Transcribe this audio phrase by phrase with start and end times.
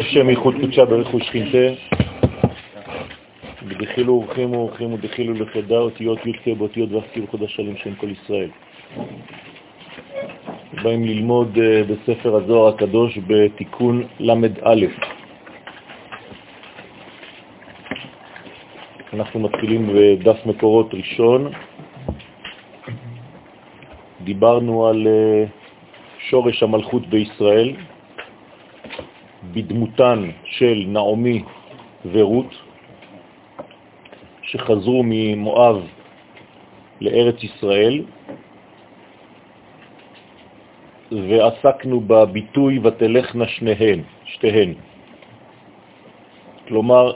[0.00, 1.22] שם ייחוד קודשה ברכוש
[3.68, 8.48] בדחילו אורחים ואורחים ודחילו לחדה אותיות י"ק באותיות ואפקיר חודש שלם שם כל ישראל.
[10.82, 14.86] באים ללמוד אה, בספר הזוהר הקדוש בתיקון ל"א.
[19.12, 21.52] אנחנו מתחילים בדף מקורות ראשון.
[24.24, 25.44] דיברנו על אה,
[26.18, 27.74] שורש המלכות בישראל,
[29.52, 31.42] בדמותן של נעמי
[32.12, 32.54] ורות,
[34.42, 35.86] שחזרו ממואב
[37.00, 38.02] לארץ ישראל,
[41.12, 44.74] ועסקנו בביטוי ותלכנה שניהן, שתיהן.
[46.68, 47.12] כלומר,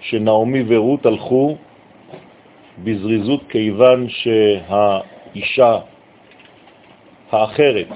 [0.00, 1.56] שנעמי ורות הלכו
[2.84, 5.78] בזריזות כיוון שהאישה
[7.32, 7.88] האחרת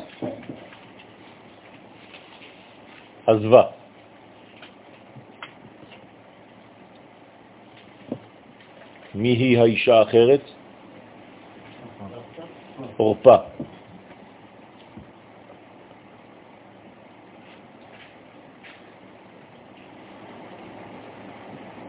[3.27, 3.63] עזבה.
[9.15, 10.41] מי היא האישה האחרת?
[12.99, 13.37] אורפה.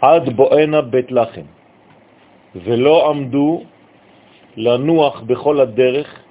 [0.02, 1.46] עד בואנה בית לחם,
[2.56, 3.64] ולא עמדו
[4.58, 6.24] לנוח בכל הדרך,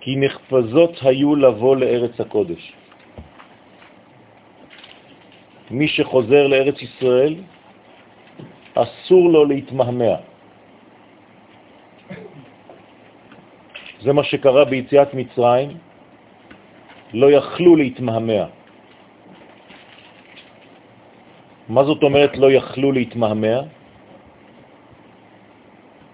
[0.00, 2.81] כי נחפזות היו לבוא לארץ הקודש.
[5.72, 7.34] מי שחוזר לארץ ישראל,
[8.74, 10.14] אסור לו להתמהמה.
[14.04, 15.70] זה מה שקרה ביציאת מצרים,
[17.12, 18.44] לא יכלו להתמהמה.
[21.68, 23.58] מה זאת אומרת לא יכלו להתמהמה?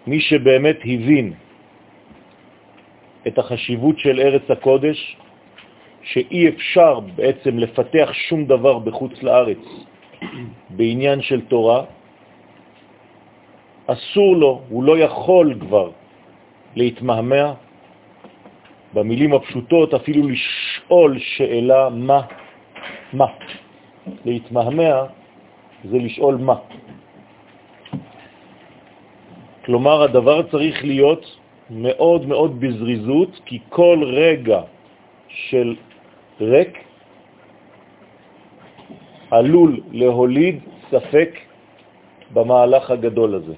[0.07, 1.27] מי שבאמת הבין
[3.27, 4.99] את החשיבות של ארץ הקודש,
[6.13, 9.65] שאי אפשר בעצם לפתח שום דבר בחוץ לארץ
[10.71, 11.85] בעניין של תורה,
[13.87, 15.91] אסור לו, הוא לא יכול כבר
[16.77, 17.55] להתמהמה,
[18.95, 22.21] במילים הפשוטות אפילו לשאול שאלה מה,
[23.13, 23.27] מה.
[24.25, 25.05] להתמהמה
[25.85, 26.57] זה לשאול מה.
[29.65, 31.25] כלומר, הדבר צריך להיות
[31.71, 34.61] מאוד מאוד בזריזות, כי כל רגע
[35.29, 35.77] של
[36.41, 36.79] ריק
[39.31, 40.59] עלול להוליד
[40.91, 41.31] ספק
[42.33, 43.55] במהלך הגדול הזה.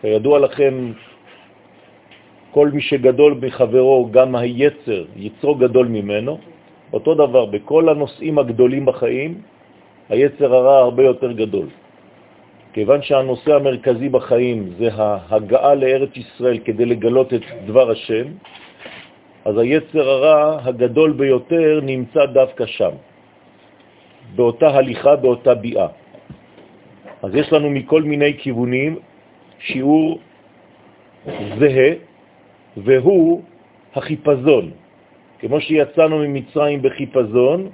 [0.00, 0.92] כידוע לכם,
[2.50, 6.38] כל מי שגדול מחברו, גם היצר, יצרו גדול ממנו,
[6.92, 9.40] אותו דבר, בכל הנושאים הגדולים בחיים,
[10.08, 11.68] היצר הרע הרבה יותר גדול.
[12.72, 18.26] כיוון שהנושא המרכזי בחיים זה ההגעה לארץ ישראל כדי לגלות את דבר השם,
[19.46, 22.90] אז היצר הרע הגדול ביותר נמצא דווקא שם,
[24.34, 25.86] באותה הליכה, באותה ביאה.
[27.22, 28.98] אז יש לנו מכל מיני כיוונים
[29.58, 30.18] שיעור
[31.58, 31.90] זהה,
[32.76, 33.42] והוא
[33.94, 34.70] החיפזון.
[35.38, 37.70] כמו שיצאנו ממצרים בחיפזון,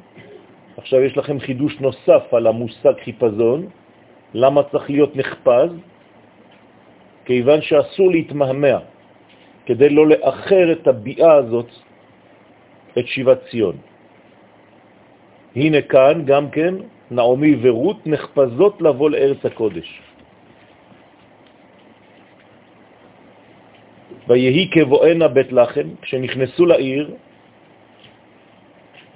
[0.76, 3.66] עכשיו יש לכם חידוש נוסף על המושג חיפזון.
[4.34, 5.70] למה צריך להיות נחפז?
[7.24, 8.78] כיוון שאסור להתמהמה,
[9.66, 11.70] כדי לא לאחר את הביאה הזאת,
[12.98, 13.76] את שיבת ציון.
[15.56, 16.74] הנה כאן גם כן
[17.10, 19.88] נעמי ורות נחפזות לבוא לארץ הקודש.
[24.28, 27.14] ויהי כבואנה בית לחם, כשנכנסו לעיר,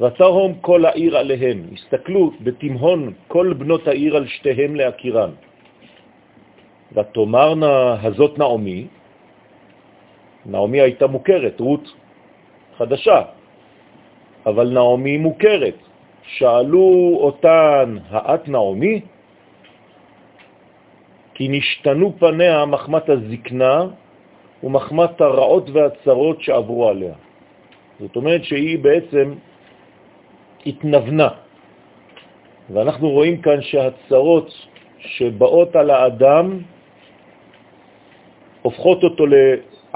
[0.00, 1.58] ותרום כל העיר עליהם.
[1.72, 5.30] הסתכלו בתמהון כל בנות העיר על שתיהם להכירן.
[6.92, 8.86] ותאמרנה הזאת נעמי,
[10.46, 11.92] נעמי הייתה מוכרת, רות
[12.78, 13.22] חדשה,
[14.46, 15.74] אבל נעמי מוכרת.
[16.26, 19.00] שאלו אותן, האת נעמי?
[21.34, 23.86] כי נשתנו פניה מחמת הזקנה
[24.62, 27.14] ומחמת הרעות והצרות שעברו עליה.
[28.00, 29.34] זאת אומרת שהיא בעצם
[30.66, 31.28] התנבנה.
[32.70, 34.50] ואנחנו רואים כאן שהצרות
[34.98, 36.58] שבאות על האדם
[38.62, 39.26] הופכות אותו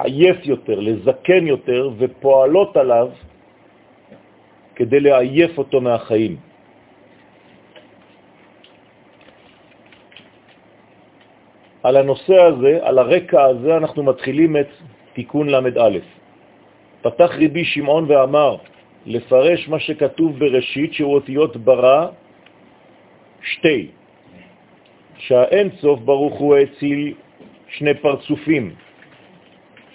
[0.04, 3.08] לעייף יותר, לזקן יותר, ופועלות עליו
[4.74, 6.36] כדי לעייף אותו מהחיים.
[11.82, 14.70] על הנושא הזה, על הרקע הזה, אנחנו מתחילים את
[15.12, 15.98] תיקון ל"א.
[17.02, 18.56] פתח ריבי שמעון ואמר,
[19.06, 22.06] לפרש מה שכתוב בראשית, שהוא אותיות ברא
[23.42, 23.88] שתי,
[25.16, 27.14] שהאין סוף ברוך הוא הציל
[27.68, 28.74] שני פרצופים,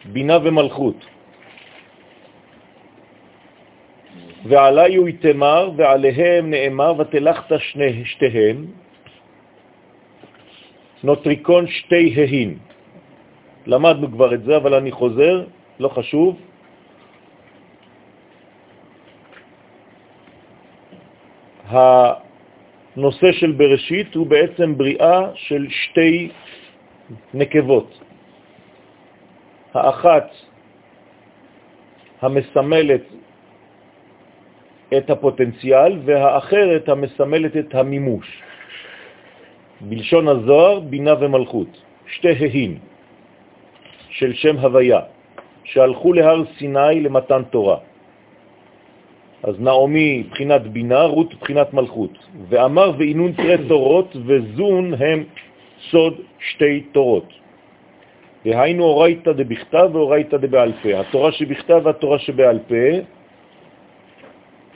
[0.05, 1.05] בינה ומלכות.
[4.45, 8.65] ועלי הוא יתמר, ועליהם נאמר, ותלכת שני, שתיהם,
[11.03, 12.57] נוטריקון שתי ההין.
[13.65, 15.45] למדנו כבר את זה, אבל אני חוזר,
[15.79, 16.37] לא חשוב.
[21.65, 26.29] הנושא של בראשית הוא בעצם בריאה של שתי
[27.33, 28.04] נקבות.
[29.75, 30.29] האחת
[32.21, 33.01] המסמלת
[34.97, 38.41] את הפוטנציאל והאחרת המסמלת את המימוש.
[39.81, 42.77] בלשון הזוהר, בינה ומלכות, שתי ההין
[44.09, 44.99] של שם הוויה,
[45.63, 47.77] שהלכו להר סיני למתן תורה.
[49.43, 52.17] אז נעמי בחינת בינה, רות בחינת מלכות.
[52.49, 55.23] ואמר ואינון תרי תורות וזון הם
[55.91, 57.44] סוד שתי תורות.
[58.45, 60.99] והיינו אורייתא דבכתב ואורייתא דבעל פה.
[60.99, 62.85] התורה שבכתב והתורה שבעל פה,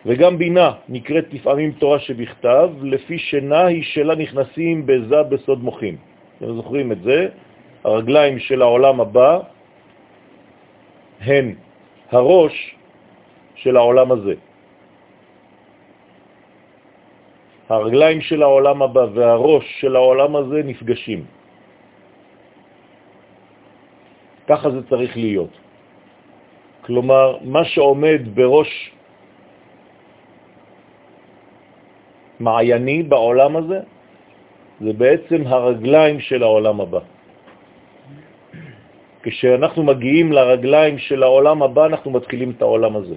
[0.05, 5.95] וגם בינה נקראת לפעמים תורה שבכתב, לפי שנה היא שלה נכנסים בזה בסוד מוחים.
[6.37, 7.27] אתם זוכרים את זה?
[7.83, 9.39] הרגליים של העולם הבא
[11.21, 11.55] הן
[12.11, 12.75] הראש
[13.55, 14.33] של העולם הזה.
[17.69, 21.38] הרגליים של העולם הבא והראש של העולם הזה נפגשים.
[24.49, 25.53] ככה זה צריך להיות.
[26.89, 28.71] כלומר, מה שעומד בראש
[32.39, 33.79] מעייני בעולם הזה,
[34.81, 36.99] זה בעצם הרגליים של העולם הבא.
[39.21, 43.15] כשאנחנו מגיעים לרגליים של העולם הבא, אנחנו מתחילים את העולם הזה.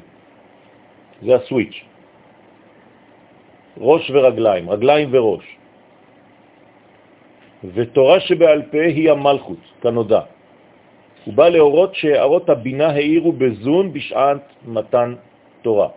[1.23, 1.79] זה הסוויץ'.
[3.81, 5.47] ראש ורגליים, רגליים וראש.
[7.65, 10.32] ותורה שבעל פה היא המלכות, כנודע.
[11.25, 15.15] הוא בא להורות שהערות הבינה העירו בזון בשעת מתן
[15.63, 15.89] תורה.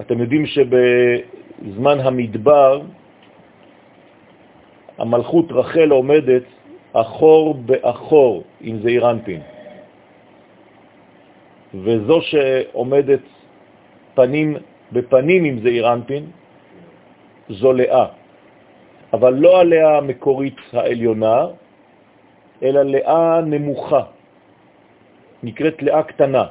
[0.00, 2.80] אתם יודעים שבזמן המדבר
[4.98, 6.42] המלכות רחל עומדת
[6.92, 9.40] אחור באחור עם זעיר אנפין,
[11.74, 13.24] וזו שעומדת
[14.14, 14.56] פנים
[14.92, 16.24] בפנים עם זעיר אנפין
[17.48, 18.06] זו לאה,
[19.12, 21.46] אבל לא הלאה המקורית העליונה,
[22.62, 24.02] אלא לאה נמוכה,
[25.42, 26.44] נקראת לאה קטנה.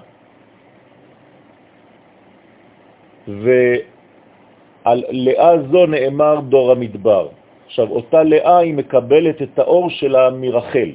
[3.28, 7.28] ועל לאה זו נאמר דור המדבר.
[7.66, 10.92] עכשיו, אותה לאה היא מקבלת את האור שלה מרחל.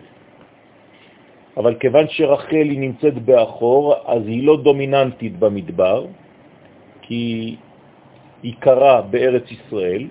[1.57, 6.07] אבל כיוון שרחל היא נמצאת באחור, אז היא לא דומיננטית במדבר,
[7.03, 7.57] כי
[8.43, 10.05] היא קרה בארץ ישראל,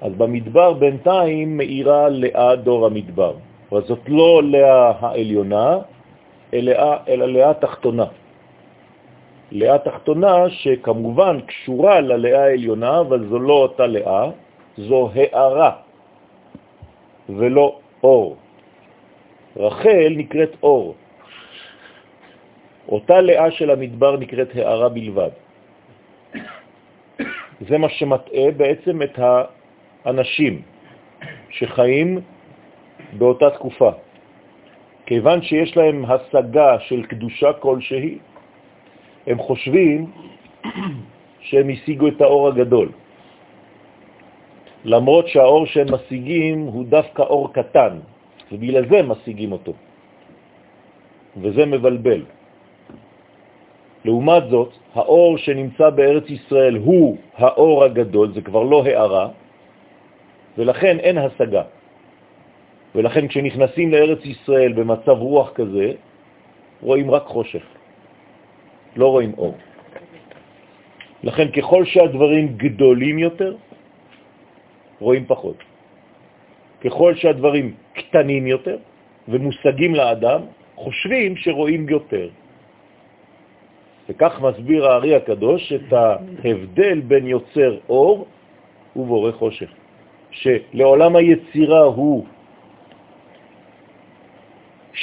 [0.00, 3.34] אז במדבר בינתיים מאירה לאה דור המדבר.
[3.72, 5.78] אבל זאת לא לאה העליונה,
[6.54, 6.72] אלא,
[7.06, 8.06] לאה תחתונה.
[9.52, 14.30] לאה תחתונה שכמובן קשורה ללאה העליונה, אבל זו לא אותה לאה,
[14.78, 15.72] זו הערה
[17.28, 18.36] ולא אור.
[19.56, 20.94] רחל נקראת אור.
[22.88, 25.30] אותה לאה של המדבר נקראת הערה בלבד.
[27.60, 30.62] זה מה שמטעה בעצם את האנשים
[31.50, 32.20] שחיים
[33.18, 33.90] באותה תקופה.
[35.06, 38.18] כיוון שיש להם השגה של קדושה כלשהי,
[39.26, 40.10] הם חושבים
[41.40, 42.88] שהם השיגו את האור הגדול.
[44.84, 47.98] למרות שהאור שהם משיגים הוא דווקא אור קטן,
[48.52, 49.72] ובגלל זה משיגים אותו.
[51.36, 52.22] וזה מבלבל.
[54.04, 59.28] לעומת זאת, האור שנמצא בארץ ישראל הוא האור הגדול, זה כבר לא הערה,
[60.58, 61.62] ולכן אין השגה.
[62.94, 65.92] ולכן כשנכנסים לארץ ישראל במצב רוח כזה,
[66.82, 67.62] רואים רק חושך,
[68.96, 69.56] לא רואים אור.
[71.22, 73.56] לכן ככל שהדברים גדולים יותר,
[75.00, 75.56] רואים פחות.
[76.84, 78.76] ככל שהדברים קטנים יותר
[79.28, 80.40] ומושגים לאדם,
[80.76, 82.28] חושבים שרואים יותר.
[84.08, 88.26] וכך מסביר הארי הקדוש את ההבדל בין יוצר אור
[88.96, 89.70] ובורא חושך,
[90.30, 92.26] שלעולם היצירה הוא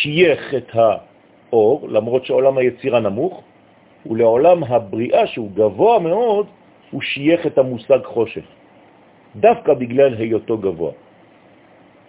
[0.02, 3.44] שייך את האור, למרות שעולם היצירה נמוך,
[4.06, 6.48] ולעולם הבריאה, שהוא גבוה מאוד,
[6.92, 8.46] הוא שייך את המושג חושך,
[9.36, 10.92] דווקא בגלל היותו גבוה.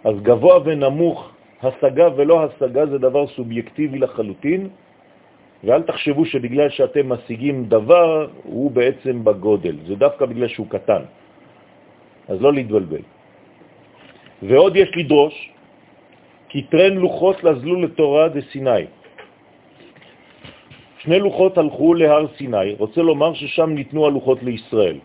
[0.03, 1.17] אז גבוה ונמוך,
[1.63, 4.69] השגה ולא השגה זה דבר סובייקטיבי לחלוטין,
[5.63, 9.75] ואל תחשבו שבגלל שאתם משיגים דבר, הוא בעצם בגודל.
[9.87, 11.01] זה דווקא בגלל שהוא קטן.
[12.27, 13.01] אז לא להתבלבל.
[14.43, 15.35] ועוד יש לדרוש,
[16.49, 18.85] כי טרן לוחות לזלו לתורה דסיני.
[20.99, 24.97] שני לוחות הלכו להר סיני, רוצה לומר ששם ניתנו הלוחות לישראל.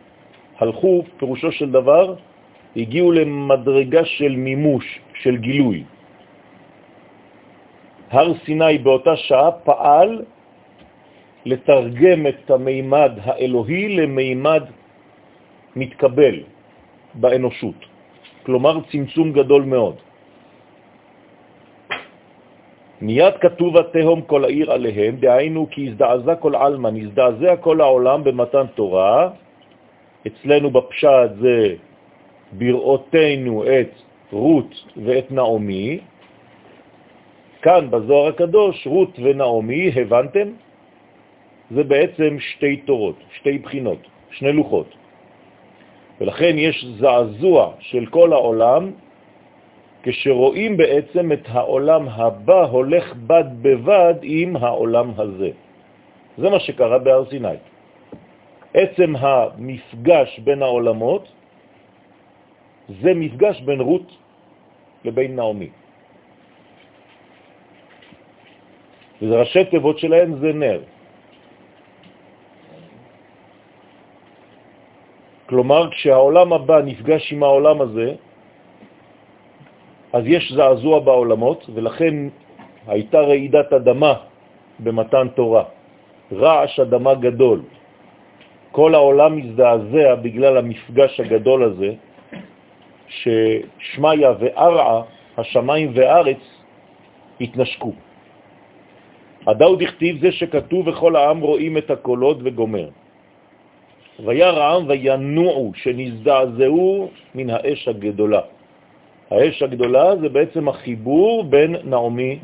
[0.59, 2.15] הלכו, פירושו של דבר,
[2.77, 5.85] הגיעו למדרגה של מימוש, של גילוי.
[8.11, 10.23] הר סיני באותה שעה פעל
[11.47, 14.65] לתרגם את המימד האלוהי למימד
[15.77, 16.37] מתקבל
[17.15, 17.79] באנושות,
[18.43, 19.97] כלומר צמצום גדול מאוד.
[23.03, 28.67] מיד כתוב התהום כל העיר עליהם, דהיינו כי הזדעזע כל עלמא, נזדעזע כל העולם במתן
[28.75, 29.31] תורה,
[30.27, 31.75] אצלנו בפשט זה
[32.53, 33.91] בראותנו את
[34.33, 35.99] רות ואת נעמי,
[37.63, 40.49] כאן בזוהר הקדוש, רות ונעמי, הבנתם?
[41.71, 43.99] זה בעצם שתי תורות, שתי בחינות,
[44.31, 44.95] שני לוחות.
[46.21, 48.91] ולכן יש זעזוע של כל העולם
[50.03, 55.51] כשרואים בעצם את העולם הבא הולך בד בבד עם העולם הזה.
[56.39, 57.59] זה מה שקרה בהר סיני.
[58.75, 61.29] עצם המפגש בין העולמות
[62.89, 64.09] זה מפגש בין רות
[65.05, 65.71] לבין נעמי.
[69.23, 70.81] וזה ראשי תיבות שלהם זה נר.
[75.47, 78.09] כלומר, כשהעולם הבא נפגש עם העולם הזה,
[80.13, 82.15] אז יש זעזוע בעולמות, ולכן
[82.87, 84.15] הייתה רעידת אדמה
[84.81, 85.65] במתן תורה,
[86.33, 87.61] רעש אדמה גדול.
[88.73, 91.91] כל העולם מזדעזע בגלל המפגש הגדול הזה,
[93.09, 95.03] ששמיה וארעה,
[95.39, 96.43] השמיים וארץ,
[97.41, 97.93] התנשקו.
[99.47, 102.89] הדאוד הכתיב זה שכתוב וכל העם רואים את הקולות וגומר.
[104.25, 108.41] ויר העם וינועו, שנזדעזעו מן האש הגדולה.
[109.33, 112.39] האש הגדולה זה בעצם החיבור בין נעמי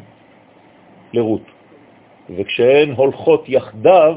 [1.12, 1.42] לרות.
[2.37, 4.16] וכשהן הולכות יחדיו,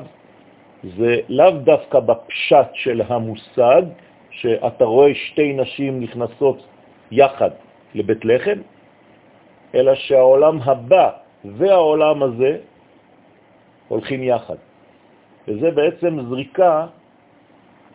[0.97, 3.81] זה לאו דווקא בפשט של המושג,
[4.31, 6.57] שאתה רואה שתי נשים נכנסות
[7.11, 7.49] יחד
[7.95, 8.59] לבית לחם,
[9.75, 11.09] אלא שהעולם הבא
[11.45, 12.57] והעולם הזה
[13.87, 14.55] הולכים יחד.
[15.47, 16.87] וזה בעצם זריקה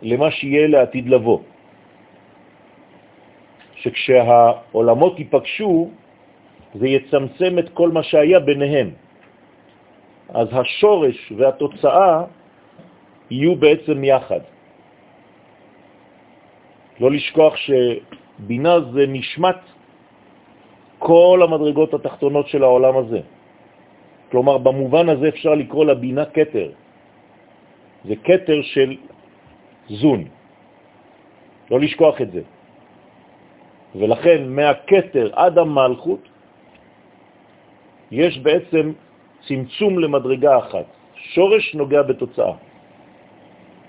[0.03, 1.39] למה שיהיה לעתיד לבוא.
[3.87, 5.91] שכשהעולמות ייפגשו,
[6.75, 8.91] זה יצמצם את כל מה שהיה ביניהם.
[10.29, 12.25] אז השורש והתוצאה
[13.31, 14.41] יהיו בעצם יחד.
[17.01, 19.61] לא לשכוח שבינה זה נשמת
[20.99, 23.21] כל המדרגות התחתונות של העולם הזה.
[24.31, 26.69] כלומר, במובן הזה אפשר לקרוא לבינה קטר.
[28.05, 28.97] זה קטר של
[29.89, 30.25] זון.
[31.71, 32.43] לא לשכוח את זה.
[33.99, 36.21] ולכן מהקטר עד המלכות
[38.11, 38.93] יש בעצם
[39.49, 40.85] צמצום למדרגה אחת.
[41.17, 42.53] שורש נוגע בתוצאה.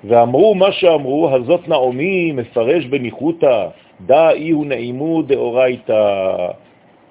[0.03, 3.67] ואמרו מה שאמרו, הזאת נעמי מפרש בניחותא,
[4.05, 6.03] דא אי הוא נעימו דאורייתא.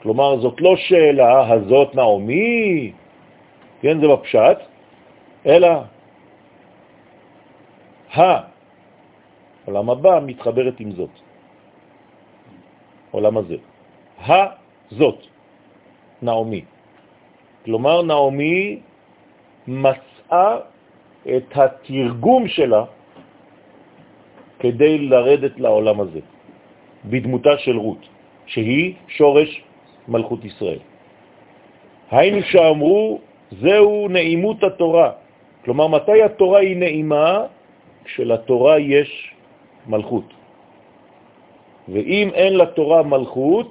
[0.02, 2.92] כלומר, זאת לא שאלה, הזאת נעמי,
[3.80, 4.58] כן, זה בפשט,
[5.46, 5.68] אלא
[8.14, 11.25] העולם הבא מתחברת עם זאת.
[13.10, 13.56] עולם הזה.
[14.26, 15.18] הזאת,
[16.22, 16.64] נעמי.
[17.64, 18.80] כלומר, נעמי
[19.66, 20.56] מצאה
[21.26, 22.84] את התרגום שלה
[24.58, 26.20] כדי לרדת לעולם הזה,
[27.04, 28.02] בדמותה של רות,
[28.46, 29.50] שהיא שורש
[30.08, 30.78] מלכות ישראל.
[32.10, 33.20] היינו שאמרו,
[33.50, 35.10] זהו נעימות התורה.
[35.64, 37.50] כלומר, מתי התורה היא נעימה?
[38.04, 39.10] כשלתורה יש
[39.86, 40.35] מלכות.
[41.88, 43.70] ואם אין לתורה מלכות,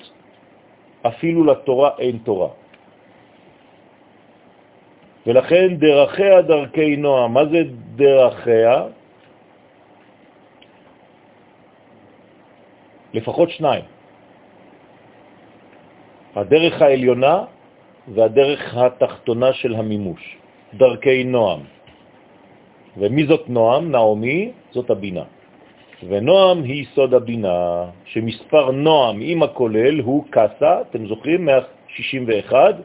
[1.07, 2.49] אפילו לתורה אין תורה.
[5.27, 7.33] ולכן דרכיה דרכי נועם.
[7.33, 7.61] מה זה
[7.95, 8.75] דרכיה?
[13.13, 13.85] לפחות שניים.
[16.35, 17.35] הדרך העליונה
[18.07, 20.21] והדרך התחתונה של המימוש,
[20.73, 21.59] דרכי נועם.
[22.97, 23.91] ומי זאת נועם?
[23.91, 25.23] נעמי, זאת הבינה.
[26.07, 31.45] ונועם היא סוד הבינה, שמספר נועם עם הכולל הוא קסה, אתם זוכרים?
[31.45, 32.75] 161,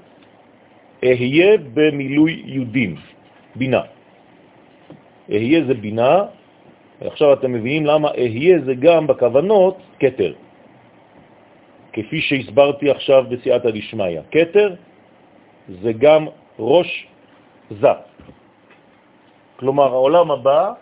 [1.04, 2.96] אהיה במילוי יהודים,
[3.56, 3.82] בינה.
[5.30, 6.24] אהיה זה בינה,
[7.00, 10.32] ועכשיו אתם מבינים למה אהיה זה גם בכוונות קטר,
[11.92, 14.20] כפי שהסברתי עכשיו בסייעתא דשמיא.
[14.30, 14.74] קטר
[15.82, 16.26] זה גם
[16.58, 17.06] ראש
[17.70, 17.94] זה.
[19.56, 20.72] כלומר, העולם הבא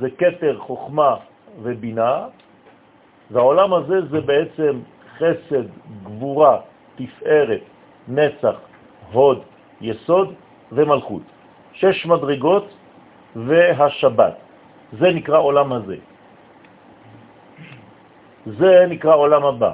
[0.00, 2.26] זה קטר חוכמה ובינה,
[3.30, 4.80] והעולם הזה זה בעצם
[5.18, 5.66] חסד,
[6.02, 6.60] גבורה,
[6.96, 7.62] תפארת,
[8.08, 8.56] נצח,
[9.12, 9.42] הוד,
[9.80, 10.34] יסוד
[10.72, 11.22] ומלכות.
[11.72, 12.66] שש מדרגות
[13.36, 14.34] והשבת.
[14.92, 15.96] זה נקרא עולם הזה.
[18.46, 19.72] זה נקרא עולם הבא.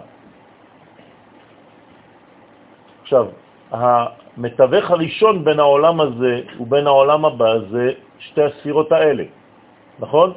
[3.03, 3.27] עכשיו,
[3.71, 9.25] המתווך הראשון בין העולם הזה ובין העולם הבא זה שתי הספירות האלה,
[9.99, 10.33] נכון?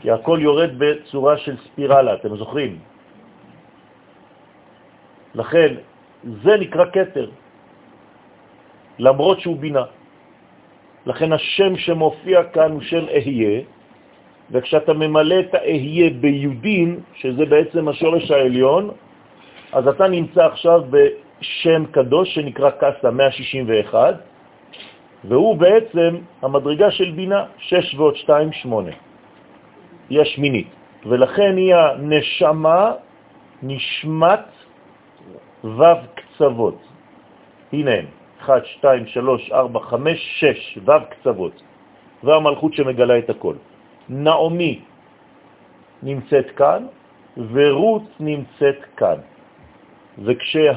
[0.00, 2.78] כי הכל יורד בצורה של ספירלה, אתם זוכרים?
[5.34, 5.74] לכן,
[6.24, 7.30] זה נקרא קטר,
[8.98, 9.84] למרות שהוא בינה.
[11.06, 13.60] לכן השם שמופיע כאן הוא שם אהיה,
[14.50, 18.90] וכשאתה ממלא את האהיה ביודין, שזה בעצם השורש העליון,
[19.72, 24.14] אז אתה נמצא עכשיו בשם קדוש שנקרא קסה 161,
[25.24, 29.05] והוא בעצם המדרגה של בינה, 6 ועוד 2, 8.
[30.10, 30.68] היא השמינית,
[31.06, 32.92] ולכן היא הנשמה
[33.62, 34.46] נשמת
[35.64, 35.82] ו'
[36.14, 36.78] קצוות.
[37.72, 38.04] הנה הם,
[38.40, 41.62] 1, 2, 3, 4, 5, 6, ו' קצוות.
[42.24, 43.54] והמלכות שמגלה את הכל.
[44.08, 44.80] נעמי
[46.02, 46.86] נמצאת כאן,
[47.36, 49.18] ורות נמצאת כאן.
[50.24, 50.72] וכשה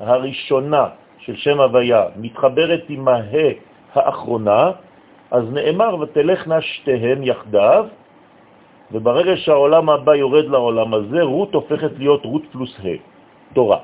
[0.00, 0.86] הראשונה
[1.18, 3.22] של שם הוויה מתחברת עם הה
[3.94, 4.70] האחרונה,
[5.30, 7.86] אז נאמר ותלכנה שתיהן יחדיו,
[8.92, 12.88] וברגע שהעולם הבא יורד לעולם הזה, רות הופכת להיות רות פלוס ה',
[13.54, 13.78] תורה.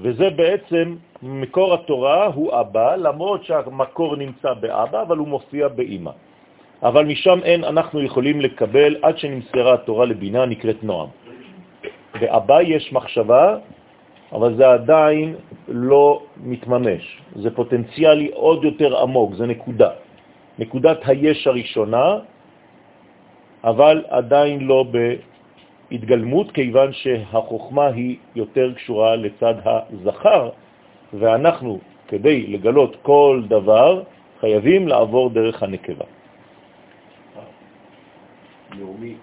[0.00, 6.10] וזה בעצם, מקור התורה הוא אבא, למרות שהמקור נמצא באבא, אבל הוא מופיע באמא.
[6.82, 11.08] אבל משם אין אנחנו יכולים לקבל עד שנמסרה התורה לבינה נקראת נועם.
[12.20, 13.56] באבא יש מחשבה,
[14.32, 15.36] אבל זה עדיין
[15.68, 17.04] לא מתממש.
[17.36, 19.90] זה פוטנציאלי עוד יותר עמוק, זה נקודה.
[20.58, 22.18] נקודת היש הראשונה,
[23.64, 24.84] אבל עדיין לא
[25.90, 30.50] בהתגלמות, כיוון שהחוכמה היא יותר קשורה לצד הזכר,
[31.12, 34.02] ואנחנו, כדי לגלות כל דבר,
[34.40, 36.04] חייבים לעבור דרך הנקבה.
[38.78, 39.14] נעמי,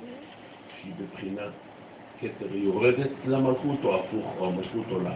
[0.81, 1.53] שהיא בבחינת
[2.21, 5.15] כתר, היא יורדת למלכות או הפוך, או המלכות עולה?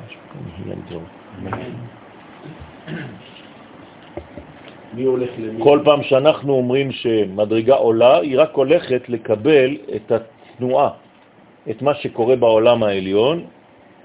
[4.93, 5.63] מי הולך למי?
[5.63, 10.89] כל פעם שאנחנו אומרים שמדרגה עולה, היא רק הולכת לקבל את התנועה,
[11.69, 13.43] את מה שקורה בעולם העליון,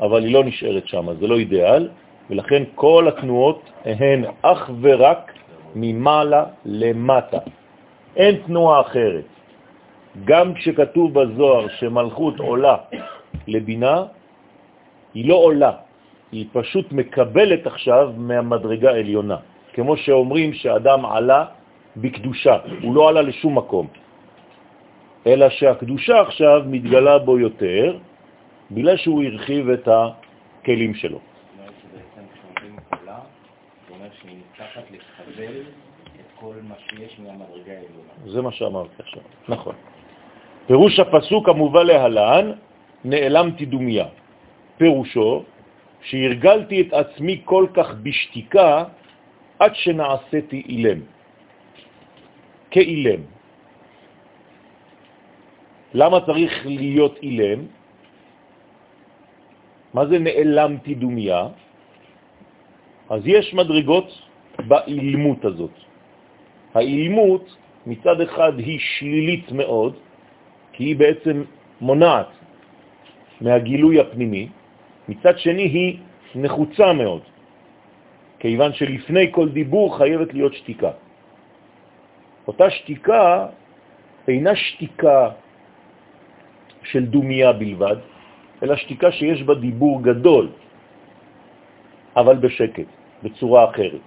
[0.01, 1.89] אבל היא לא נשארת שם, זה לא אידיאל,
[2.31, 5.33] ולכן כל התנועות הן אך ורק
[5.75, 7.39] ממעלה למטה.
[8.17, 9.25] אין תנועה אחרת.
[10.25, 12.77] גם כשכתוב בזוהר שמלכות עולה
[13.49, 14.05] לבינה,
[15.15, 15.73] היא לא עולה,
[16.33, 19.37] היא פשוט מקבלת עכשיו מהמדרגה העליונה.
[19.73, 21.45] כמו שאומרים שאדם עלה
[21.97, 23.87] בקדושה, הוא לא עלה לשום מקום,
[25.27, 27.99] אלא שהקדושה עכשיו מתגלה בו יותר,
[28.71, 31.19] בגלל שהוא הרחיב את הכלים שלו.
[38.27, 39.75] זה מה שאמרתי עכשיו, נכון.
[40.67, 42.53] פירוש הפסוק המובא להלן,
[43.05, 44.07] נעלמתי דומיה.
[44.77, 45.43] פירושו
[46.03, 48.85] שהרגלתי את עצמי כל כך בשתיקה
[49.63, 51.01] עד שנעשיתי אילם.
[52.71, 53.23] כאילם.
[55.95, 57.61] למה צריך להיות אילם?
[59.95, 61.43] מה זה נעלמתי דומיה?
[63.11, 64.09] אז יש מדרגות
[64.67, 65.77] באילמות הזאת.
[66.75, 67.45] האילמות
[67.87, 69.95] מצד אחד היא שלילית מאוד,
[70.73, 71.37] כי היא בעצם
[71.81, 72.31] מונעת
[73.41, 74.49] מהגילוי הפנימי,
[75.09, 75.91] מצד שני היא
[76.35, 77.23] נחוצה מאוד,
[78.43, 80.91] כיוון שלפני כל דיבור חייבת להיות שתיקה.
[82.47, 83.47] אותה שתיקה
[84.29, 85.31] אינה שתיקה
[86.91, 87.97] של דומיה בלבד,
[88.63, 90.47] אלא שתיקה שיש בה דיבור גדול,
[92.19, 92.91] אבל בשקט,
[93.23, 94.05] בצורה אחרת.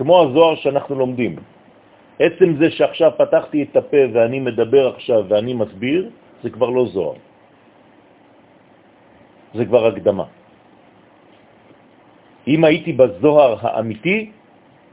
[0.00, 1.36] כמו הזוהר שאנחנו לומדים.
[2.18, 6.10] עצם זה שעכשיו פתחתי את הפה ואני מדבר עכשיו ואני מסביר,
[6.42, 7.16] זה כבר לא זוהר.
[9.54, 10.26] זה כבר הקדמה.
[12.48, 14.30] אם הייתי בזוהר האמיתי,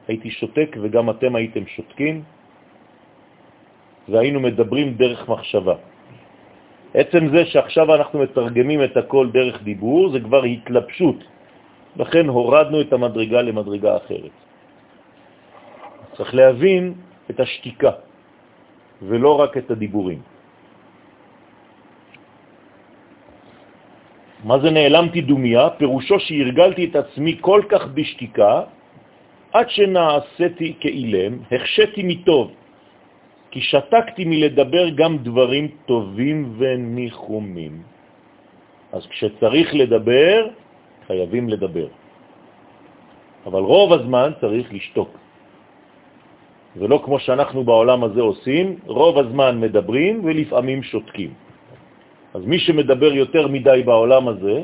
[0.07, 2.23] הייתי שותק וגם אתם הייתם שותקים,
[4.09, 5.75] והיינו מדברים דרך מחשבה.
[6.93, 11.19] עצם זה שעכשיו אנחנו מתרגמים את הכל דרך דיבור, זה כבר התלבשות.
[11.95, 14.35] לכן הורדנו את המדרגה למדרגה אחרת.
[16.15, 16.93] צריך להבין
[17.29, 17.91] את השתיקה,
[19.01, 20.30] ולא רק את הדיבורים.
[24.43, 25.69] מה זה נעלמתי דומיה?
[25.77, 28.61] פירושו שהרגלתי את עצמי כל כך בשתיקה,
[29.53, 32.51] עד שנעשיתי כאילם, החשתי מטוב,
[33.51, 37.81] כי שתקתי מלדבר גם דברים טובים וניחומים.
[38.91, 40.47] אז כשצריך לדבר,
[41.07, 41.87] חייבים לדבר.
[43.45, 45.09] אבל רוב הזמן צריך לשתוק.
[46.77, 51.50] ולא כמו שאנחנו בעולם הזה עושים, רוב הזמן מדברים ולפעמים שותקים.
[52.33, 54.55] אז מי שמדבר יותר מדי בעולם הזה,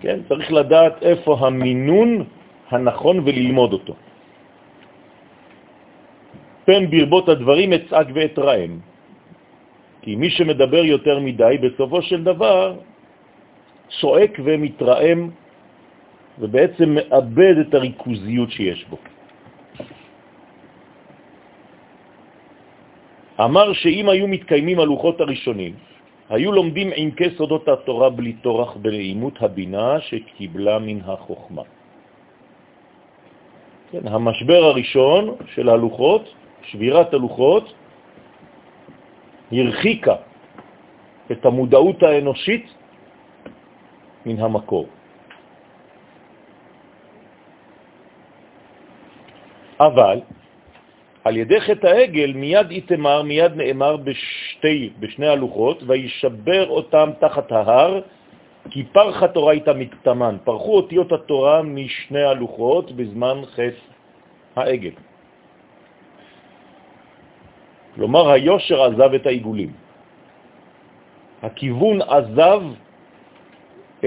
[0.00, 2.24] כן, צריך לדעת איפה המינון
[2.70, 3.94] הנכון וללמוד אותו.
[6.64, 8.72] פן ברבות הדברים אצעק ואתרעם.
[10.02, 12.76] כי מי שמדבר יותר מדי, בסופו של דבר
[14.00, 15.20] צועק ומתרעם
[16.38, 18.98] ובעצם מאבד את הריכוזיות שיש בו.
[23.40, 25.74] אמר שאם היו מתקיימים הלוחות הראשונים,
[26.28, 31.62] היו לומדים עמקי סודות התורה בלי תורח בנעימות הבינה שקיבלה מן החוכמה.
[33.92, 36.24] כן, המשבר הראשון של הלוחות,
[36.62, 37.64] שבירת הלוחות,
[39.52, 40.16] הרחיקה
[41.32, 42.66] את המודעות האנושית
[44.26, 44.86] מן המקור.
[49.80, 50.20] אבל
[51.24, 58.00] על ידי חטא העגל מיד איתמר, מיד נאמר בשתי, בשני הלוחות, וישבר אותם תחת ההר,
[58.70, 60.36] כי פרח התורה איתה מקטמן.
[60.44, 63.84] פרחו אותיות התורה משני הלוחות בזמן חטא
[64.56, 64.96] העגל.
[67.94, 69.72] כלומר, היושר עזב את העיגולים.
[71.42, 72.62] הכיוון עזב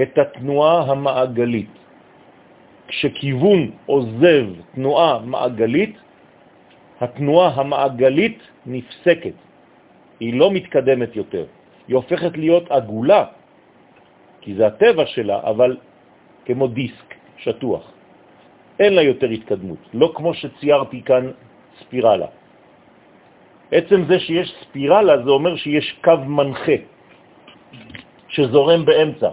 [0.02, 1.70] את התנועה המעגלית.
[2.88, 5.96] כשכיוון עוזב תנועה מעגלית,
[7.00, 9.36] התנועה המעגלית נפסקת,
[10.20, 11.46] היא לא מתקדמת יותר,
[11.88, 13.24] היא הופכת להיות עגולה,
[14.40, 15.76] כי זה הטבע שלה, אבל
[16.44, 17.84] כמו דיסק שטוח.
[18.78, 21.24] אין לה יותר התקדמות, לא כמו שציירתי כאן
[21.80, 22.26] ספירלה.
[23.70, 26.78] עצם זה שיש ספירלה זה אומר שיש קו מנחה
[28.28, 29.30] שזורם באמצע.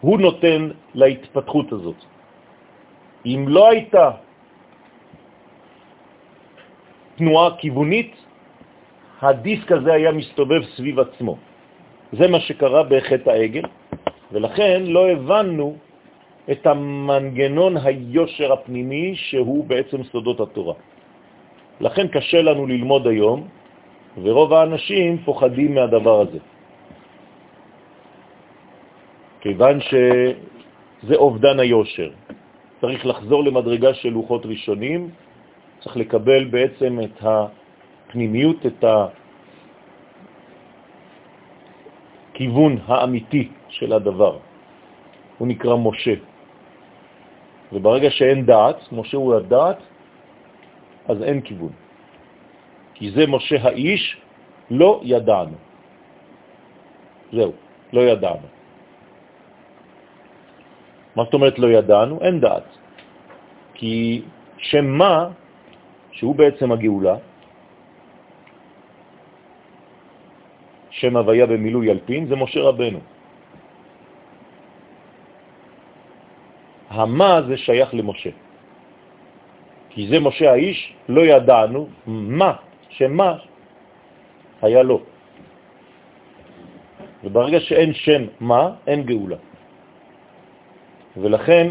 [0.00, 0.60] הוא נותן
[0.94, 2.00] להתפתחות הזאת.
[3.26, 4.10] אם לא הייתה
[7.16, 8.12] תנועה כיוונית,
[9.22, 11.36] הדיסק הזה היה מסתובב סביב עצמו.
[12.12, 13.62] זה מה שקרה בחטא העגל,
[14.32, 15.76] ולכן לא הבנו
[16.50, 20.74] את המנגנון היושר הפנימי שהוא בעצם סודות התורה.
[21.80, 23.48] לכן קשה לנו ללמוד היום,
[24.22, 26.38] ורוב האנשים פוחדים מהדבר הזה.
[29.40, 32.10] כיוון שזה אובדן היושר.
[32.80, 35.10] צריך לחזור למדרגה של לוחות ראשונים,
[35.84, 38.84] צריך לקבל בעצם את הפנימיות, את
[42.32, 44.38] הכיוון האמיתי של הדבר.
[45.38, 46.14] הוא נקרא משה.
[47.72, 49.78] וברגע שאין דעת, משה הוא הדעת,
[51.08, 51.72] אז אין כיוון.
[52.94, 54.16] כי זה משה האיש,
[54.70, 55.56] לא ידענו.
[57.32, 57.52] זהו,
[57.92, 58.48] לא ידענו.
[61.16, 62.18] מה זאת אומרת לא ידענו?
[62.24, 62.68] אין דעת.
[63.74, 64.22] כי
[64.58, 65.43] שם מה,
[66.14, 67.16] שהוא בעצם הגאולה,
[70.90, 73.00] שם הוויה במילוי אלפין, זה משה רבנו.
[76.90, 78.30] המה זה שייך למשה.
[79.90, 82.52] כי זה משה האיש, לא ידענו מה,
[82.94, 83.30] שמה
[84.62, 85.02] היה לו.
[87.24, 89.36] וברגע שאין שם מה, אין גאולה.
[91.16, 91.66] ולכן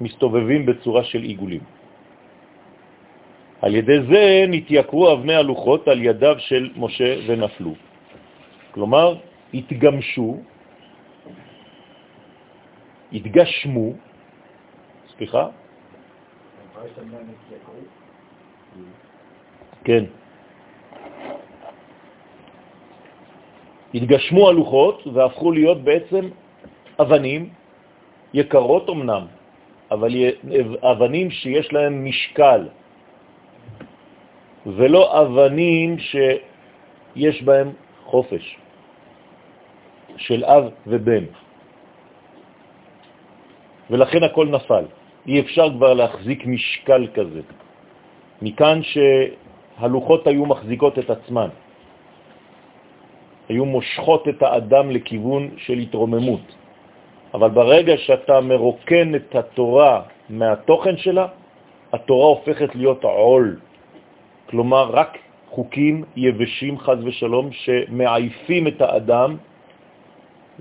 [0.00, 1.64] מסתובבים בצורה של עיגולים.
[3.62, 7.74] על ידי זה נתייקרו אבני הלוחות על ידיו של משה ונפלו.
[8.74, 9.14] כלומר,
[9.54, 10.36] התגמשו,
[13.12, 13.92] התגשמו,
[15.16, 15.48] סליחה?
[19.84, 20.04] כן.
[23.94, 26.24] התגשמו הלוחות והפכו להיות בעצם
[27.00, 27.48] אבנים
[28.34, 29.24] יקרות אמנם,
[29.90, 30.10] אבל
[30.82, 32.68] אבנים שיש להן משקל,
[34.66, 37.68] ולא אבנים שיש בהן
[38.04, 38.56] חופש,
[40.16, 41.24] של אב ובן.
[43.90, 44.84] ולכן הכל נפל.
[45.26, 47.40] אי אפשר כבר להחזיק משקל כזה.
[48.42, 51.48] מכאן שהלוחות היו מחזיקות את עצמן,
[53.48, 56.46] היו מושכות את האדם לכיוון של התרוממות.
[57.34, 61.26] אבל ברגע שאתה מרוקן את התורה מהתוכן שלה,
[61.92, 63.60] התורה הופכת להיות עול.
[64.52, 69.36] כלומר, רק חוקים יבשים, חז ושלום, שמעייפים את האדם,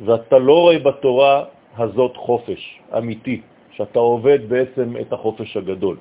[0.05, 1.35] ואתה לא רואה בתורה
[1.77, 5.97] הזאת חופש אמיתי, שאתה עובד בעצם את החופש הגדול,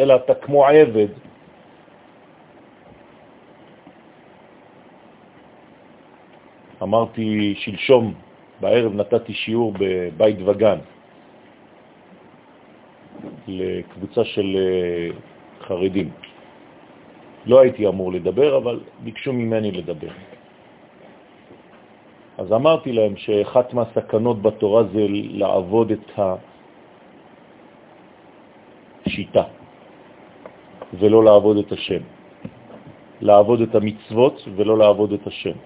[0.00, 1.10] אלא אתה כמו עבד.
[6.82, 8.14] אמרתי שלשום
[8.60, 10.78] בערב נתתי שיעור בבית וגן,
[13.48, 15.10] לקבוצה של אה,
[15.66, 16.31] חרדים.
[17.46, 20.10] לא הייתי אמור לדבר, אבל ביקשו ממני לדבר.
[22.38, 26.06] אז אמרתי להם שאחת מהסכנות בתורה זה לעבוד את
[29.06, 29.44] השיטה
[30.98, 32.02] ולא לעבוד את השם.
[33.20, 35.56] לעבוד את המצוות ולא לעבוד את השם.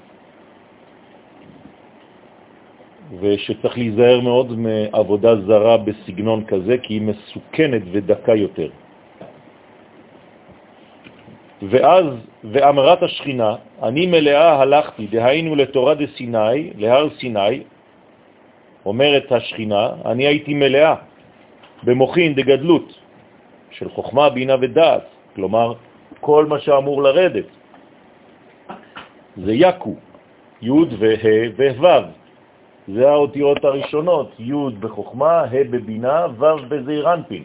[3.21, 8.71] ושצריך להיזהר מאוד מעבודה זרה בסגנון כזה, כי היא מסוכנת ודקה יותר.
[11.63, 12.05] ואז,
[12.45, 17.63] ואמרת השכינה, אני מלאה הלכתי, דהיינו לתורה דסיני, להר סיני,
[18.87, 20.95] אומרת השכינה, אני הייתי מלאה
[21.83, 22.89] במוחין דגדלות
[23.71, 25.73] של חוכמה, בינה ודעת, כלומר,
[26.21, 27.49] כל מה שאמור לרדת.
[29.37, 29.95] זה יקו,
[30.63, 32.01] י' וה' וה'.
[32.89, 37.45] זה האותיות הראשונות, י' בחוכמה, ה' בבינה, ו' בזעיר אנפין.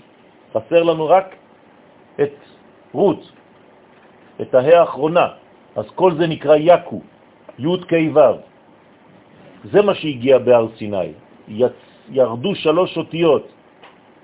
[0.54, 1.36] חסר לנו רק
[2.21, 2.36] את
[2.93, 3.32] רות,
[4.41, 5.27] את הה' האחרונה.
[5.75, 7.01] אז כל זה נקרא יקו,
[7.60, 8.19] י' כ' ו'.
[9.63, 11.13] זה מה שהגיע בהר סיני.
[11.47, 11.71] יצ...
[12.10, 13.47] ירדו שלוש אותיות,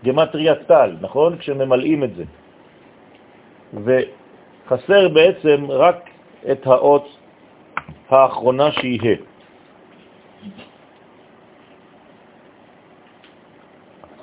[0.03, 1.38] גמטריה טל, נכון?
[1.38, 2.23] כשממלאים את זה.
[3.73, 6.10] וחסר בעצם רק
[6.51, 7.08] את האות
[8.10, 9.38] האחרונה שהיא ה'.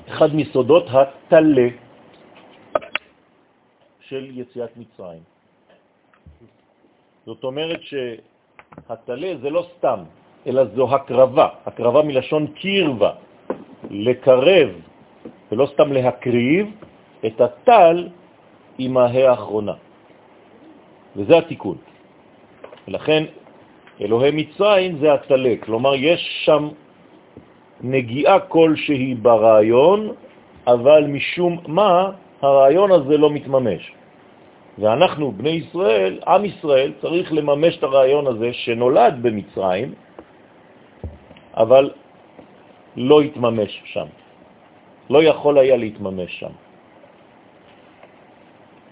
[0.08, 1.68] אחד מסודות התלה
[4.00, 5.33] של יציאת מצרים.
[7.26, 9.98] זאת אומרת שהתלה זה לא סתם,
[10.46, 13.12] אלא זו הקרבה, הקרבה מלשון קרבה,
[13.90, 14.68] לקרב,
[15.52, 16.66] ולא סתם להקריב,
[17.26, 18.08] את הטל
[18.78, 19.74] עם ההא האחרונה.
[21.16, 21.76] וזה התיקון.
[22.88, 23.24] ולכן
[24.00, 26.68] אלוהי מצרים זה התלה, כלומר יש שם
[27.80, 30.12] נגיעה כלשהי ברעיון,
[30.66, 32.10] אבל משום מה
[32.42, 34.03] הרעיון הזה לא מתממש.
[34.78, 39.94] ואנחנו, בני ישראל, עם ישראל, צריך לממש את הרעיון הזה שנולד במצרים,
[41.56, 41.90] אבל
[42.96, 44.06] לא התממש שם.
[45.10, 46.54] לא יכול היה להתממש שם.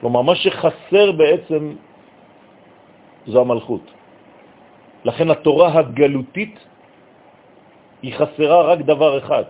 [0.01, 1.63] כלומר, מה שחסר בעצם
[3.27, 3.87] זו המלכות.
[5.05, 6.59] לכן התורה הגלותית
[8.03, 9.45] היא חסרה רק דבר אחד,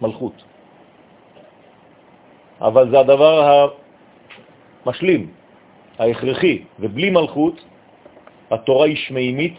[0.00, 0.36] מלכות.
[2.60, 3.34] אבל זה הדבר
[4.84, 5.37] המשלים,
[5.98, 7.56] ההכרחי, ובלי מלכות
[8.50, 9.56] התורה היא שמימית,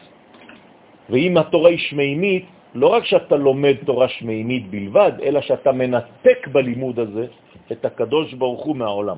[1.10, 7.00] ואם התורה היא שמימית, לא רק שאתה לומד תורה שמימית בלבד, אלא שאתה מנתק בלימוד
[7.00, 7.26] הזה
[7.72, 9.18] את הקדוש ברוך הוא מהעולם.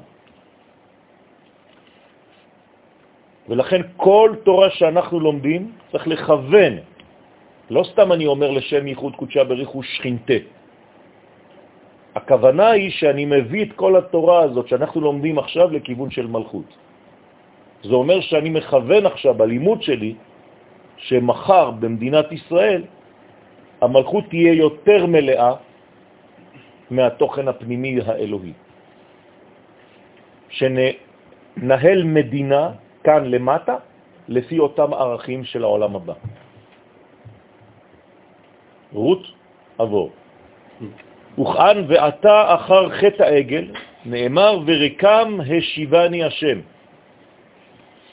[3.50, 6.74] ולכן כל תורה שאנחנו לומדים צריך לכוון
[7.72, 10.40] לא סתם אני אומר לשם ייחוד קודשה בריחו שכינתה.
[12.16, 16.68] הכוונה היא שאני מביא את כל התורה הזאת שאנחנו לומדים עכשיו לכיוון של מלכות.
[17.84, 20.13] זה אומר שאני מכוון עכשיו בלימוד שלי
[20.98, 22.84] שמחר במדינת ישראל
[23.82, 25.54] המלכות תהיה יותר מלאה
[26.91, 28.54] מהתוכן הפנימי האלוהי.
[30.50, 32.72] שנהל מדינה
[33.04, 33.76] כאן למטה
[34.28, 36.13] לפי אותם ערכים של העולם הבא.
[38.94, 39.24] רות
[39.78, 40.12] עבור.
[41.39, 43.65] וכאן ועתה אחר חטא העגל,
[44.06, 46.60] נאמר ורקם השיבני השם.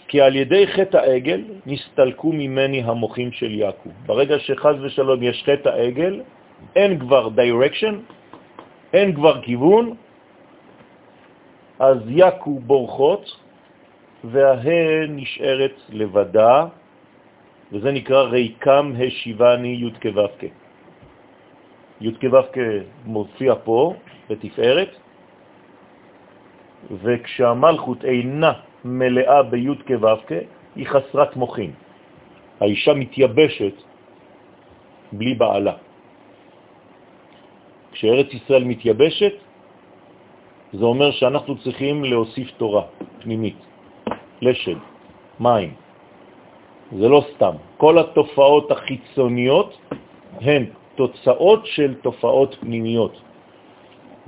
[0.09, 3.91] כי על ידי חטא העגל נסתלקו ממני המוחים של יעקב.
[4.07, 6.21] ברגע שחז ושלום יש חטא העגל,
[6.77, 7.95] אין כבר direction,
[8.93, 9.95] אין כבר כיוון,
[11.79, 13.37] אז יעקב בורחות,
[14.25, 16.67] והה נשארת לבדה,
[17.73, 20.47] וזה נקרא ריקם השיבני י' כו'
[22.01, 22.61] י' כו'
[23.05, 23.95] מופיע פה
[24.31, 24.91] בתפארת,
[27.03, 28.53] וכשהמלכות אינה
[28.85, 30.35] מלאה בי' כו'
[30.77, 31.73] היא חסרת מוחין.
[32.61, 33.75] האישה מתייבשת
[35.13, 35.75] בלי בעלה.
[37.93, 39.33] כשארץ ישראל מתייבשת,
[40.73, 42.83] זה אומר שאנחנו צריכים להוסיף תורה
[43.23, 43.59] פנימית,
[44.43, 44.79] לשד,
[45.41, 45.75] מים.
[46.93, 47.55] זה לא סתם.
[47.77, 49.71] כל התופעות החיצוניות
[50.41, 50.65] הן
[50.95, 53.15] תוצאות של תופעות פנימיות.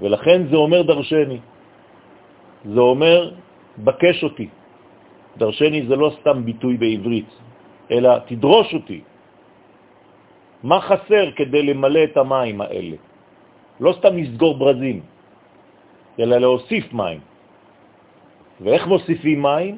[0.00, 1.38] ולכן זה אומר דרשני.
[2.64, 3.30] זה אומר
[3.84, 4.48] בקש אותי.
[5.36, 7.30] דרשני זה לא סתם ביטוי בעברית,
[7.90, 9.00] אלא תדרוש אותי.
[10.62, 12.96] מה חסר כדי למלא את המים האלה?
[13.80, 15.00] לא סתם לסגור ברזים,
[16.20, 17.20] אלא להוסיף מים.
[18.60, 19.74] ואיך מוסיפים מים?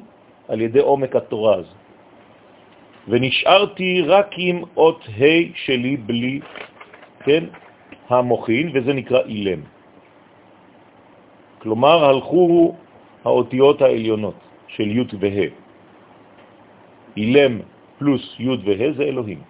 [0.47, 1.75] על ידי עומק התורה הזו.
[3.07, 6.39] ונשארתי רק עם אות ה' שלי בלי
[7.23, 7.43] כן,
[8.09, 9.61] המוחין, וזה נקרא אילם.
[11.63, 12.75] כלומר הלכו
[13.23, 14.35] האותיות העליונות
[14.67, 15.49] של י' וה'.
[17.17, 17.53] אילם
[17.97, 19.41] פלוס י' וה' זה אלוהים.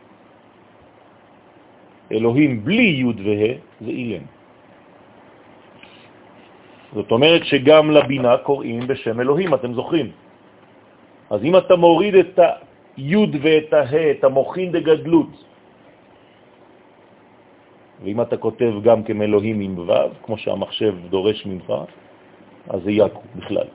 [2.12, 4.26] אלוהים בלי י' וה' זה אילם.
[6.94, 10.12] זאת אומרת שגם לבינה קוראים בשם אלוהים, אתם זוכרים.
[11.30, 12.40] אז אם אתה מוריד את
[12.98, 15.34] הי' ואת ה', את המוכין דגדלות,
[18.04, 21.74] ואם אתה כותב גם אלוהים עם ו', כמו שהמחשב דורש ממך,
[22.70, 23.68] אז זה יקו בכלל.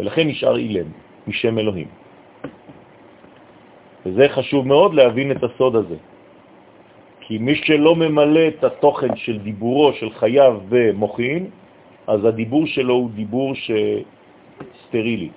[0.00, 0.86] ולכן נשאר אילם,
[1.26, 1.88] משם אלוהים.
[4.06, 5.96] וזה חשוב מאוד להבין את הסוד הזה.
[7.20, 11.50] כי מי שלא ממלא את התוכן של דיבורו של חייו במוחין,
[12.06, 13.52] אז הדיבור שלו הוא דיבור
[14.84, 15.30] סטרילי,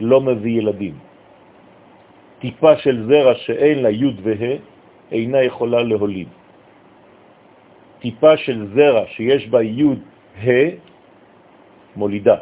[0.00, 0.94] לא מביא ילדים.
[2.38, 4.58] טיפה של זרע שאין לה י' וה'
[5.12, 6.28] אינה יכולה להוליד.
[8.02, 9.94] טיפה של זרע שיש בה י'
[10.42, 10.91] ה'
[11.96, 12.36] מולידה,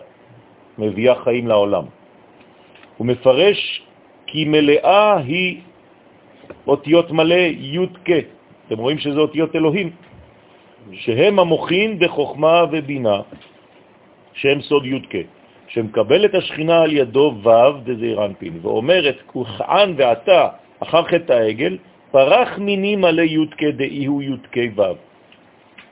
[0.78, 1.84] מביאה חיים לעולם.
[2.96, 3.82] הוא מפרש
[4.26, 5.60] כי מלאה היא
[6.66, 8.10] אותיות מלא י' כ'.
[8.66, 9.90] אתם רואים שזה אותיות אלוהים,
[10.92, 13.20] שהם המוחין בחוכמה ובינה,
[14.32, 15.16] שהם סוד י' כ',
[15.68, 20.48] שמקבל את השכינה על ידו ו' דזעיר אנפין, ואומרת, כוחען ועתה
[20.80, 21.78] אחר חטא העגל,
[22.10, 24.82] פרח מיני מלא י' כ' דאי הוא י' כ' ו'.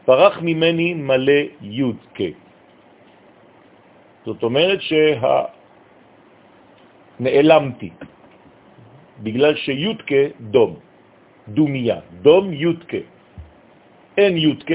[0.04, 2.20] פרח ממני מלא י' כ'.
[4.26, 4.78] זאת אומרת
[7.18, 7.90] שנעלמתי,
[9.22, 10.74] בגלל שי' כ' דום,
[11.48, 12.94] דומיה, דום י' כ'.
[14.18, 14.72] אין י' כ',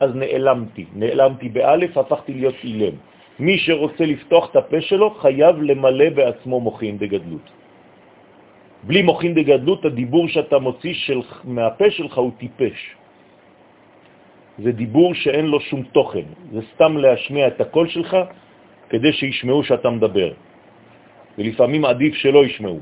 [0.00, 0.84] אז נעלמתי.
[0.94, 2.94] נעלמתי באלף, הפכתי להיות אילם.
[3.40, 7.46] מי שרוצה לפתוח את הפה שלו חייב למלא בעצמו מוכין בגדלות.
[8.82, 12.78] בלי מוכין בגדלות, הדיבור שאתה מוציא של, מהפה שלך הוא טיפש.
[14.58, 18.16] זה דיבור שאין לו שום תוכן, זה סתם להשמיע את הקול שלך
[18.90, 20.32] כדי שישמעו שאתה מדבר.
[21.38, 22.80] ולפעמים עדיף שלא ישמעו.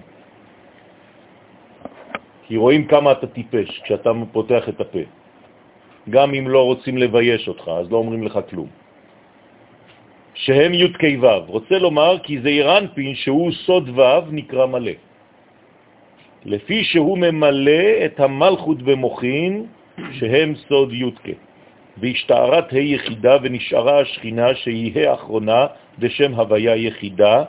[2.47, 5.05] כי רואים כמה אתה טיפש כשאתה פותח את הפה.
[6.11, 8.69] גם אם לא רוצים לבייש אותך, אז לא אומרים לך כלום.
[10.35, 14.97] שהם י' כ' ו', רוצה לומר כי זה אירנפין שהוא סוד ו' נקרא מלא.
[16.45, 19.67] לפי שהוא ממלא את המלכות במוחין
[20.13, 21.37] שהם סוד י' כ'.
[22.01, 25.67] והשתערת ה' יחידה ונשארה השכינה שהיא האחרונה
[25.99, 27.45] בשם הוויה יחידה,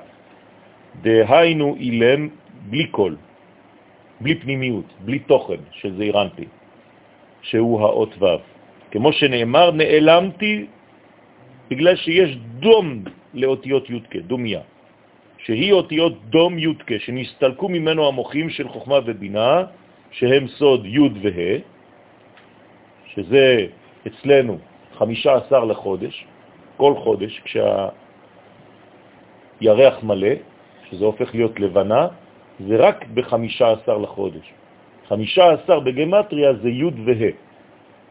[1.02, 2.30] דהיינו אילם
[2.70, 3.16] בלי קול,
[4.22, 6.46] בלי פנימיות, בלי תוכן של זעירנטי,
[7.42, 8.26] שהוא האות ו'.
[8.92, 10.66] כמו שנאמר, נעלמתי
[11.70, 14.62] בגלל שיש דום לאותיות י' דומיה,
[15.38, 19.64] שהיא אותיות דום י' שנסתלקו ממנו המוחים של חוכמה ובינה,
[20.12, 21.58] שהם סוד י' וה',
[23.14, 23.68] שזה
[24.08, 24.58] אצלנו
[24.98, 26.26] 15 לחודש,
[26.78, 27.42] כל חודש,
[29.60, 30.34] כשהירח מלא,
[30.90, 32.08] שזה הופך להיות לבנה,
[32.68, 34.54] זה רק ב-15 לחודש.
[35.08, 37.32] 15 בגמטריה זה י' וה'.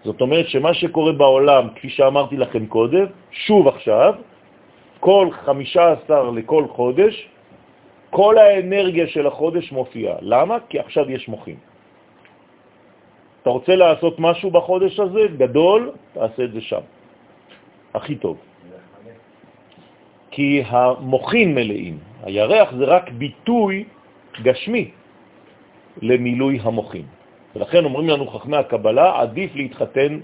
[0.05, 4.15] זאת אומרת שמה שקורה בעולם, כפי שאמרתי לכם קודם, שוב עכשיו,
[5.01, 7.29] כל 15 לכל חודש,
[8.11, 10.17] כל האנרגיה של החודש מופיעה.
[10.21, 10.57] למה?
[10.69, 11.57] כי עכשיו יש מוחים.
[13.43, 16.85] אתה רוצה לעשות משהו בחודש הזה, גדול, תעשה את זה שם.
[17.95, 18.37] הכי טוב.
[20.31, 21.99] כי המוחים מלאים.
[22.23, 23.85] הירח זה רק ביטוי
[24.43, 24.91] גשמי
[26.03, 27.07] למילוי המוחים.
[27.57, 30.21] ולכן אומרים לנו חכמי הקבלה, עדיף להתחתן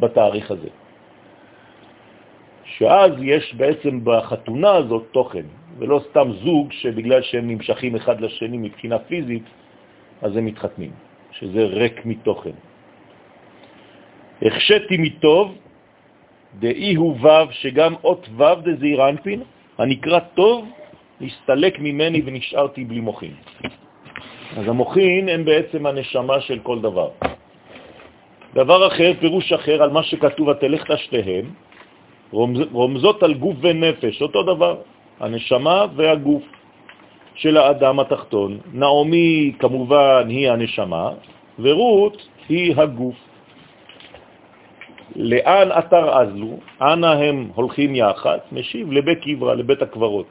[0.00, 0.68] בתאריך הזה.
[2.64, 5.46] שאז יש בעצם בחתונה הזאת תוכן,
[5.78, 9.44] ולא סתם זוג שבגלל שהם נמשכים אחד לשני מבחינה פיזית,
[10.22, 10.90] אז הם מתחתנים.
[11.38, 12.56] שזה ריק מתוכן.
[14.42, 15.58] החשתי מטוב,
[16.58, 19.42] דאי הוא וו, שגם אות וו דזעיר אנפין,
[19.78, 20.68] הנקרא טוב,
[21.20, 23.34] הסתלק ממני ונשארתי בלי מוחין.
[24.56, 27.08] אז המוחין הם בעצם הנשמה של כל דבר.
[28.54, 31.44] דבר אחר, פירוש אחר על מה שכתוב, התלך תשתיהם,
[32.30, 34.76] רומז, רומזות על גוף ונפש, אותו דבר,
[35.20, 36.42] הנשמה והגוף.
[37.34, 38.58] של האדם התחתון.
[38.72, 41.10] נעמי כמובן היא הנשמה,
[41.58, 43.16] ורות היא הגוף.
[45.16, 46.58] לאן אתר אזלו?
[46.82, 48.38] אנה הם הולכים יחד?
[48.52, 50.26] משיב לבית קברה, לבית הקברות.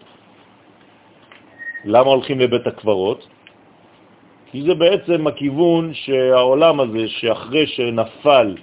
[1.85, 3.27] למה הולכים לבית הקברות?
[4.51, 8.57] כי זה בעצם הכיוון שהעולם הזה, שאחרי שנפל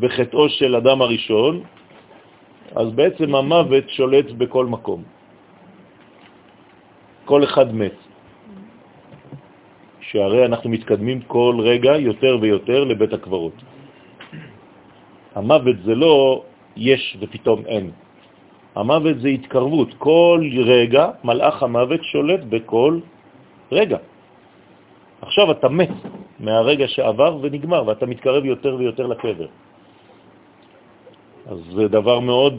[0.00, 1.62] בחטאו של אדם הראשון,
[2.74, 5.02] אז בעצם המוות שולט בכל מקום.
[7.24, 7.94] כל אחד מת.
[10.00, 13.73] שהרי אנחנו מתקדמים כל רגע יותר ויותר לבית הקברות.
[15.34, 16.42] המוות זה לא
[16.76, 17.90] יש ופתאום אין.
[18.74, 19.88] המוות זה התקרבות.
[19.98, 22.98] כל רגע מלאך המוות שולט בכל
[23.72, 23.98] רגע.
[25.22, 25.94] עכשיו אתה מת
[26.40, 29.46] מהרגע שעבר ונגמר, ואתה מתקרב יותר ויותר לקבר.
[31.46, 32.54] אז זה דבר מאוד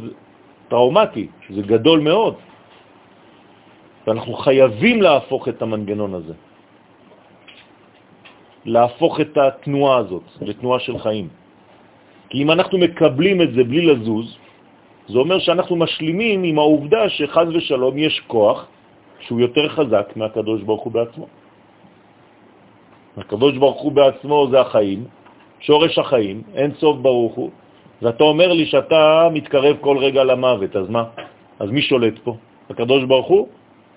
[0.68, 2.36] טראומטי, זה גדול מאוד.
[4.08, 6.34] ואנחנו חייבים להפוך את המנגנון הזה,
[8.66, 11.28] להפוך את התנועה הזאת לתנועה של חיים.
[12.30, 14.38] כי אם אנחנו מקבלים את זה בלי לזוז,
[15.08, 18.66] זה אומר שאנחנו משלימים עם העובדה שחז ושלום יש כוח
[19.20, 21.28] שהוא יותר חזק מהקדוש ברוך הוא בעצמו.
[23.18, 25.06] הקדוש ברוך הוא בעצמו זה החיים,
[25.60, 27.50] שורש החיים, אין סוף ברוך הוא,
[28.02, 31.04] ואתה אומר לי שאתה מתקרב כל רגע למוות, אז מה?
[31.60, 32.36] אז מי שולט פה?
[32.70, 33.48] הקדוש ברוך הוא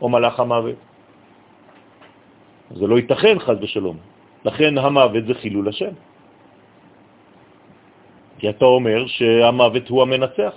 [0.00, 0.78] או מלאך המוות?
[2.70, 3.96] זה לא ייתכן חז ושלום.
[4.44, 5.92] לכן המוות זה חילול השם.
[8.38, 10.54] כי אתה אומר שהמוות הוא המנצח.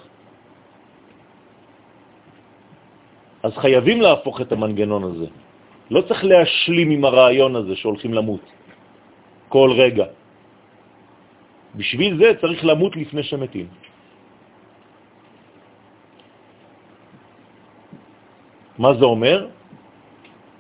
[3.43, 5.27] אז חייבים להפוך את המנגנון הזה.
[5.91, 8.45] לא צריך להשלים עם הרעיון הזה שהולכים למות
[9.49, 10.05] כל רגע.
[11.75, 13.67] בשביל זה צריך למות לפני שמתים.
[18.77, 19.47] מה זה אומר?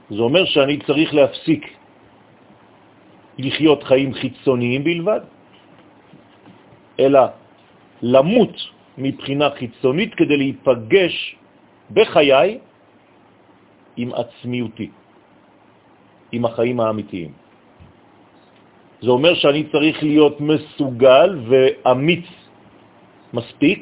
[0.09, 1.63] זה אומר שאני צריך להפסיק
[3.37, 5.21] לחיות חיים חיצוניים בלבד,
[6.99, 7.21] אלא
[8.01, 8.55] למות
[8.97, 11.35] מבחינה חיצונית כדי להיפגש
[11.91, 12.59] בחיי
[13.97, 14.89] עם עצמיותי,
[16.31, 17.31] עם החיים האמיתיים.
[19.01, 22.27] זה אומר שאני צריך להיות מסוגל ואמיץ
[23.33, 23.81] מספיק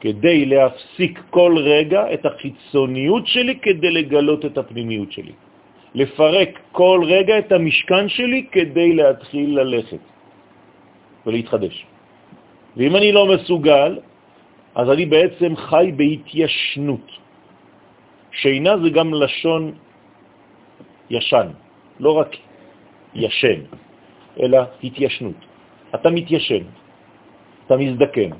[0.00, 5.32] כדי להפסיק כל רגע את החיצוניות שלי כדי לגלות את הפנימיות שלי.
[5.94, 10.02] לפרק כל רגע את המשכן שלי כדי להתחיל ללכת
[11.26, 11.93] ולהתחדש.
[12.76, 13.98] ואם אני לא מסוגל,
[14.74, 17.06] אז אני בעצם חי בהתיישנות.
[18.32, 19.72] שינה זה גם לשון
[21.10, 21.48] ישן,
[22.00, 22.30] לא רק
[23.14, 23.60] ישן,
[24.40, 25.38] אלא התיישנות.
[25.94, 26.64] אתה מתיישן,
[27.66, 28.30] אתה מזדקן.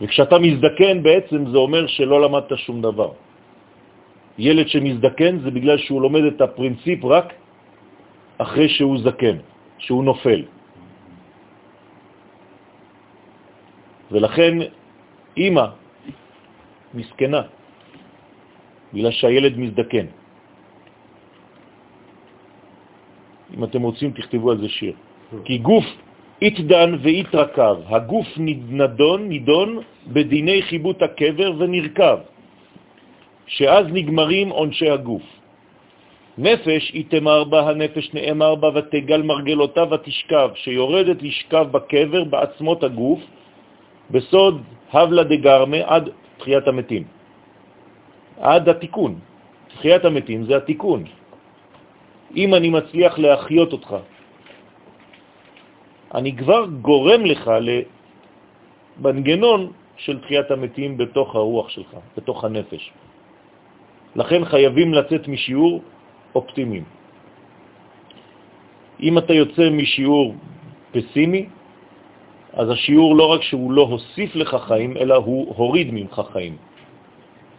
[0.00, 3.10] וכשאתה מזדקן בעצם זה אומר שלא למדת שום דבר.
[4.38, 7.34] ילד שמזדקן זה בגלל שהוא לומד את הפרינציפ רק
[8.38, 9.36] אחרי שהוא זקן,
[9.78, 10.42] שהוא נופל.
[14.10, 14.52] ולכן
[15.36, 15.66] אימא
[16.94, 17.42] מסכנה,
[18.94, 20.06] בגלל שהילד מזדקן.
[23.54, 24.96] אם אתם רוצים, תכתבו על זה שיר.
[25.44, 25.84] כי גוף
[26.42, 29.68] התדן והתרכב, הגוף נדון, נידון
[30.06, 32.18] בדיני חיבוט הקבר ונרכב,
[33.46, 35.37] שאז נגמרים עונשי הגוף.
[36.38, 43.20] נפש תמר בה, הנפש נאמר בה, ותגל מרגלותה ותשכב, שיורדת לשכב בקבר בעצמות הגוף,
[44.10, 44.62] בסוד
[44.92, 47.04] הבלה דגרמה עד תחיית המתים.
[48.40, 49.18] עד התיקון.
[49.68, 51.04] תחיית המתים זה התיקון.
[52.36, 53.90] אם אני מצליח להחיות אותך,
[56.14, 57.50] אני כבר גורם לך
[59.00, 59.60] למנגנון
[59.96, 62.92] של תחיית המתים בתוך הרוח שלך, בתוך הנפש.
[64.16, 65.82] לכן חייבים לצאת משיעור
[66.38, 66.84] אופטימיים.
[69.00, 70.34] אם אתה יוצא משיעור
[70.90, 71.42] פסימי,
[72.52, 76.54] אז השיעור לא רק שהוא לא הוסיף לך חיים, אלא הוא הוריד ממך חיים.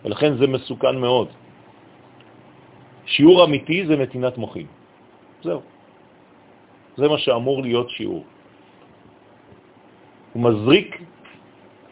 [0.03, 1.27] ולכן זה מסוכן מאוד.
[3.05, 4.67] שיעור אמיתי זה נתינת מוחים.
[5.43, 5.61] זהו.
[6.97, 8.23] זה מה שאמור להיות שיעור.
[10.33, 10.89] הוא מזריק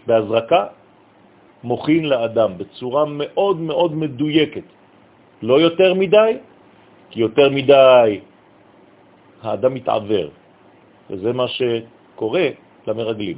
[0.07, 0.63] בהזרקה
[1.63, 4.67] מוכין לאדם בצורה מאוד מאוד מדויקת.
[5.41, 6.31] לא יותר מדי,
[7.09, 8.19] כי יותר מדי
[9.41, 10.27] האדם מתעבר,
[11.09, 12.47] וזה מה שקורה
[12.87, 13.37] למרגלים,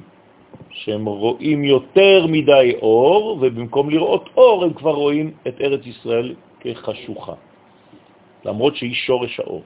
[0.69, 7.33] שהם רואים יותר מדי אור, ובמקום לראות אור הם כבר רואים את ארץ ישראל כחשוכה,
[8.45, 9.63] למרות שהיא שורש האור.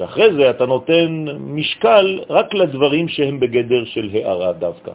[0.00, 4.92] ואחרי זה אתה נותן משקל רק לדברים שהם בגדר של הערה דווקא.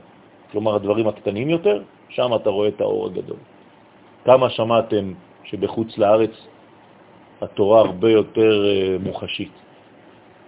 [0.51, 3.37] כלומר, הדברים הקטנים יותר, שם אתה רואה את האור הגדול.
[4.25, 6.35] כמה שמעתם שבחוץ לארץ
[7.41, 9.51] התורה הרבה יותר אה, מוחשית.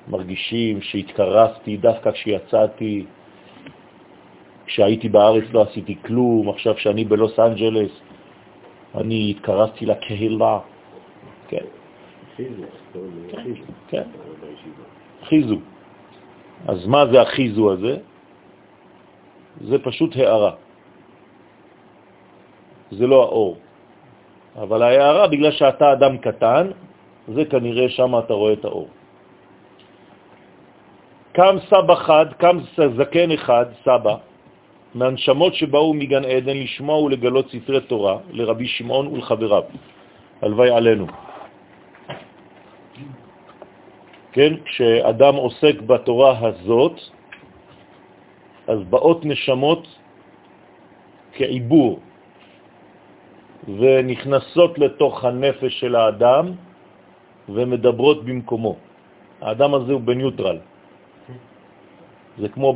[0.08, 3.06] מרגישים שהתקרסתי דווקא כשיצאתי,
[4.66, 7.92] כשהייתי בארץ לא עשיתי כלום, עכשיו שאני בלוס אנג'לס
[8.96, 10.60] אני התקרסתי לקהילה.
[11.48, 11.66] כן.
[13.88, 14.04] כן.
[15.24, 15.60] חיזו.
[16.68, 17.98] אז מה זה החיזו הזה?
[19.62, 20.54] זה פשוט הערה.
[22.92, 23.58] זה לא האור.
[24.56, 26.72] אבל ההערה, בגלל שאתה אדם קטן,
[27.28, 28.90] זה כנראה שם אתה רואה את האור.
[31.32, 32.58] קם סבא חד, קם
[32.98, 34.16] זקן אחד, סבא,
[34.96, 39.64] מהנשמות שבאו מגן עדן לשמוע ולגלות ספרי תורה לרבי שמעון ולחבריו.
[40.42, 41.08] הלוואי עלינו.
[44.32, 47.00] כן, כשאדם עוסק בתורה הזאת,
[48.68, 49.88] אז באות נשמות
[51.34, 52.00] כעיבור
[53.68, 56.52] ונכנסות לתוך הנפש של האדם
[57.50, 58.76] ומדברות במקומו.
[59.42, 60.58] האדם הזה הוא בניוטרל.
[62.38, 62.74] זה כמו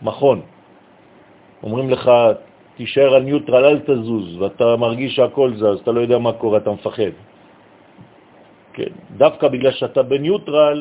[0.00, 0.40] במכון.
[1.62, 2.10] אומרים לך,
[2.76, 6.70] תישאר על ניוטרל, אל תזוז, ואתה מרגיש שהכל זז, אתה לא יודע מה קורה, אתה
[6.70, 7.14] מפחד.
[8.72, 10.78] כן, דווקא בגלל שאתה בניוטרל,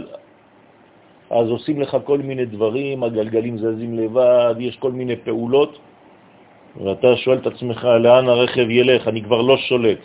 [1.29, 5.79] אז עושים לך כל מיני דברים, הגלגלים זזים לבד, יש כל מיני פעולות,
[6.77, 9.99] ואתה שואל את עצמך, לאן הרכב ילך, אני כבר לא שולט.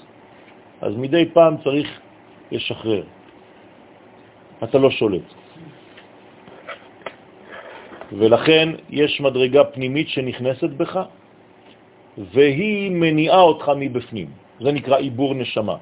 [0.80, 1.88] אז מדי פעם צריך
[2.52, 3.02] לשחרר.
[4.64, 5.28] אתה לא שולט.
[8.12, 10.94] ולכן יש מדרגה פנימית שנכנסת בך,
[12.18, 14.28] והיא מניעה אותך מבפנים.
[14.60, 15.76] זה נקרא עיבור נשמה.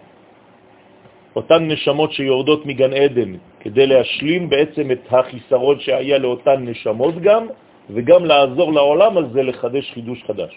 [1.37, 3.31] אותן נשמות שיורדות מגן עדן
[3.61, 7.47] כדי להשלים בעצם את החיסרון שהיה לאותן נשמות גם,
[7.91, 10.53] וגם לעזור לעולם הזה לחדש חידוש חדש.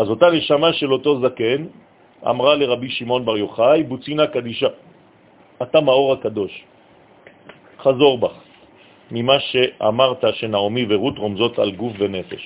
[0.00, 1.66] אז אותה נשמה של אותו זקן
[2.24, 4.72] אמרה לרבי שמעון בר יוחאי, בוצינה קדישה,
[5.62, 6.52] אתה מאור הקדוש,
[7.84, 8.36] חזור בך
[9.10, 12.42] ממה שאמרת שנעמי ורות רומזות על גוף ונפש.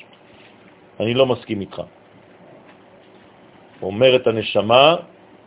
[1.01, 1.83] אני לא מסכים איתך.
[3.83, 4.97] אומרת הנשמה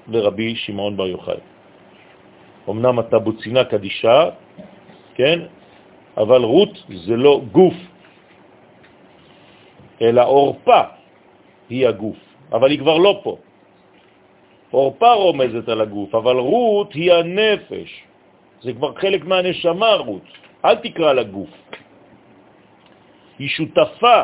[0.07, 1.43] לרבי שמעון בר יוחאי.
[2.69, 4.19] אמנם אתה בוצינה קדישה,
[5.15, 5.39] כן,
[6.17, 7.75] אבל רות זה לא גוף,
[10.01, 10.96] אלא אורפה
[11.69, 12.17] היא הגוף,
[12.51, 13.37] אבל היא כבר לא פה.
[14.73, 18.03] אורפה רומזת על הגוף, אבל רות היא הנפש.
[18.61, 20.27] זה כבר חלק מהנשמה, רות.
[20.65, 21.49] אל תקרא לגוף.
[23.39, 24.21] היא שותפה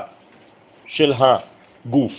[0.88, 2.14] של הגוף,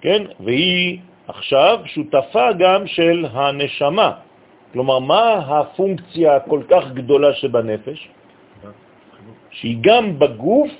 [0.00, 0.22] כן?
[0.40, 4.10] והיא עכשיו שותפה גם של הנשמה.
[4.72, 8.08] כלומר, מה הפונקציה הכל כך גדולה שבנפש?
[9.50, 10.70] שהיא גם בגוף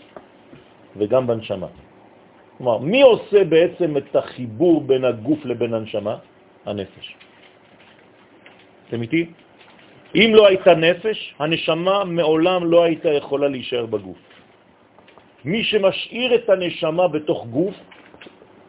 [0.97, 1.67] וגם בנשמה.
[2.63, 6.17] כלומר, מי עושה בעצם את החיבור בין הגוף לבין הנשמה?
[6.67, 7.07] הנפש.
[8.87, 9.23] אתם איתי?
[10.15, 14.23] אם לא הייתה נפש, הנשמה מעולם לא הייתה יכולה להישאר בגוף.
[15.45, 17.75] מי שמשאיר את הנשמה בתוך גוף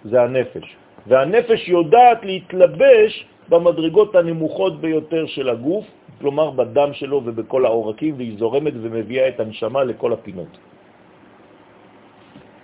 [0.09, 0.65] זה הנפש,
[1.07, 3.11] והנפש יודעת להתלבש
[3.49, 5.85] במדרגות הנמוכות ביותר של הגוף,
[6.17, 10.72] כלומר בדם שלו ובכל העורקים, והיא זורמת ומביאה את הנשמה לכל הפינות.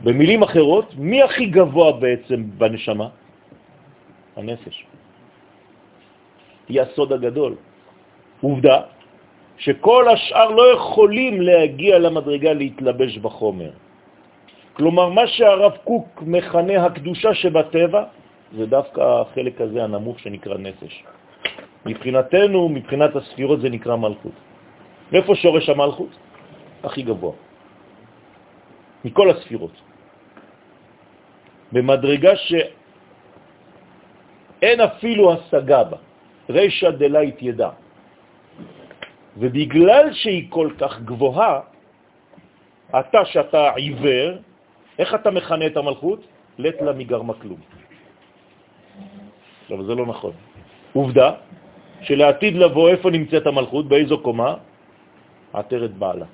[0.02, 3.08] במילים אחרות, מי הכי גבוה בעצם בנשמה?
[4.36, 4.86] הנפש.
[6.70, 7.56] היא הסוד הגדול.
[8.42, 8.78] עובדה
[9.58, 13.72] שכל השאר לא יכולים להגיע למדרגה להתלבש בחומר.
[14.74, 18.04] כלומר, מה שהרב קוק מכנה הקדושה שבטבע,
[18.56, 21.04] זה דווקא החלק הזה הנמוך שנקרא נפש.
[21.86, 24.38] מבחינתנו, מבחינת הספירות זה נקרא מלכות.
[25.12, 26.14] מאיפה שורש המלכות?
[26.84, 27.34] הכי גבוה.
[29.06, 29.89] מכל הספירות.
[31.72, 32.34] במדרגה
[34.62, 35.98] שאין אפילו השגה בה,
[36.50, 37.70] רשע דלית ידע.
[39.38, 41.60] ובגלל שהיא כל כך גבוהה,
[42.90, 44.30] אתה שאתה עיוור,
[45.00, 46.20] איך אתה מכנה את המלכות?
[46.60, 47.62] לט לה מגרמה כלום.
[49.70, 50.34] אבל זה לא נכון.
[50.94, 51.32] עובדה
[52.02, 53.88] שלעתיד לבוא, איפה נמצאת המלכות?
[53.88, 54.56] באיזו קומה?
[55.54, 56.26] עטרת בעלה.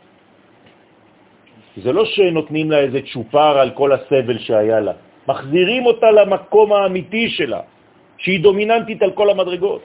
[1.77, 4.95] זה לא שנותנים לה איזה צ'ופר על כל הסבל שהיה לה.
[5.27, 7.61] מחזירים אותה למקום האמיתי שלה,
[8.17, 9.83] שהיא דומיננטית על כל המדרגות.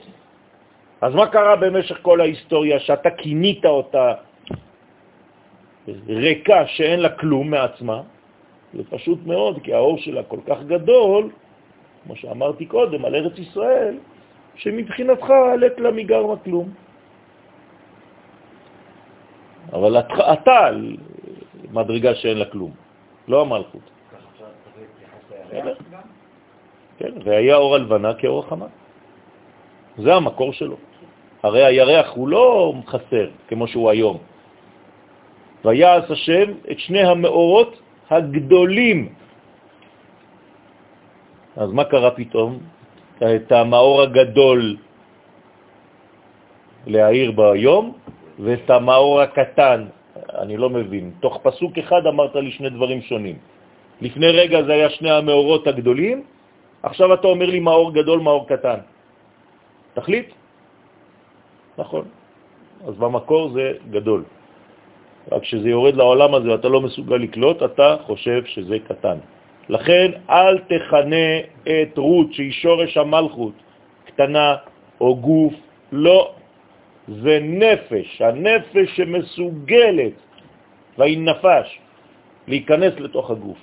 [1.01, 4.13] אז מה קרה במשך כל ההיסטוריה שאתה כינית אותה
[6.07, 8.01] ריקה שאין לה כלום מעצמה?
[8.73, 11.29] זה פשוט מאוד, כי האור שלה כל כך גדול,
[12.03, 13.97] כמו שאמרתי קודם, על ארץ ישראל,
[14.55, 16.69] שמבחינתך עלת לה מגרמה כלום.
[19.73, 19.91] אבל
[20.33, 20.97] אתה על
[21.71, 22.71] מדרגה שאין לה כלום,
[23.27, 23.85] לא המלכות.
[26.97, 28.65] כן, והיה אור הלבנה כאור החמה.
[29.97, 30.77] זה המקור שלו.
[31.43, 34.17] הרי הירח הוא לא חסר כמו שהוא היום.
[35.65, 37.79] ויעש השם את שני המאורות
[38.09, 38.99] הגדולים.
[41.57, 42.59] אז מה קרה פתאום?
[43.17, 44.77] את המאור הגדול
[46.87, 47.93] להעיר ביום
[48.39, 49.85] ואת המאור הקטן,
[50.39, 51.11] אני לא מבין.
[51.19, 53.37] תוך פסוק אחד אמרת לי שני דברים שונים.
[54.01, 56.23] לפני רגע זה היה שני המאורות הגדולים,
[56.83, 58.79] עכשיו אתה אומר לי מאור גדול, מאור קטן.
[59.93, 60.27] תחליט.
[61.77, 62.05] נכון.
[62.87, 64.23] אז במקור זה גדול.
[65.31, 69.17] רק כשזה יורד לעולם הזה ואתה לא מסוגל לקלוט, אתה חושב שזה קטן.
[69.69, 71.29] לכן אל תכנה
[71.63, 73.53] את רות, שהיא שורש המלכות,
[74.05, 74.55] קטנה
[75.01, 75.53] או גוף,
[75.91, 76.33] לא.
[77.07, 80.13] זה נפש, הנפש שמסוגלת,
[80.97, 81.67] והיא נפש,
[82.47, 83.57] להיכנס לתוך הגוף.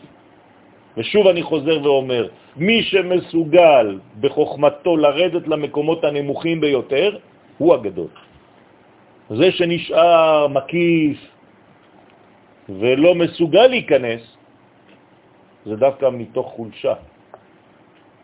[0.96, 7.18] ושוב אני חוזר ואומר, מי שמסוגל בחוכמתו לרדת למקומות הנמוכים ביותר,
[7.58, 8.10] הוא הגדול.
[9.30, 11.18] זה שנשאר מקיף
[12.68, 14.22] ולא מסוגל להיכנס,
[15.66, 16.94] זה דווקא מתוך חולשה.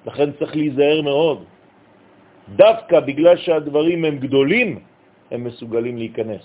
[0.07, 1.45] לכן צריך להיזהר מאוד.
[2.49, 4.79] דווקא בגלל שהדברים הם גדולים,
[5.31, 6.45] הם מסוגלים להיכנס.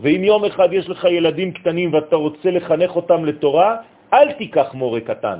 [0.00, 3.76] ואם יום אחד יש לך ילדים קטנים ואתה רוצה לחנך אותם לתורה,
[4.12, 5.38] אל תיקח מורה קטן,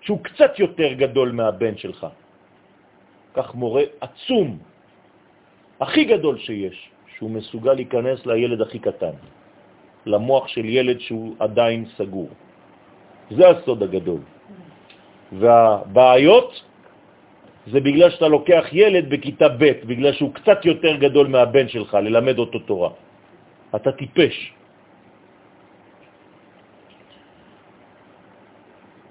[0.00, 2.06] שהוא קצת יותר גדול מהבן שלך.
[3.34, 4.58] קח מורה עצום,
[5.80, 6.76] הכי גדול שיש,
[7.16, 9.14] שהוא מסוגל להיכנס לילד הכי קטן,
[10.06, 12.28] למוח של ילד שהוא עדיין סגור.
[13.30, 14.20] זה הסוד הגדול.
[15.32, 16.50] והבעיות
[17.66, 22.38] זה בגלל שאתה לוקח ילד בכיתה ב', בגלל שהוא קצת יותר גדול מהבן שלך, ללמד
[22.38, 22.90] אותו תורה.
[23.74, 24.36] אתה טיפש.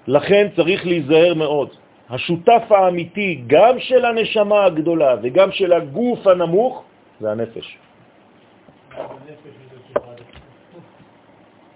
[0.06, 1.68] לכן צריך להיזהר מאוד.
[2.10, 6.84] השותף האמיתי, גם של הנשמה הגדולה וגם של הגוף הנמוך,
[7.20, 7.66] זה הנפש.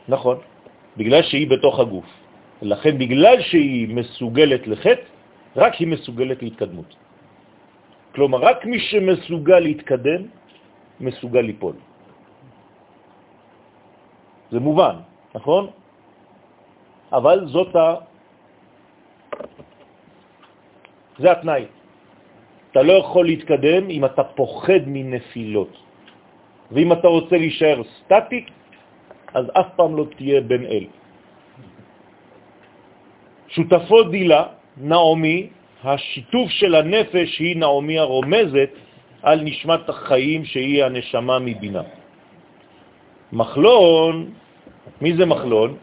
[0.09, 0.37] נכון,
[0.97, 2.09] בגלל שהיא בתוך הגוף.
[2.63, 5.07] לכן בגלל שהיא מסוגלת לחטא,
[5.57, 6.91] רק היא מסוגלת להתקדמות.
[8.15, 10.23] כלומר, רק מי שמסוגל להתקדם,
[11.01, 11.77] מסוגל ליפול.
[14.51, 14.97] זה מובן,
[15.35, 15.71] נכון?
[17.13, 17.77] אבל זאת.
[21.19, 21.65] זה התנאי.
[22.71, 25.73] אתה לא יכול להתקדם אם אתה פוחד מנפילות.
[26.73, 28.51] ואם אתה רוצה להישאר סטטיק,
[29.35, 30.85] אז אף פעם לא תהיה בן אל.
[33.49, 34.43] שותפו דילה,
[34.77, 35.49] נעמי,
[35.85, 38.71] השיתוף של הנפש היא נעמי הרומזת
[39.23, 41.83] על נשמת החיים שהיא הנשמה מבינה.
[43.33, 44.31] מחלון,
[45.01, 45.77] מי זה מחלון?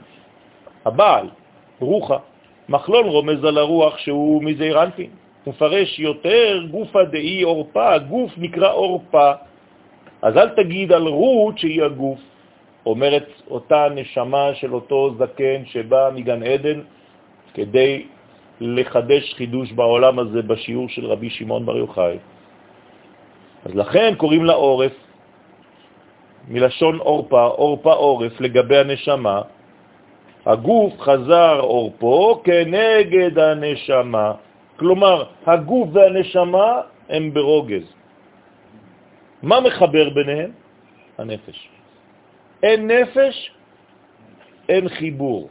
[0.85, 1.29] הבעל,
[1.79, 2.17] רוחה.
[2.70, 5.09] מחלון רומז על הרוח שהוא מזעיר אנפין.
[5.47, 9.32] מפרש יותר גופה דאי אורפה, הגוף נקרא אורפה.
[10.22, 12.20] אז אל תגיד על רות שהיא הגוף.
[12.86, 16.80] אומרת אותה נשמה של אותו זקן שבא מגן עדן
[17.53, 18.05] כדי
[18.61, 22.18] לחדש חידוש בעולם הזה בשיעור של רבי שמעון בר יוחאי.
[23.66, 24.93] אז לכן קוראים לה עורף,
[26.47, 29.41] מלשון אורפה, אורפה עורף לגבי הנשמה.
[30.45, 34.33] הגוף חזר אורפו כנגד הנשמה.
[34.77, 37.85] כלומר, הגוף והנשמה הם ברוגז.
[39.43, 40.51] מה מחבר ביניהם?
[41.17, 41.69] הנפש.
[42.63, 43.51] אין נפש,
[44.69, 45.49] אין חיבור.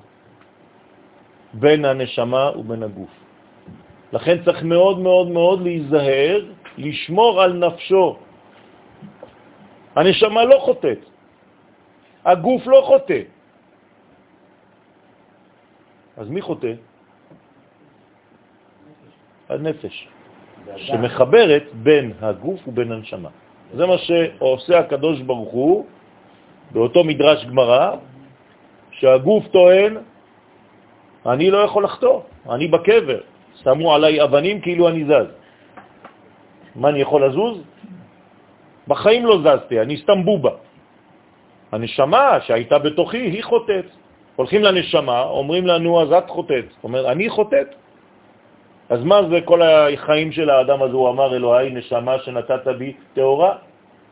[1.55, 3.11] בין הנשמה ובין הגוף.
[4.12, 6.38] לכן צריך מאוד מאוד מאוד להיזהר,
[6.78, 8.16] לשמור על נפשו.
[9.97, 10.99] הנשמה לא חוטאת,
[12.24, 13.34] הגוף לא חוטא.
[16.17, 16.73] אז מי חוטא?
[19.49, 20.09] הנפש,
[20.77, 23.29] שמחברת בין הגוף ובין הנשמה.
[23.75, 25.87] זה מה שעושה הקדוש ברוך הוא
[26.71, 27.97] באותו מדרש גמרא,
[28.91, 29.97] שהגוף טוען
[31.27, 33.21] אני לא יכול לחתור, אני בקבר,
[33.62, 35.29] שמו עליי אבנים כאילו אני זז.
[36.77, 37.62] מה, אני יכול לזוז?
[38.89, 40.51] בחיים לא זזתי, אני סתם בובה.
[41.73, 44.04] הנשמה שהייתה בתוכי היא חוטאת.
[44.37, 46.64] הולכים לנשמה, אומרים לנו, אז את חוטאת.
[46.85, 47.74] אומר, אני חוטאת?
[48.89, 50.95] אז מה זה כל החיים של האדם הזה?
[50.95, 53.57] הוא אמר, אלוהי, נשמה שנתת בי תאורה,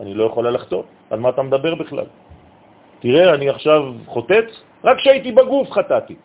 [0.01, 0.83] אני לא יכולה לחטוא.
[1.11, 2.07] על מה אתה מדבר בכלל?
[3.01, 4.45] תראה, אני עכשיו חוטאת,
[4.85, 6.17] רק כשהייתי בגוף חטאתי.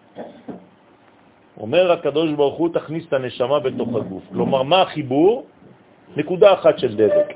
[1.59, 4.23] אומר הקדוש ברוך הוא, תכניס את הנשמה בתוך הגוף.
[4.29, 5.45] כלומר, מה החיבור?
[6.15, 7.33] נקודה אחת של דבק,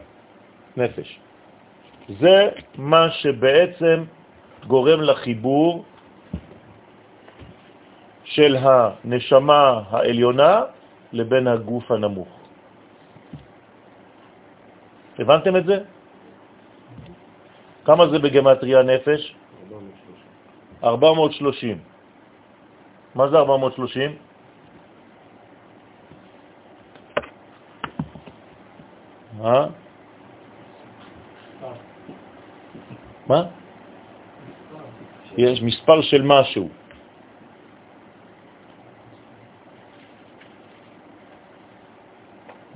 [0.77, 1.19] נפש.
[2.19, 4.03] זה מה שבעצם
[4.67, 5.83] גורם לחיבור
[8.31, 10.63] של הנשמה העליונה
[11.11, 12.27] לבין הגוף הנמוך.
[15.19, 15.77] הבנתם את זה?
[17.85, 19.35] כמה זה בגמטריה נפש?
[20.83, 21.77] 430.
[21.77, 21.77] 430.
[23.15, 24.15] מה זה 430?
[29.41, 29.67] מה?
[33.27, 33.41] מה?
[35.37, 36.80] יש מספר של משהו.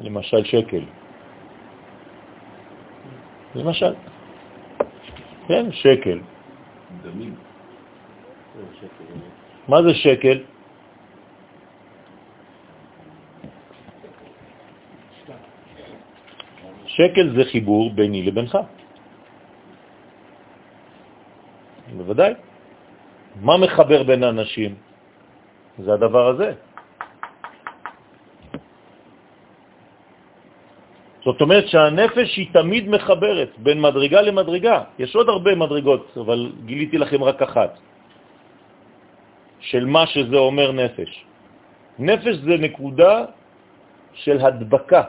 [0.06, 0.84] למשל שקל.
[3.56, 3.93] למשל.
[5.47, 6.20] כן, שקל.
[7.01, 7.36] דמים.
[9.68, 10.38] מה זה שקל?
[16.86, 18.58] שקל זה חיבור ביני לבינך.
[21.97, 22.34] בוודאי.
[23.41, 24.76] מה מחבר בין האנשים?
[25.78, 26.64] זה הדבר הזה.
[31.26, 34.78] זאת אומרת שהנפש היא תמיד מחברת בין מדרגה למדרגה.
[35.01, 37.71] יש עוד הרבה מדרגות, אבל גיליתי לכם רק אחת,
[39.59, 41.11] של מה שזה אומר נפש.
[41.99, 43.15] נפש זה נקודה
[44.13, 45.03] של הדבקה.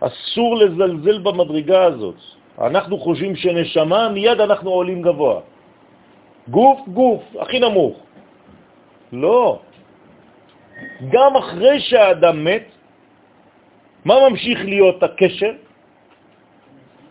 [0.00, 2.18] אסור לזלזל במדרגה הזאת.
[2.58, 5.40] אנחנו חושבים שנשמה, מיד אנחנו עולים גבוה.
[6.48, 7.96] גוף, גוף, הכי נמוך.
[9.12, 9.60] לא.
[11.12, 12.77] גם אחרי שהאדם מת,
[14.08, 15.52] מה ממשיך להיות הקשר?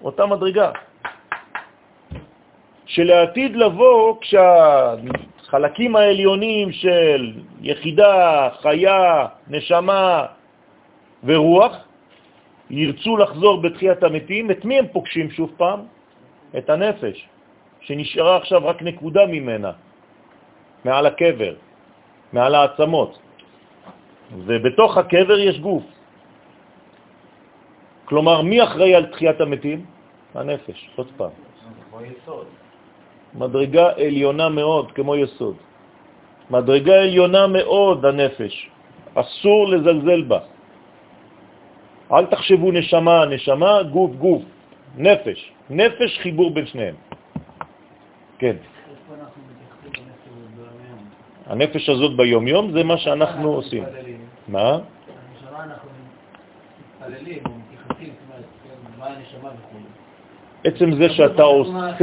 [0.01, 0.71] אותה מדרגה.
[2.85, 7.21] שלעתיד לבוא, כשהחלקים העליונים של
[7.61, 10.25] יחידה, חיה, נשמה
[11.23, 11.73] ורוח
[12.69, 15.79] ירצו לחזור בתחיית המתים, את מי הם פוגשים שוב פעם?
[16.57, 17.17] את הנפש,
[17.81, 19.71] שנשארה עכשיו רק נקודה ממנה,
[20.85, 21.53] מעל הקבר,
[22.33, 23.19] מעל העצמות.
[24.49, 25.96] ובתוך הקבר יש גוף.
[28.07, 29.85] כלומר, מי אחראי על תחיית המתים?
[30.35, 31.29] הנפש, עוד פעם.
[33.35, 35.55] מדרגה עליונה מאוד, כמו יסוד.
[36.49, 38.53] מדרגה עליונה מאוד, הנפש.
[39.13, 40.39] אסור לזלזל בה.
[42.11, 44.43] אל תחשבו נשמה, נשמה, גוף, גוף,
[44.97, 45.39] נפש.
[45.69, 46.95] נפש, חיבור בין שניהם.
[48.39, 48.55] כן.
[51.47, 53.83] הנפש הזאת ביום-יום זה מה שאנחנו עושים.
[54.47, 54.79] מה?
[60.63, 61.95] עצם זה שאתה עושה,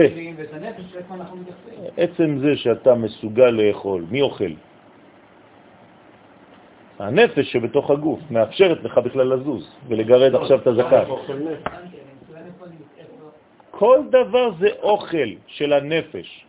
[1.97, 4.53] עצם זה שאתה מסוגל לאכול, מי אוכל?
[6.99, 11.05] הנפש שבתוך הגוף מאפשרת לך בכלל לזוז ולגרד עכשיו את הזקן.
[13.71, 16.47] כל דבר זה אוכל של הנפש,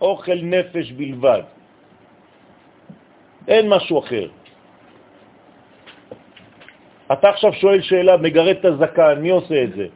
[0.00, 1.42] אוכל נפש בלבד.
[3.48, 4.28] אין משהו אחר.
[7.12, 9.86] אתה עכשיו שואל שאלה, מגרד את הזקן, מי עושה את זה?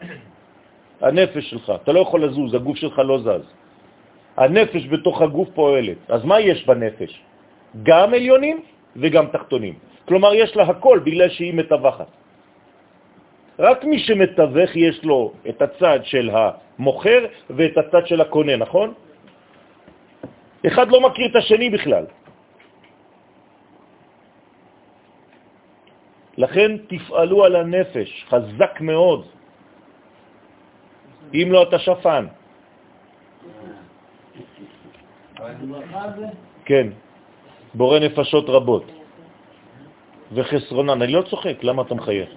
[1.00, 1.72] הנפש שלך.
[1.82, 3.44] אתה לא יכול לזוז, הגוף שלך לא זז.
[4.36, 5.98] הנפש בתוך הגוף פועלת.
[6.08, 7.12] אז מה יש בנפש?
[7.82, 8.60] גם עליונים
[8.96, 9.74] וגם תחתונים.
[10.08, 12.10] כלומר, יש לה הכל בגלל שהיא מתווכת.
[13.58, 18.94] רק מי שמתווך יש לו את הצד של המוכר ואת הצד של הקונה, נכון?
[20.66, 22.04] אחד לא מכיר את השני בכלל.
[26.38, 29.26] לכן תפעלו על הנפש, חזק מאוד.
[31.34, 32.24] אם לא אתה שפן.
[36.64, 36.86] כן,
[37.74, 38.86] בורא נפשות רבות.
[40.32, 42.30] וחסרונן, אני לא צוחק, למה אתה מחייך?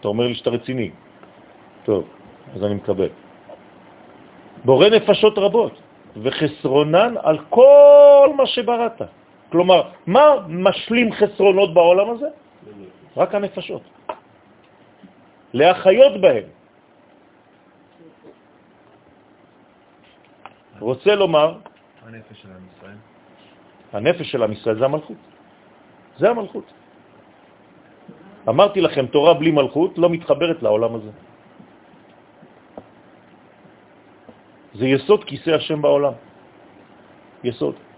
[0.00, 0.90] אתה אומר לי שאתה רציני.
[1.84, 2.04] טוב,
[2.54, 3.08] אז אני מקבל.
[4.64, 5.74] בורא נפשות רבות,
[6.16, 9.19] וחסרונן על כל מה שבראת.
[9.50, 12.28] כלומר, מה משלים חסרונות בעולם הזה?
[13.16, 13.82] רק הנפשות.
[15.52, 16.46] להחיות בהם.
[20.80, 21.58] רוצה לומר...
[22.06, 22.98] הנפש של עם ישראל?
[23.92, 25.20] הנפש של עם ישראל זה המלכות.
[26.18, 26.66] זה המלכות.
[28.48, 31.10] אמרתי לכם, תורה בלי מלכות לא מתחברת לעולם הזה.
[34.74, 36.12] זה יסוד כיסא השם בעולם.
[37.44, 37.89] יסוד.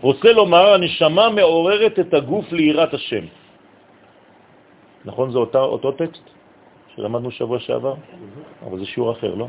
[0.00, 3.24] רוצה לומר, הנשמה מעוררת את הגוף ליראת השם.
[5.04, 6.22] נכון, זה אותה, אותו טקסט
[6.96, 7.94] שלמדנו שבוע שעבר?
[8.66, 9.46] אבל זה שיעור אחר, לא?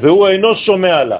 [0.00, 1.18] והוא אינו שומע לה.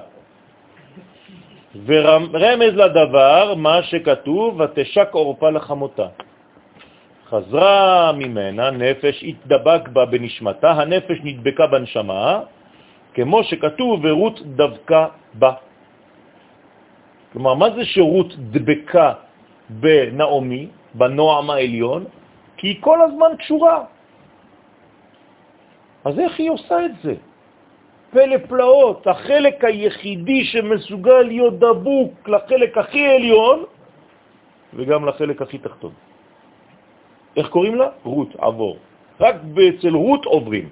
[1.87, 6.07] ורמז לדבר מה שכתוב, ותשק עורפה לחמותה.
[7.29, 12.41] חזרה ממנה, נפש התדבק בה בנשמתה, הנפש נדבקה בנשמה,
[13.15, 15.53] כמו שכתוב, ורות דבקה בה.
[17.33, 19.13] כלומר, מה זה שרות דבקה
[19.69, 22.05] בנעמי, בנועם העליון?
[22.57, 23.85] כי היא כל הזמן קשורה.
[26.05, 27.15] אז איך היא עושה את זה?
[28.11, 33.65] פלא פלאות, החלק היחידי שמסוגל להיות דבוק לחלק הכי עליון
[34.75, 35.93] וגם לחלק הכי תחתון.
[37.37, 37.89] איך קוראים לה?
[38.03, 38.77] רות, עבור.
[39.21, 39.35] רק
[39.69, 40.69] אצל רות עוברים.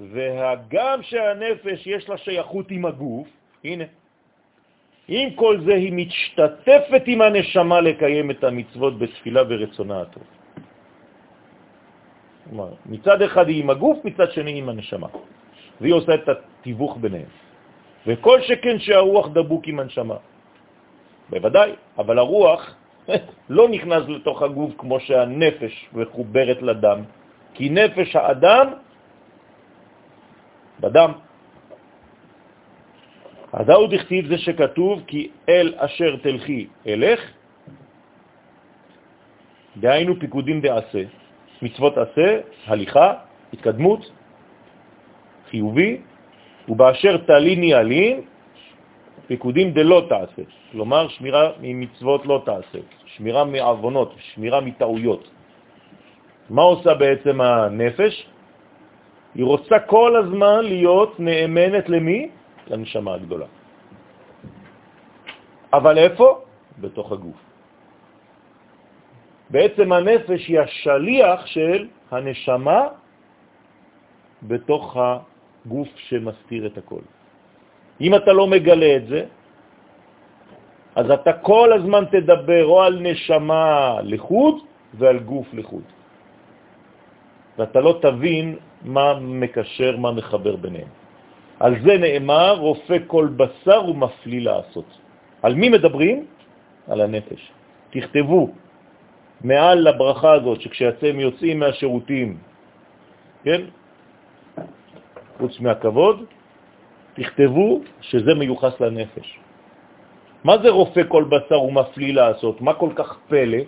[0.00, 3.28] והגם שהנפש יש לה שייכות עם הגוף,
[3.64, 3.84] הנה,
[5.08, 10.26] עם כל זה היא משתתפת עם הנשמה לקיים את המצוות בתפילה ורצונה הטוב.
[12.86, 15.08] מצד אחד היא עם הגוף, מצד שני עם הנשמה.
[15.80, 17.30] והיא עושה את התיווך ביניהם.
[18.06, 20.16] וכל שכן שהרוח דבוק עם הנשמה.
[21.30, 22.60] בוודאי, אבל הרוח
[23.56, 27.00] לא נכנס לתוך הגוף כמו שהנפש מחוברת לדם,
[27.54, 28.66] כי נפש האדם
[30.80, 31.12] בדם.
[33.52, 37.20] אז ההוא דכתיב זה שכתוב כי אל אשר תלכי אלך,
[39.76, 41.02] דהיינו פיקודים דעשה,
[41.62, 43.14] מצוות עשה, הליכה,
[43.52, 44.10] התקדמות,
[45.50, 46.00] חיובי,
[46.68, 48.20] ובאשר תליני עלין,
[49.26, 50.42] פיקודים דלא תעשה,
[50.72, 55.30] כלומר שמירה ממצוות לא תעשה, שמירה מעוונות, שמירה מטעויות.
[56.50, 58.26] מה עושה בעצם הנפש?
[59.34, 62.28] היא רוצה כל הזמן להיות נאמנת למי?
[62.70, 63.46] לנשמה הגדולה.
[65.72, 66.40] אבל איפה?
[66.78, 67.40] בתוך הגוף.
[69.50, 72.80] בעצם הנפש היא השליח של הנשמה
[74.42, 77.04] בתוך הגוף שמסתיר את הכל.
[78.00, 79.20] אם אתה לא מגלה את זה,
[80.94, 84.56] אז אתה כל הזמן תדבר או על נשמה לחוד
[84.94, 85.86] ועל גוף לחוד.
[87.58, 90.97] ואתה לא תבין מה מקשר, מה מחבר ביניהם.
[91.60, 94.88] על זה נאמר, רופא כל בשר ומפליא לעשות.
[95.42, 96.26] על מי מדברים?
[96.88, 97.42] על הנפש.
[97.90, 98.50] תכתבו
[99.44, 102.36] מעל לברכה הזאת, שכשאתם יוצאים מהשירותים,
[103.44, 103.60] כן?
[105.38, 106.24] חוץ מהכבוד,
[107.14, 109.38] תכתבו שזה מיוחס לנפש.
[110.44, 112.60] מה זה רופא כל בשר ומפליא לעשות?
[112.60, 113.58] מה כל כך פלא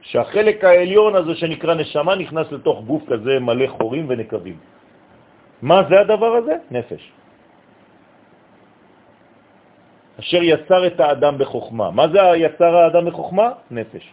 [0.00, 4.73] שהחלק העליון הזה שנקרא נשמה נכנס לתוך גוף כזה מלא חורים ונקבים?
[5.62, 6.56] מה זה הדבר הזה?
[6.70, 7.12] נפש.
[10.20, 11.90] אשר יצר את האדם בחוכמה.
[11.90, 13.48] מה זה יצר האדם בחוכמה?
[13.70, 14.04] נפש.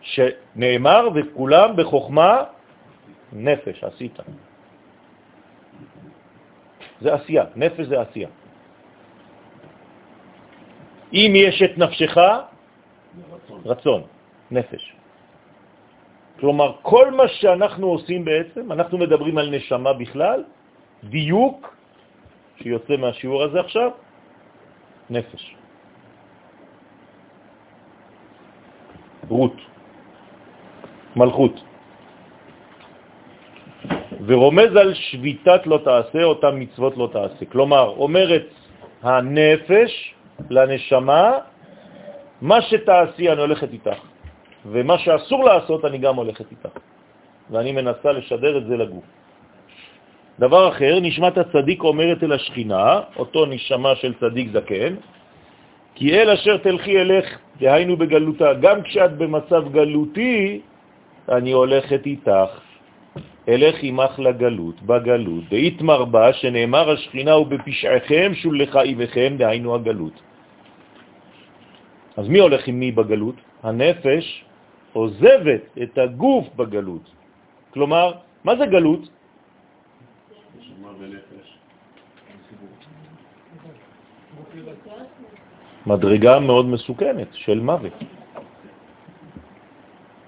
[0.00, 2.44] שנאמר וכולם בחוכמה
[3.32, 4.18] נפש, עשית.
[7.00, 8.28] זה עשייה, נפש זה עשייה.
[11.12, 12.16] אם יש את נפשך,
[13.32, 14.02] רצון, רצון
[14.50, 14.94] נפש.
[16.40, 20.44] כלומר, כל מה שאנחנו עושים בעצם, אנחנו מדברים על נשמה בכלל,
[21.04, 21.76] דיוק
[22.62, 23.90] שיוצא מהשיעור הזה עכשיו,
[25.10, 25.54] נפש.
[29.28, 29.56] רות,
[31.16, 31.54] מלכות.
[34.26, 37.44] ורומז על שביתת לא תעשה, אותם מצוות לא תעשה.
[37.44, 38.46] כלומר, אומרת
[39.02, 40.14] הנפש
[40.50, 41.38] לנשמה,
[42.40, 44.00] מה שתעשי אני הולכת איתך,
[44.66, 46.78] ומה שאסור לעשות אני גם הולכת איתך.
[47.50, 49.04] ואני מנסה לשדר את זה לגוף.
[50.38, 54.94] דבר אחר, נשמת הצדיק אומרת אל השכינה, אותו נשמה של צדיק זקן,
[55.94, 57.26] כי אל אשר תלכי אלך,
[57.60, 60.60] דהיינו בגלותה, גם כשאת במצב גלותי,
[61.28, 62.50] אני הולכת איתך.
[63.48, 70.16] אלך עמך לגלות, בגלות, דאית מרבה, שנאמר השכינה ובפשעיכם שולך איבכם, דהיינו הגלות.
[72.16, 73.34] אז מי הולך עם מי בגלות?
[73.62, 74.44] הנפש
[74.94, 77.06] עוזבת את הגוף בגלות.
[77.74, 78.12] כלומר,
[78.44, 79.02] מה זה גלות?
[85.86, 87.92] מדרגה מאוד מסוכנת של מוות.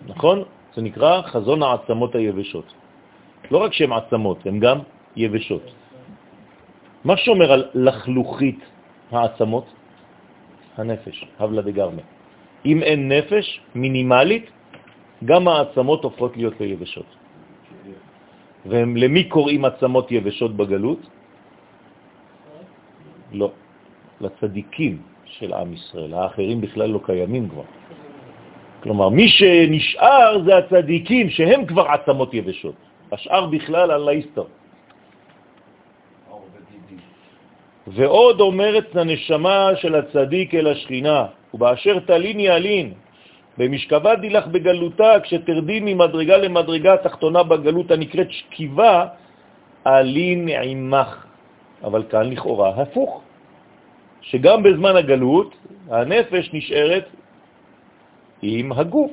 [0.06, 0.36] נכון?
[0.74, 2.68] זה נקרא חזון העצמות היבשות.
[3.50, 4.78] לא רק שהן עצמות, הן גם
[5.16, 5.62] יבשות.
[7.04, 8.60] מה שומר על לחלוכית
[9.10, 9.66] העצמות?
[10.76, 12.02] הנפש, הבלה דגרמה.
[12.66, 14.50] אם אין נפש מינימלית,
[15.24, 17.06] גם העצמות הופכות להיות ליבשות.
[18.66, 21.00] ולמי קוראים עצמות יבשות בגלות?
[23.32, 23.50] לא,
[24.20, 24.94] לצדיקים
[25.24, 26.14] של עם ישראל.
[26.14, 27.66] האחרים בכלל לא קיימים כבר.
[28.82, 32.74] כלומר, מי שנשאר זה הצדיקים, שהם כבר עצמות יבשות.
[33.12, 34.46] השאר בכלל על להיסטור.
[37.86, 42.92] ועוד אומרת הנשמה של הצדיק אל השכינה, ובאשר תליני אלין,
[43.58, 49.06] במשכבה דילך בגלותה, כשתרדי ממדרגה למדרגה תחתונה בגלות הנקראת שכיבה,
[49.86, 51.10] אלין עמך.
[51.84, 53.22] אבל כאן לכאורה הפוך,
[54.20, 55.50] שגם בזמן הגלות
[55.90, 57.06] הנפש נשארת
[58.42, 59.12] עם הגוף.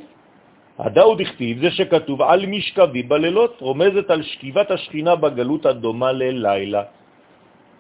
[0.80, 6.84] הדאוד הכתיב זה שכתוב על משכבי בלילות, רומזת על שכיבת השכינה בגלות הדומה ללילה.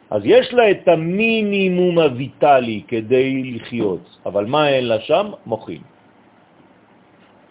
[0.09, 5.25] אז יש לה את המינימום הויטלי כדי לחיות, אבל מה אין לה שם?
[5.45, 5.92] מוחים.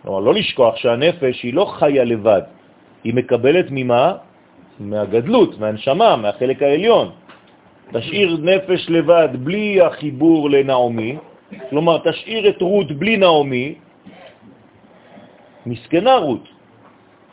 [0.02, 2.42] כלומר, לא לשכוח שהנפש היא לא חיה לבד,
[3.04, 4.12] היא מקבלת ממה?
[4.80, 7.10] מהגדלות, מהנשמה, מהחלק העליון.
[7.92, 11.16] תשאיר נפש לבד בלי החיבור לנעמי,
[11.70, 13.74] כלומר, תשאיר את רות בלי נעמי,
[15.66, 16.44] מסכנה רות,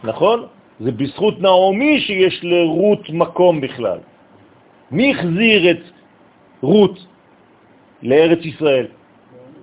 [0.04, 0.46] נכון?
[0.80, 4.00] זה בזכות נעמי שיש לרות מקום בכלל.
[4.92, 5.84] מי החזיר את
[6.62, 7.00] רות
[8.04, 8.88] לארץ ישראל?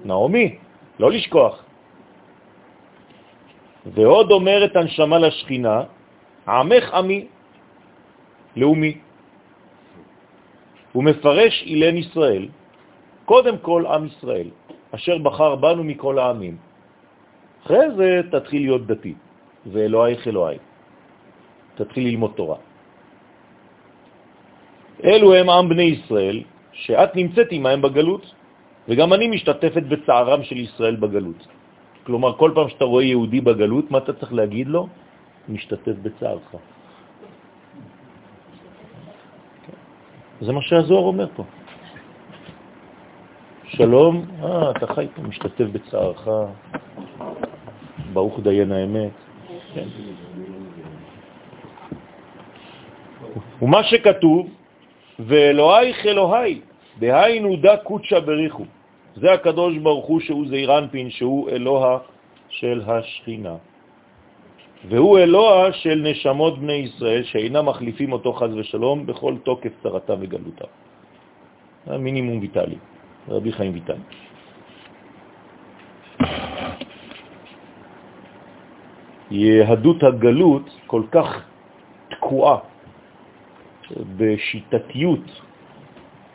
[0.05, 0.55] נעמי,
[0.99, 1.66] לא לשכוח.
[3.95, 5.83] ועוד אומרת הנשמה לשכינה,
[6.49, 7.27] עמך עמי,
[8.57, 8.95] לאומי.
[10.93, 12.49] הוא מפרש אילן ישראל,
[13.25, 14.49] קודם כל עם ישראל,
[14.95, 16.57] אשר בחר בנו מכל העמים.
[17.67, 19.15] אחרי זה תתחיל להיות דתי,
[19.67, 20.59] ואלוהיך אלוהי.
[21.75, 22.57] תתחיל ללמוד תורה.
[25.05, 28.25] אלו הם עם בני ישראל, שאת נמצאת עמהם בגלות,
[28.89, 31.56] וגם אני משתתפת בצערם של ישראל בגלות.
[32.07, 34.87] כלומר, כל פעם שאתה רואה יהודי בגלות, מה אתה צריך להגיד לו?
[35.49, 36.55] משתתף בצערך.
[40.41, 41.45] זה מה שהזוהר אומר פה.
[43.65, 46.29] שלום, אה, אתה חי פה, משתתף בצערך,
[48.13, 49.13] ברוך דיין האמת.
[49.75, 49.89] כן.
[53.63, 54.49] ומה שכתוב,
[55.19, 56.61] ואלוהיך אלוהי,
[56.99, 58.65] דהיינו דה קודשא בריחו.
[59.17, 61.99] זה הקדוש ברוך הוא שהוא זעירנפין, שהוא אלוה
[62.49, 63.57] של השכינה.
[64.89, 70.71] והוא אלוה של נשמות בני ישראל, שאינם מחליפים אותו חז ושלום בכל תוקף צרתם וגלותם.
[71.87, 72.77] זה מינימום ויטלי,
[73.29, 74.05] רבי חיים ויטלי.
[79.31, 81.29] יהדות הגלות כל כך
[82.11, 82.59] תקועה
[84.17, 85.27] בשיטתיות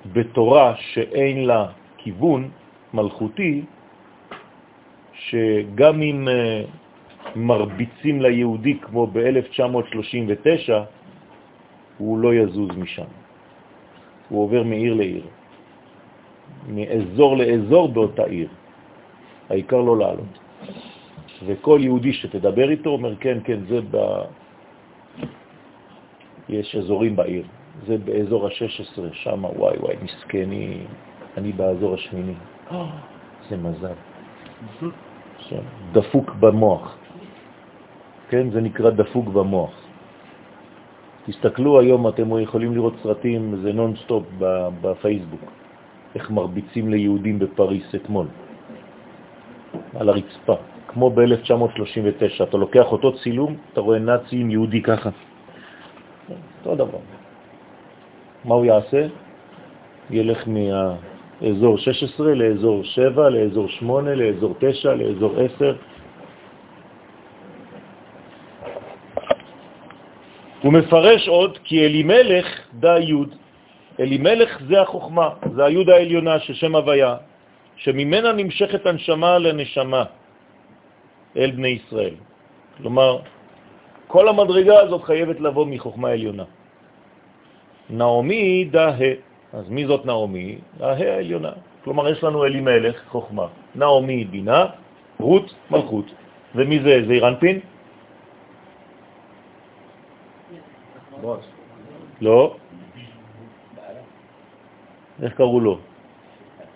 [0.05, 1.65] בתורה שאין לה
[1.97, 2.49] כיוון
[2.93, 3.61] מלכותי,
[5.13, 6.63] שגם אם אה,
[7.35, 10.73] מרביצים ליהודי כמו ב-1939,
[11.97, 13.09] הוא לא יזוז משם.
[14.29, 15.25] הוא עובר מעיר לעיר,
[16.67, 18.47] מאזור לאזור באותה עיר.
[19.49, 20.39] העיקר לא לעלות.
[21.45, 23.97] וכל יהודי שתדבר איתו אומר, כן, כן, זה ב...
[26.49, 27.45] יש אזורים בעיר.
[27.87, 30.77] זה באזור ה-16, שם, וואי וואי, מסכני,
[31.37, 32.33] אני באזור השמיני.
[33.49, 33.95] זה מזל.
[35.91, 36.97] דפוק במוח.
[38.29, 39.71] כן, זה נקרא דפוק במוח.
[41.25, 44.23] תסתכלו היום, אתם יכולים לראות סרטים, זה נונסטופ
[44.81, 45.41] בפייסבוק,
[46.15, 48.27] איך מרביצים ליהודים בפריס אתמול,
[49.99, 50.55] על הרצפה,
[50.87, 52.43] כמו ב-1939.
[52.43, 55.09] אתה לוקח אותו צילום, אתה רואה נאצי עם יהודי ככה.
[56.59, 56.99] אותו דבר.
[58.45, 59.07] מה הוא יעשה?
[60.09, 60.47] ילך
[61.41, 65.75] מהאזור 16 לאזור 7, לאזור 8, לאזור 9, לאזור 10.
[70.61, 73.35] הוא מפרש עוד כי אלימלך דה יוד.
[73.99, 77.15] אלימלך זה החוכמה, זה היוד העליונה ששם הוויה,
[77.75, 80.03] שממנה נמשכת הנשמה לנשמה
[81.37, 82.15] אל בני ישראל.
[82.77, 83.19] כלומר,
[84.07, 86.43] כל המדרגה הזאת חייבת לבוא מחוכמה עליונה.
[87.89, 88.91] נעמי דה
[89.53, 90.57] אז מי זאת נעמי?
[90.77, 91.51] דה העליונה.
[91.83, 94.65] כלומר, יש לנו אלימלך, חוכמה, נעמי בינה,
[95.19, 96.05] רות מלכות.
[96.55, 96.93] ומי זה?
[97.07, 97.59] זה אירנפין?
[102.21, 102.55] לא.
[105.21, 105.79] איך קראו לו?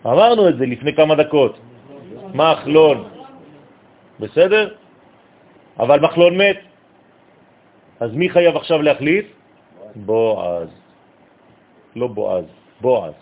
[0.05, 1.53] אמרנו את זה לפני כמה דקות.
[2.33, 2.97] מחלון.
[4.19, 4.75] בסדר?
[5.79, 6.59] אבל מחלון מת.
[7.99, 9.25] אז מי חייב עכשיו להחליף?
[9.95, 10.69] בועז.
[11.95, 12.45] לא בועז,
[12.81, 13.13] בועז.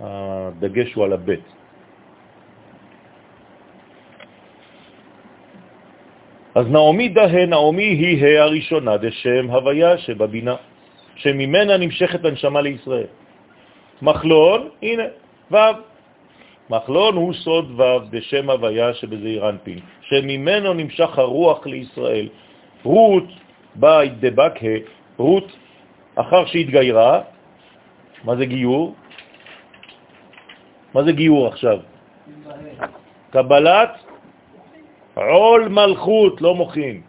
[0.00, 1.44] הדגש הוא על הבית.
[6.54, 10.56] אז נעמי דה, נעמי היא ה' הראשונה דשם הוויה שבבינה,
[11.16, 13.06] שממנה נמשכת הנשמה לישראל.
[14.02, 15.02] מחלון, הנה,
[15.52, 15.56] ו'.
[16.70, 22.28] מחלון הוא סוד ו' דשם הוויה שבזעיר אנפין, שממנו נמשך הרוח לישראל.
[22.82, 23.28] רות
[23.74, 24.74] בית דבקה,
[25.16, 25.48] רות
[26.14, 27.35] אחר שהתגיירה,
[28.26, 28.94] מה זה גיור?
[30.94, 31.78] מה זה גיור עכשיו?
[33.30, 33.92] קבלת
[35.14, 37.00] עול מלכות, לא מוכין.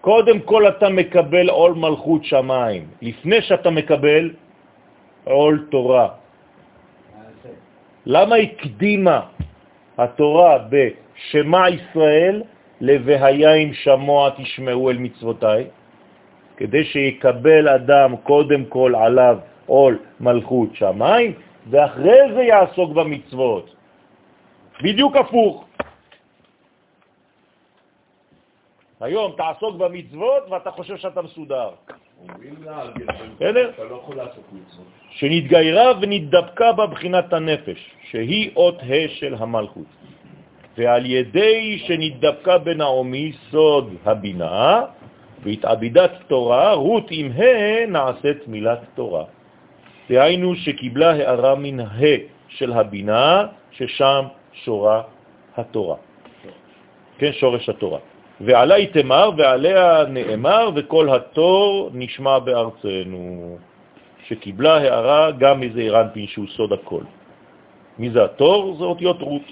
[0.00, 4.24] קודם כל אתה מקבל עול מלכות שמיים, לפני שאתה מקבל
[5.24, 6.08] עול תורה.
[8.06, 9.20] למה הקדימה
[9.98, 12.42] התורה בשמה ישראל
[12.80, 15.81] ל"והיה אם שמוע תשמעו אל מצוותיי"?
[16.56, 21.32] כדי שיקבל אדם קודם כל עליו עול מלכות שמיים,
[21.70, 23.74] ואחרי זה יעסוק במצוות.
[24.82, 25.64] בדיוק הפוך.
[29.00, 31.70] היום תעסוק במצוות ואתה חושב שאתה מסודר.
[33.36, 33.70] בסדר?
[33.78, 34.02] לא.
[35.10, 37.80] שנתגיירה ונתדבקה בבחינת הנפש,
[38.10, 39.90] שהיא אות ה' של המלכות.
[40.78, 44.82] ועל ידי שנדבקה בנעמי סוד הבינה,
[45.42, 49.24] והתעבידת תורה, רות עם ה' נעשית מילת תורה.
[50.10, 52.16] דהיינו שקיבלה הערה מן ה'
[52.48, 55.02] של הבינה, ששם שורה
[55.56, 55.96] התורה.
[57.18, 57.98] כן, שורש התורה.
[58.40, 63.56] ועלי תמר ועליה נאמר, וכל התור נשמע בארצנו,
[64.26, 67.02] שקיבלה הערה גם מזעיר אנפין שהוא סוד הכל.
[67.98, 68.76] מי זה התור?
[68.78, 69.42] זה אותיות רות.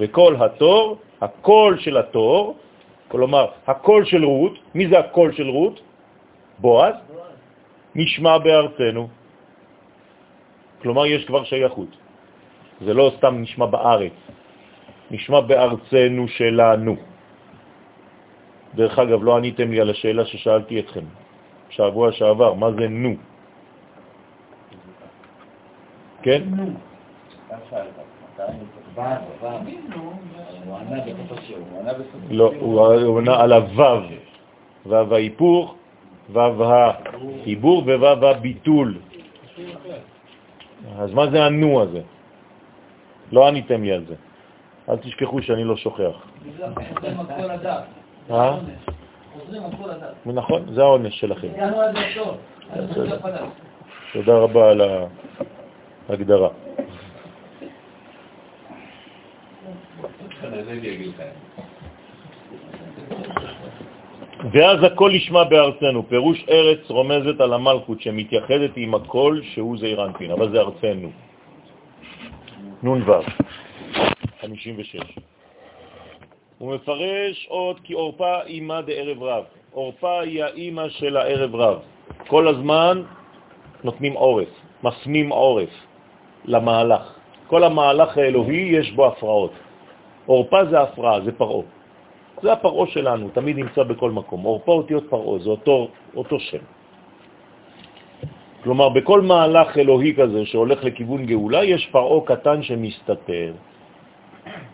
[0.00, 2.56] וכל התור, הקול של התור,
[3.08, 5.80] כלומר, הקול של רות, מי זה הקול של רות?
[6.58, 6.94] בועז,
[7.94, 9.08] נשמע בארצנו.
[10.82, 11.88] כלומר, יש כבר שייכות.
[12.80, 14.12] זה לא סתם נשמע בארץ,
[15.10, 16.96] נשמע בארצנו שלנו.
[18.74, 21.04] דרך אגב, לא עניתם לי על השאלה ששאלתי אתכם,
[21.70, 23.14] שבוע שעבר, מה זה נו?
[26.22, 26.42] כן?
[32.30, 32.52] לא,
[33.02, 34.02] הוא ענה על הוו,
[34.86, 35.74] וו ההיפוך,
[36.30, 38.98] וו החיבור ווו הביטול.
[40.98, 42.00] אז מה זה הנו הזה?
[43.32, 44.14] לא עניתם לי על זה.
[44.88, 46.26] אל תשכחו שאני לא שוכח.
[48.30, 48.58] אה?
[50.26, 51.48] נכון, זה העונש שלכם.
[54.12, 54.80] תודה רבה על
[56.08, 56.48] ההגדרה.
[64.52, 70.30] ואז הכל נשמע בארצנו, פירוש ארץ רומזת על המלכות שמתייחדת עם הכל שהוא זעיר אנפין,
[70.30, 71.10] אבל זה ארצנו.
[72.82, 73.12] נון ו',
[74.40, 75.00] 56.
[76.58, 79.44] הוא מפרש עוד כי אורפה אימה דערב רב.
[79.74, 81.78] אורפה היא האימא של הערב רב.
[82.28, 83.02] כל הזמן
[83.84, 84.48] נותנים עורף,
[84.82, 85.68] מסמים עורף
[86.44, 87.12] למהלך.
[87.46, 89.52] כל המהלך האלוהי יש בו הפרעות.
[90.28, 91.64] אורפה זה הפרעה, זה פרעו.
[92.42, 94.44] זה הפרעו שלנו, תמיד נמצא בכל מקום.
[94.44, 96.64] אורפה אותיות פרעו, זה אותו, אותו שם.
[98.62, 103.52] כלומר, בכל מהלך אלוהי כזה שהולך לכיוון גאולה, יש פרעו קטן שמסתתר.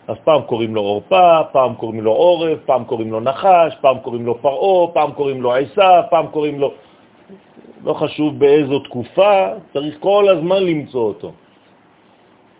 [0.07, 4.25] אז פעם קוראים לו אורפה, פעם קוראים לו עורף, פעם קוראים לו נחש, פעם קוראים
[4.25, 6.73] לו פרעו, פעם קוראים לו עיסה, פעם קוראים לו...
[7.83, 11.31] לא חשוב באיזו תקופה, צריך כל הזמן למצוא אותו.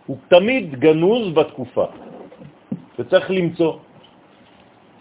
[0.05, 1.85] הוא תמיד גנוז בתקופה,
[2.99, 3.73] וצריך למצוא.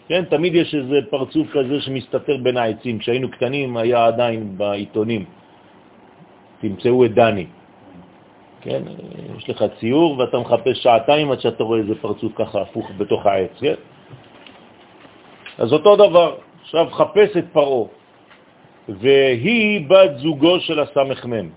[0.08, 2.98] כן, תמיד יש איזה פרצוף כזה שמסתתר בין העצים.
[2.98, 5.24] כשהיינו קטנים היה עדיין בעיתונים,
[6.60, 7.46] תמצאו את דני.
[8.60, 8.82] כן,
[9.38, 13.50] יש לך ציור ואתה מחפש שעתיים עד שאתה רואה איזה פרצוף ככה הפוך בתוך העץ,
[13.60, 13.74] כן?
[15.58, 17.88] אז אותו דבר, עכשיו חפש את פרעה,
[18.88, 21.48] והיא בת זוגו של הסמ"ם.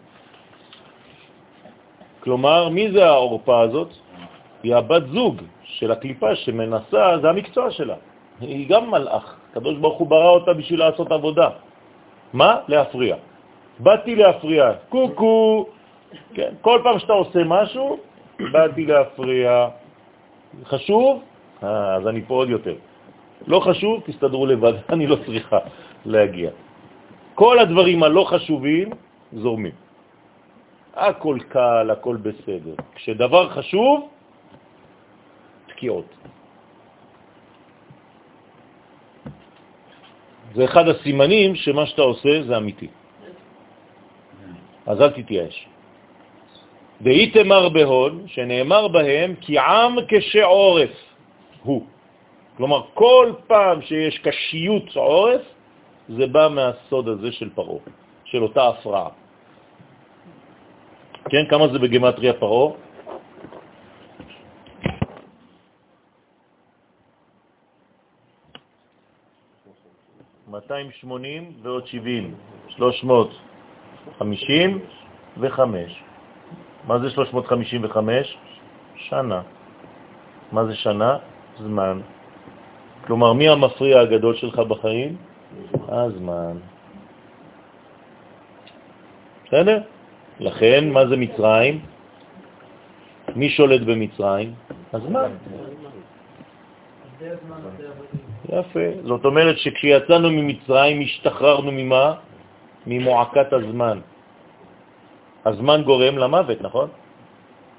[2.19, 3.89] כלומר, מי זה העורפה הזאת?
[4.63, 7.95] היא הבת זוג של הקליפה שמנסה, זה המקצוע שלה.
[8.41, 11.49] היא גם מלאך, הקדוש ברוך הוא ברא אותה בשביל לעשות עבודה.
[12.33, 12.59] מה?
[12.67, 13.15] להפריע.
[13.79, 15.65] באתי להפריע, קוקו,
[16.33, 17.97] כן, כל פעם שאתה עושה משהו,
[18.51, 19.67] באתי להפריע.
[20.65, 21.23] חשוב?
[21.63, 22.75] אה, אז אני פה עוד יותר.
[23.47, 25.59] לא חשוב, תסתדרו לבד, אני לא צריכה
[26.05, 26.49] להגיע.
[27.35, 28.89] כל הדברים הלא חשובים
[29.33, 29.75] זורמים.
[30.95, 32.75] הכל קל, הכל בסדר.
[32.95, 34.09] כשדבר חשוב,
[35.75, 36.05] תקיעות.
[40.55, 42.87] זה אחד הסימנים שמה שאתה עושה זה אמיתי.
[44.87, 45.67] אז אל תתייאש.
[47.01, 50.95] ואיתמר בהון, שנאמר בהם, כי עם כשעורף
[51.63, 51.83] הוא.
[52.57, 55.41] כלומר, כל פעם שיש קשיות עורף,
[56.09, 57.83] זה בא מהסוד הזה של פרעה,
[58.25, 59.09] של אותה הפרעה.
[61.29, 62.84] כן, כמה זה בגמטריה פרעה?
[70.55, 72.35] מאתיים שמונים ועוד שבעים,
[72.67, 73.31] שלוש מאות
[74.17, 74.79] חמישים
[75.37, 76.03] וחמש.
[76.87, 78.37] מה זה 355?
[78.95, 79.41] שנה.
[80.51, 81.17] מה זה שנה?
[81.59, 81.99] זמן.
[83.07, 85.15] כלומר, מי המפריע הגדול שלך בחיים?
[85.87, 86.57] הזמן.
[89.45, 89.79] בסדר?
[90.39, 91.79] לכן, מה זה מצרים?
[93.35, 94.53] מי שולט במצרים?
[94.93, 95.31] הזמן.
[98.49, 98.87] יפה.
[99.03, 102.13] זאת אומרת שכשיצאנו ממצרים השתחררנו ממה?
[102.87, 103.99] ממועקת הזמן.
[105.45, 106.89] הזמן גורם למוות, נכון?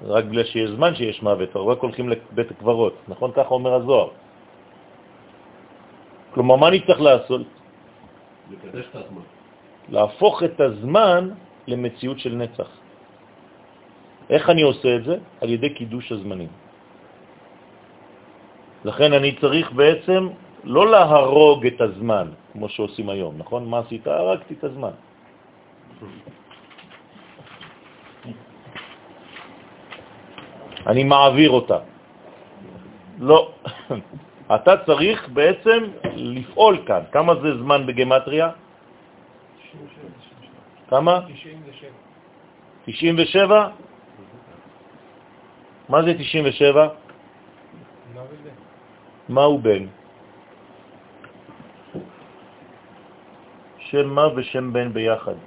[0.05, 3.31] רק בגלל שיש זמן שיש מוות, רק הולכים לבית הקברות, נכון?
[3.35, 4.09] ככה אומר הזוהר.
[6.33, 7.41] כלומר, מה אני צריך לעשות?
[8.51, 9.25] לקדש את הזמן.
[9.89, 11.29] להפוך את הזמן
[11.67, 12.69] למציאות של נצח.
[14.29, 15.15] איך אני עושה את זה?
[15.41, 16.51] על ידי קידוש הזמנים.
[18.85, 20.27] לכן אני צריך בעצם
[20.67, 23.69] לא להרוג את הזמן, כמו שעושים היום, נכון?
[23.69, 24.07] מה עשית?
[24.07, 24.91] הרגתי את הזמן.
[30.87, 31.79] אני מעביר אותה.
[33.19, 33.51] לא.
[34.55, 35.79] אתה צריך בעצם
[36.15, 37.01] לפעול כאן.
[37.11, 38.49] כמה זה זמן בגמטריה?
[40.89, 41.19] כמה?
[41.31, 41.91] 97.
[42.85, 43.69] 97?
[45.89, 46.87] מה זה 97?
[49.29, 49.83] מה הוא בן?
[53.91, 55.37] שם מה ושם בן ביחד.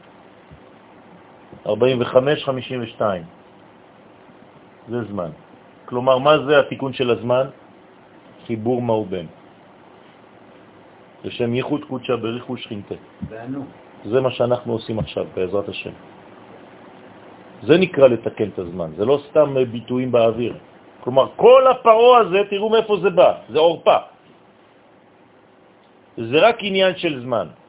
[1.67, 1.71] 45-52.
[4.89, 5.31] זה זמן.
[5.85, 7.47] כלומר, מה זה התיקון של הזמן?
[8.47, 9.27] חיבור מהו בן.
[11.25, 12.95] לשם ייחוד קודשה בריחו שכינתה.
[14.09, 15.93] זה מה שאנחנו עושים עכשיו, בעזרת השם.
[17.63, 20.55] זה נקרא לתקן את הזמן, זה לא סתם ביטויים באוויר.
[21.05, 23.97] כלומר, כל הפרו הזה, תראו מאיפה זה בא, זה אורפה.
[26.17, 27.60] זה רק עניין של זמן.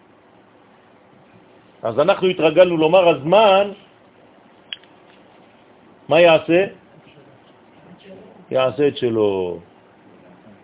[1.83, 3.71] אז אנחנו התרגלנו לומר, הזמן,
[6.07, 6.61] מה יעשה?
[8.51, 9.59] יעשה את שלו.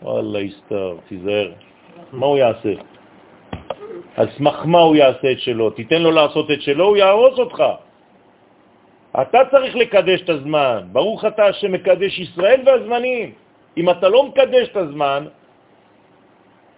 [0.02, 1.52] וואלה, יסתר, תיזהר.
[2.14, 2.73] מה הוא יעשה?
[4.15, 5.69] על סמך מה הוא יעשה את שלו?
[5.69, 7.64] תיתן לו לעשות את שלו, הוא יהרוס אותך.
[9.22, 10.80] אתה צריך לקדש את הזמן.
[10.91, 13.34] ברוך אתה שמקדש ישראל והזמנים.
[13.77, 15.22] אם אתה לא מקדש את הזמן,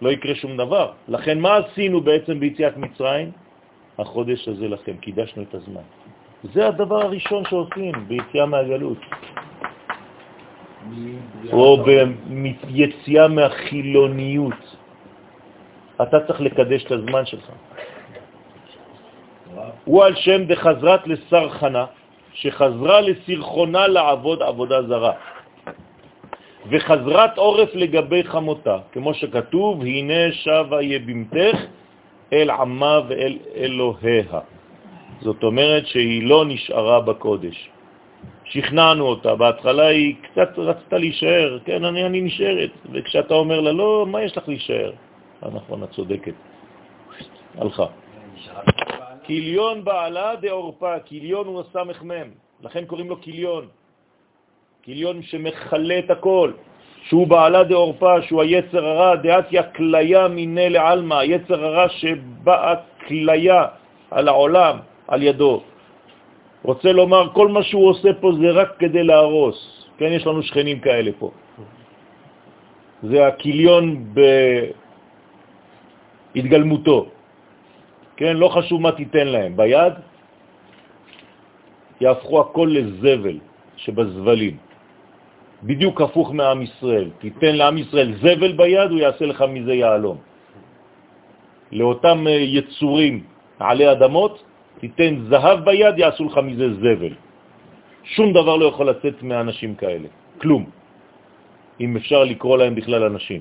[0.02, 0.92] לא יקרה שום דבר.
[1.08, 3.49] לכן מה עשינו בעצם ביציאת מצרים?
[4.00, 5.86] החודש הזה לכם, קידשנו את הזמן.
[6.54, 8.98] זה הדבר הראשון שעושים ביציאה מהגלות.
[11.52, 14.76] או ביציאה מהחילוניות.
[16.02, 17.50] אתה צריך לקדש את הזמן שלך.
[19.84, 21.84] הוא על שם דחזרת לסרחנה,
[22.32, 25.12] שחזרה לסרחונה לעבוד עבודה זרה.
[26.70, 31.56] וחזרת עורף לגבי חמותה, כמו שכתוב, הנה שבה יבימתך
[32.32, 34.40] אל עמה ואל אלוהיה.
[35.20, 37.70] זאת אומרת שהיא לא נשארה בקודש.
[38.44, 44.06] שכנענו אותה, בהתחלה היא קצת רצתה להישאר, כן, אני, אני נשארת, וכשאתה אומר לה, לא,
[44.08, 44.92] מה יש לך להישאר?
[45.42, 46.34] אה, נכון, את צודקת.
[47.58, 47.86] הלכה.
[49.22, 52.30] קיליון בעלה דאורפה, קיליון הוא הסמך מם,
[52.62, 53.66] לכן קוראים לו קיליון.
[54.82, 56.52] קיליון שמחלה את הכל,
[57.08, 62.74] שהוא בעלה דאורפה, שהוא היצר הרע, דעתיה כליה מיני לעלמא, היצר הרע שבאה
[63.08, 63.64] כליה
[64.10, 64.76] על העולם,
[65.08, 65.62] על ידו.
[66.62, 69.58] רוצה לומר, כל מה שהוא עושה פה זה רק כדי להרוס.
[69.98, 71.30] כן, יש לנו שכנים כאלה פה.
[73.02, 74.04] זה הקיליון
[76.34, 77.06] בהתגלמותו.
[78.16, 79.56] כן, לא חשוב מה תיתן להם.
[79.56, 79.92] ביד
[82.00, 83.38] יהפכו הכל לזבל
[83.76, 84.69] שבזבלים.
[85.62, 87.10] בדיוק הפוך מעם ישראל.
[87.18, 90.18] תיתן לעם ישראל זבל ביד, הוא יעשה לך מזה יעלום.
[91.72, 93.22] לאותם יצורים
[93.58, 94.34] עלי אדמות,
[94.80, 97.14] תיתן זהב ביד, יעשו לך מזה זבל.
[98.04, 100.08] שום דבר לא יכול לצאת מאנשים כאלה,
[100.40, 100.62] כלום,
[101.80, 103.40] אם אפשר לקרוא להם בכלל אנשים.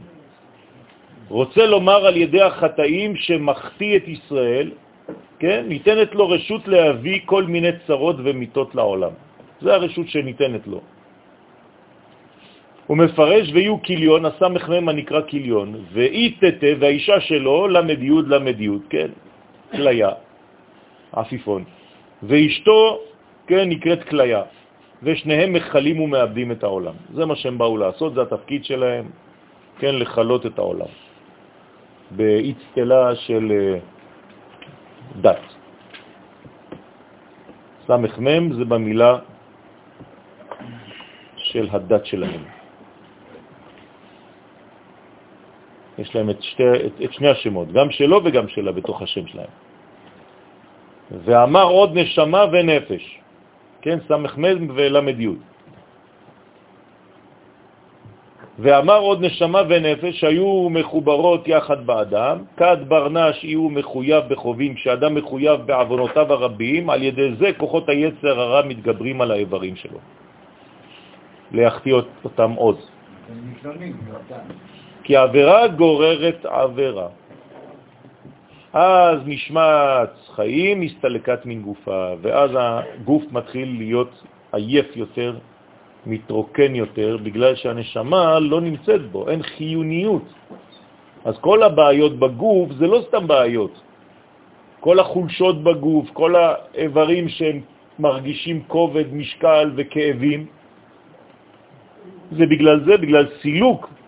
[1.29, 4.71] רוצה לומר על ידי החטאים שמחטיא את ישראל,
[5.39, 9.13] כן, ניתנת לו רשות להביא כל מיני צרות ומיטות לעולם.
[9.61, 10.81] זה הרשות שניתנת לו.
[12.89, 18.61] הוא מפרש ויהיו קיליון, הסמך מם הנקרא קיליון, ואי תתה והאישה שלו למד יוד למד
[18.61, 19.13] יוד, כן,
[19.71, 20.09] כליה,
[21.13, 21.63] עפיפון,
[22.23, 22.99] ואשתו,
[23.47, 24.41] כן, נקראת כליה,
[25.03, 26.93] ושניהם מחלים ומאבדים את העולם.
[27.13, 29.05] זה מה שהם באו לעשות, זה התפקיד שלהם,
[29.79, 30.91] כן, לחלות את העולם.
[32.11, 33.79] באצטלה של אה,
[35.21, 35.45] דת.
[37.87, 39.17] סמך מם זה במילה
[41.37, 42.58] של הדת שלהם.
[45.99, 49.53] יש להם את, שתי, את, את שני השמות, גם שלו וגם שלה בתוך השם שלהם.
[51.25, 53.19] ואמר עוד נשמה ונפש,
[53.81, 55.29] כן, סמ"ם ולמד י'.
[58.59, 65.59] ואמר עוד נשמה ונפש שהיו מחוברות יחד באדם, כד ברנש יהיו מחויב בחובים, כשאדם מחויב
[65.65, 69.99] בעוונותיו הרבים, על ידי זה כוחות היצר הרע מתגברים על האיברים שלו.
[71.51, 71.93] להחטיא
[72.23, 72.77] אותם עוד.
[75.09, 77.07] כי עבירה גוררת עבירה.
[78.73, 84.13] אז נשמעת חיים, מסתלקת מן גופה, ואז הגוף מתחיל להיות
[84.53, 85.41] עייף יותר,
[86.05, 90.29] מתרוקן יותר, בגלל שהנשמה לא נמצאת בו, אין חיוניות.
[91.25, 93.81] אז כל הבעיות בגוף זה לא סתם בעיות.
[94.79, 97.61] כל החולשות בגוף, כל האיברים שהם
[97.99, 100.45] מרגישים כובד, משקל וכאבים,
[102.31, 103.98] זה בגלל זה, בגלל סילוק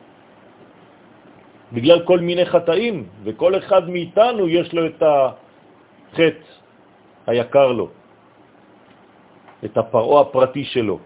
[1.74, 6.48] בגלל כל מיני חטאים, וכל אחד מאיתנו יש לו את החטא
[7.28, 7.88] היקר לו,
[9.66, 11.00] את הפרעה הפרטי שלו,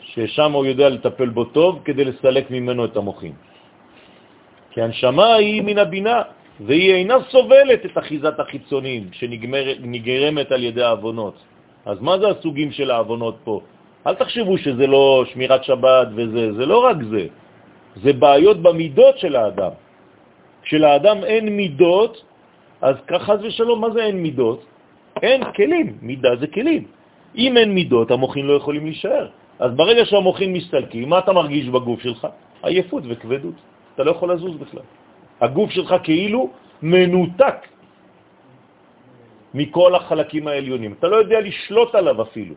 [0.00, 3.34] ששם הוא יודע לטפל בו טוב כדי לסלק ממנו את המוחים.
[4.70, 6.22] כי הנשמה היא מן הבינה,
[6.60, 11.36] והיא אינה סובלת את אחיזת החיצונים שנגרמת על ידי האבונות.
[11.84, 13.60] אז מה זה הסוגים של האבונות פה?
[14.06, 17.26] אל תחשבו שזה לא שמירת שבת וזה, זה לא רק זה.
[18.02, 19.72] זה בעיות במידות של האדם.
[20.62, 22.12] כשלאדם אין מידות,
[22.80, 24.60] אז ככה ושלום, מה זה אין מידות?
[25.22, 26.84] אין כלים, מידה זה כלים.
[27.36, 29.26] אם אין מידות, המוחים לא יכולים להישאר.
[29.58, 32.26] אז ברגע שהמוחים מסתלקים, מה אתה מרגיש בגוף שלך?
[32.62, 33.54] עייפות וכבדות.
[33.94, 34.86] אתה לא יכול לזוז בכלל.
[35.40, 36.50] הגוף שלך כאילו
[36.82, 37.58] מנותק
[39.54, 40.92] מכל החלקים העליונים.
[40.92, 42.54] אתה לא יודע לשלוט עליו אפילו.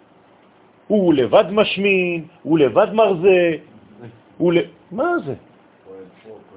[0.87, 3.39] הוא לבד משמין, הוא לבד מרזה,
[4.39, 4.57] הוא ל...
[4.91, 5.35] מה זה?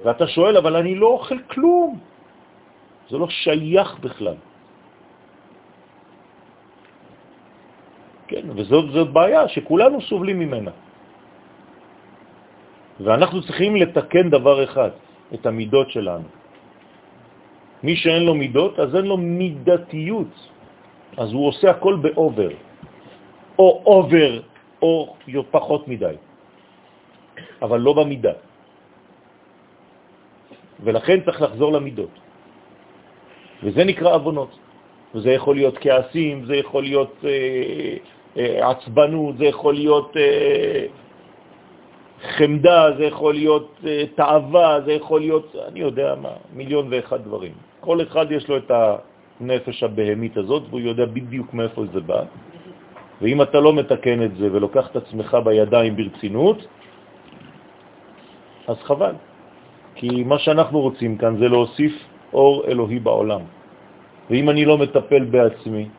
[0.03, 1.99] ואתה שואל, אבל אני לא אוכל כלום.
[3.11, 4.39] זה לא שייך בכלל.
[8.27, 10.71] כן, וזאת בעיה שכולנו סובלים ממנה.
[13.03, 14.91] ואנחנו צריכים לתקן דבר אחד,
[15.33, 16.27] את המידות שלנו.
[17.83, 20.33] מי שאין לו מידות, אז אין לו מידתיות.
[21.17, 22.51] אז הוא עושה הכל באובר,
[23.59, 24.31] או אובר,
[24.81, 25.15] או
[25.51, 26.15] פחות מדי,
[27.61, 28.33] אבל לא במידה.
[30.83, 32.13] ולכן צריך לחזור למידות.
[33.63, 34.51] וזה נקרא אבונות.
[35.15, 37.29] וזה יכול להיות כעסים, זה יכול להיות אה,
[38.37, 40.85] אה, עצבנות, זה יכול להיות אה,
[42.37, 47.51] חמדה, זה יכול להיות אה, תאווה, זה יכול להיות, אני יודע מה, מיליון ואחד דברים.
[47.79, 52.23] כל אחד יש לו את הנפש הבהמית הזאת, והוא יודע בדיוק מאיפה זה בא.
[53.21, 56.57] ואם אתה לא מתקן את זה ולוקח את עצמך בידיים ברצינות,
[58.67, 59.15] אז חבל.
[59.95, 61.93] כי מה שאנחנו רוצים כאן זה להוסיף
[62.33, 63.41] אור אלוהי בעולם.
[64.29, 65.89] ואם אני לא מטפל בעצמי,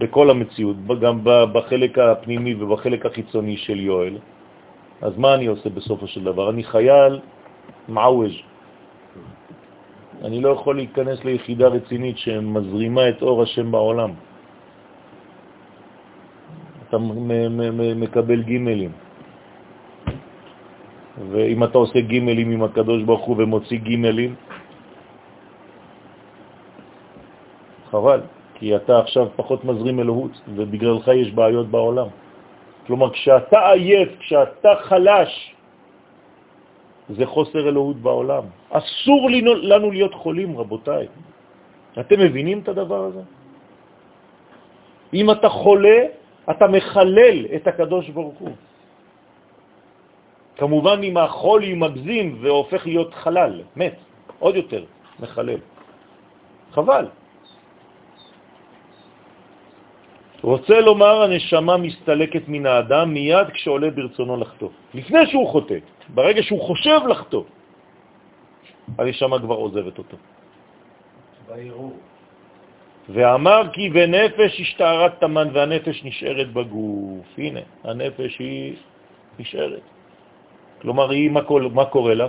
[0.00, 4.18] בכל המציאות, גם בחלק הפנימי ובחלק החיצוני של יואל,
[5.02, 6.50] אז מה אני עושה בסופו של דבר?
[6.50, 7.20] אני חייל
[7.88, 8.34] מעוויז.
[10.24, 14.10] אני לא יכול להיכנס ליחידה רצינית שמזרימה את אור השם בעולם.
[16.88, 16.96] אתה
[17.96, 19.03] מקבל גימלים.
[21.18, 24.34] ואם אתה עושה גימלים עם הקדוש ברוך הוא ומוציא גימלים,
[27.90, 28.20] חבל,
[28.54, 32.08] כי אתה עכשיו פחות מזרים אלוהות, ובגללך יש בעיות בעולם.
[32.86, 35.54] כלומר, כשאתה עייף, כשאתה חלש,
[37.08, 38.44] זה חוסר אלוהות בעולם.
[38.70, 39.22] אסור
[39.62, 41.06] לנו להיות חולים, רבותיי.
[42.00, 43.22] אתם מבינים את הדבר הזה?
[45.14, 45.98] אם אתה חולה,
[46.50, 48.54] אתה מחלל את הקדוש ברוך הוא.
[50.56, 53.96] כמובן אם החולי מגזים והופך להיות חלל, מת,
[54.38, 54.84] עוד יותר
[55.20, 55.58] מחלל.
[56.72, 57.06] חבל.
[60.42, 64.68] רוצה לומר, הנשמה מסתלקת מן האדם מיד כשעולה ברצונו לחטוא.
[64.94, 65.78] לפני שהוא חוטא,
[66.08, 67.44] ברגע שהוא חושב לחטוא,
[68.98, 70.16] הנשמה כבר עוזבת אותו.
[73.08, 77.26] ואמר כי בנפש השתערת תמן והנפש נשארת בגוף.
[77.38, 78.76] הנה, הנפש היא
[79.38, 79.93] נשארת.
[80.84, 82.28] כלומר, היא, מה, כל, מה קורה לה?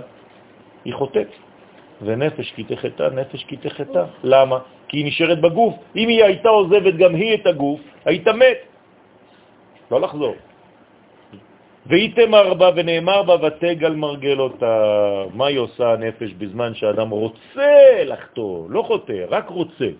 [0.88, 1.28] היא חוטאת.
[2.02, 4.04] ונפש כי תחתה, נפש כי תחתה.
[4.24, 4.58] למה?
[4.88, 5.74] כי היא נשארת בגוף.
[5.96, 8.58] אם היא הייתה עוזבת גם היא את הגוף, היית מת.
[9.90, 10.34] לא לחזור.
[11.86, 14.74] והייתם ארבע ונאמר בה ותגל מרגל אותה.
[15.34, 19.90] מה היא עושה הנפש בזמן שאדם רוצה לחתור, לא חותר, רק רוצה?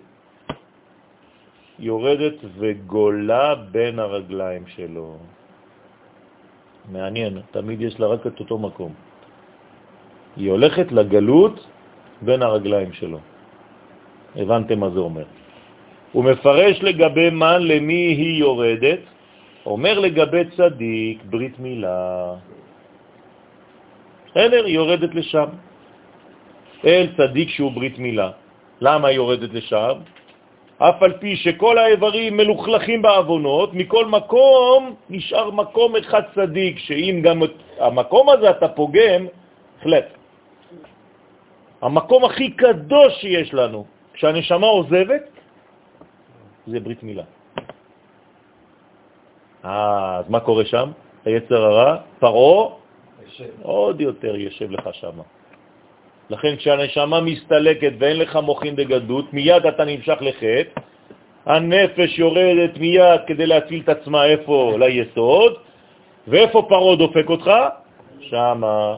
[1.79, 5.15] יורדת וגולה בין הרגליים שלו.
[6.91, 8.93] מעניין, תמיד יש לה רק את אותו מקום.
[10.37, 11.67] היא הולכת לגלות
[12.21, 13.19] בין הרגליים שלו.
[14.35, 15.25] הבנתם מה זה אומר.
[16.11, 18.99] הוא מפרש לגבי מן למי היא יורדת,
[19.65, 22.33] אומר לגבי צדיק ברית מילה.
[24.25, 25.49] בסדר, היא יורדת לשם.
[26.85, 28.31] אל צדיק שהוא ברית מילה.
[28.81, 29.93] למה היא יורדת לשם?
[30.77, 37.41] אף על פי שכל האיברים מלוכלכים בעוונות, מכל מקום נשאר מקום אחד צדיק, שאם גם
[37.79, 39.27] המקום הזה אתה פוגם,
[39.81, 40.05] חלט.
[41.81, 45.23] המקום הכי קדוש שיש לנו, כשהנשמה עוזבת,
[46.67, 47.23] זה ברית מילה.
[49.65, 50.91] אה, אז מה קורה שם?
[51.25, 52.69] היצר הרע, פרעה,
[53.61, 55.17] עוד יותר יושב לך שם.
[56.29, 60.81] לכן כשהנשמה מסתלקת ואין לך מוכין בגדות, מיד אתה נמשך לחטא,
[61.45, 64.75] הנפש יורדת מיד כדי להציל את עצמה איפה?
[64.79, 65.53] ליסוד,
[66.27, 67.51] ואיפה פרעה דופק אותך?
[68.19, 68.95] שמה.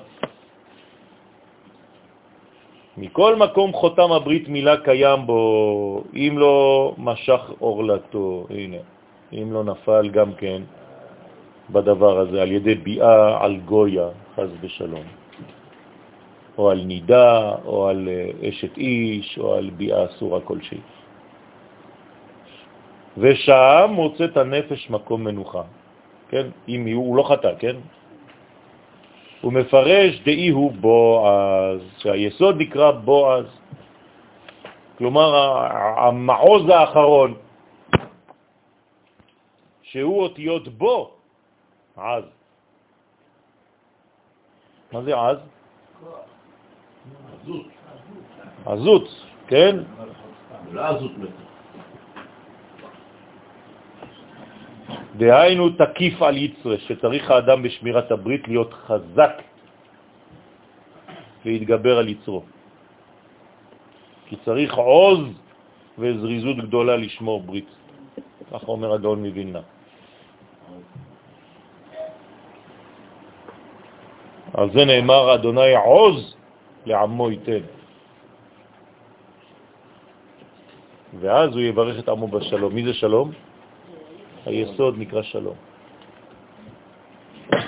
[2.97, 8.77] מכל מקום חותם הברית מילה קיים בו, אם לא משך אורלתו, הנה,
[9.33, 10.61] אם לא נפל גם כן
[11.69, 15.18] בדבר הזה על ידי ביאה על גויה, חז ושלום,
[16.59, 20.83] או על נידה, או על אה, אשת איש, או על ביאה אסורה כלשהי.
[23.17, 25.63] ושם מוצאת הנפש מקום מנוחה,
[26.29, 26.47] כן?
[26.67, 27.75] אם הוא לא חטא, כן?
[29.41, 33.47] הוא מפרש דאי הוא בועז, שהיסוד נקרא בועז,
[34.97, 35.27] כלומר
[35.97, 37.33] המעוז האחרון,
[39.81, 41.11] שהוא אותיות בו,
[41.95, 42.23] עז.
[44.91, 45.39] מה זה עז?
[48.65, 49.07] עזות,
[49.47, 49.75] כן?
[50.71, 50.83] לא.
[55.17, 59.35] דהיינו תקיף על יצרה, שצריך האדם בשמירת הברית להיות חזק
[61.45, 62.43] להתגבר על יצרו.
[64.25, 65.19] כי צריך עוז
[65.99, 67.69] וזריזות גדולה לשמור ברית.
[68.51, 69.61] כך אומר הגאון מווילנה.
[74.53, 76.38] על זה נאמר, אדוני עוז
[76.85, 77.63] לעמו ייתן.
[81.19, 82.75] ואז הוא יברך את עמו בשלום.
[82.75, 83.31] מי זה שלום?
[84.45, 85.55] היסוד נקרא שלום.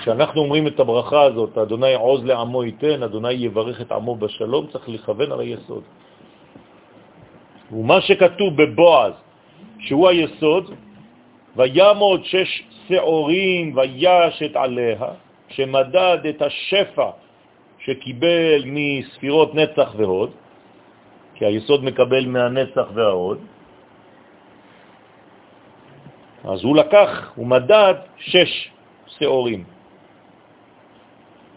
[0.00, 4.88] כשאנחנו אומרים את הברכה הזאת, אדוני עוז לעמו ייתן, אדוני יברך את עמו בשלום, צריך
[4.88, 5.82] לכוון על היסוד.
[7.72, 9.12] ומה שכתוב בבועז,
[9.78, 10.74] שהוא היסוד,
[11.56, 14.96] וימוד שש שעורים וישת עליה,
[15.48, 17.10] שמדד את השפע
[17.84, 20.30] שקיבל מספירות נצח והוד,
[21.34, 23.38] כי היסוד מקבל מהנצח וההוד,
[26.44, 28.70] אז הוא לקח, הוא מדד שש
[29.06, 29.64] שעורים.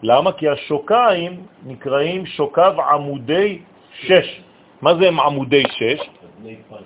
[0.02, 0.32] למה?
[0.32, 3.58] כי השוקיים נקראים שוקיו עמודי
[3.92, 4.40] שש.
[4.82, 6.00] מה זה הם עמודי שש?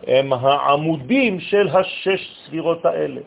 [0.07, 3.21] הם העמודים של השש ספירות האלה.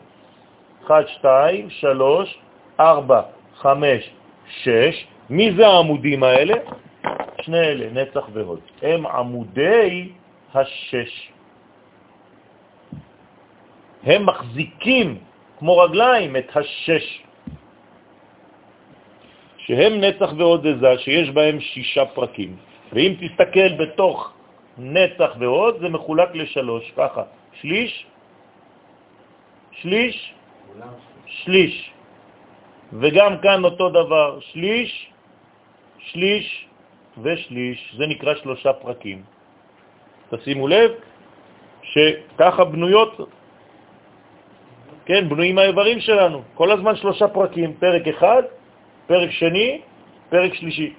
[0.86, 2.38] 1, 2, 3,
[2.80, 3.22] 4,
[3.56, 4.10] 5,
[4.46, 5.06] 6.
[5.30, 6.54] מי זה העמודים האלה?
[7.40, 8.60] שני אלה, נצח והוד.
[8.82, 10.08] הם עמודי
[10.54, 11.30] השש.
[14.02, 15.18] הם מחזיקים
[15.58, 17.22] כמו רגליים את השש,
[19.58, 22.56] שהם נצח ועוד עזה, שיש בהם שישה פרקים.
[22.92, 24.32] ואם תסתכל בתוך
[24.78, 27.22] נצח ועוד, זה מחולק לשלוש, ככה,
[27.60, 28.06] שליש,
[29.72, 30.34] שליש,
[31.26, 31.90] שליש.
[32.92, 35.13] וגם כאן אותו דבר, שליש,
[36.12, 36.66] שליש
[37.22, 39.22] ושליש, זה נקרא שלושה פרקים.
[40.30, 40.90] תשימו לב
[41.82, 43.20] שככה בנויות
[45.04, 46.42] כן, בנויים האיברים שלנו.
[46.54, 48.42] כל הזמן שלושה פרקים, פרק אחד,
[49.06, 49.80] פרק שני,
[50.28, 50.92] פרק שלישי.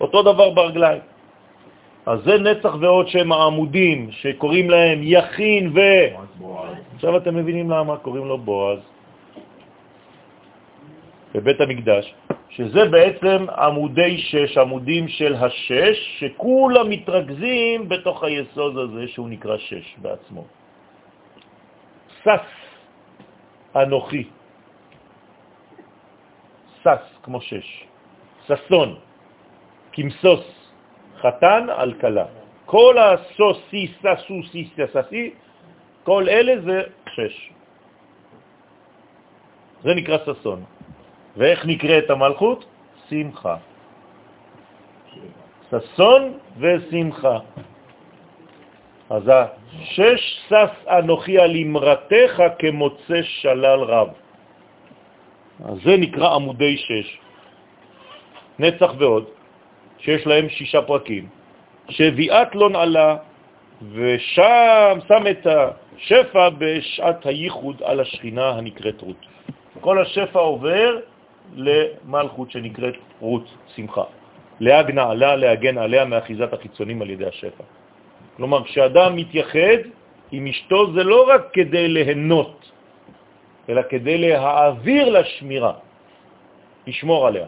[0.00, 1.00] אותו דבר ברגליים.
[2.06, 5.80] אז זה נצח ועוד שהם העמודים, שקוראים להם יכין ו...
[6.94, 8.78] עכשיו אתם מבינים למה קוראים לו בועז.
[11.36, 12.14] בבית המקדש,
[12.48, 19.86] שזה בעצם עמודי שש, עמודים של השש, שכולם מתרכזים בתוך היסוד הזה שהוא נקרא שש
[20.00, 20.44] בעצמו.
[22.24, 22.48] סס
[23.76, 24.24] אנוכי.
[26.80, 27.68] סס, כמו שש.
[28.48, 28.96] ססון,
[29.92, 30.46] כמסוס,
[31.20, 32.26] חתן על כלה.
[32.64, 35.24] כל הסוסי, ססו, סיסי, ססי,
[36.04, 36.78] כל אלה זה
[37.12, 37.36] שש.
[39.84, 40.75] זה נקרא ססון.
[41.36, 42.64] ואיך נקראת המלכות?
[43.08, 43.56] שמחה.
[45.70, 46.22] ססון
[46.58, 47.38] ושמחה.
[49.10, 54.08] אז השש סס אנוכי על אמרתך כמוצא שלל רב.
[55.64, 57.18] אז זה נקרא עמודי שש.
[58.58, 59.24] נצח ועוד,
[59.98, 61.28] שיש להם שישה פרקים,
[61.88, 63.16] שביאת לא נעלה,
[63.92, 69.26] ושם שם את השפע בשעת הייחוד על השכינה הנקראת רות.
[69.80, 71.00] כל השפע עובר
[71.54, 73.46] למלכות שנקראת רות,
[73.76, 74.04] שמחה.
[74.60, 77.64] להג נעלה, להגן עליה מאחיזת החיצונים על ידי השפע.
[78.36, 79.78] כלומר, כשאדם מתייחד
[80.32, 82.72] עם אשתו זה לא רק כדי להנות,
[83.68, 85.72] אלא כדי להעביר לשמירה,
[86.86, 87.46] לשמור עליה.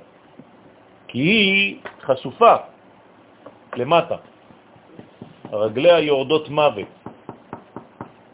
[1.08, 2.54] כי היא חשופה
[3.76, 4.16] למטה,
[5.52, 6.88] רגליה יורדות מוות.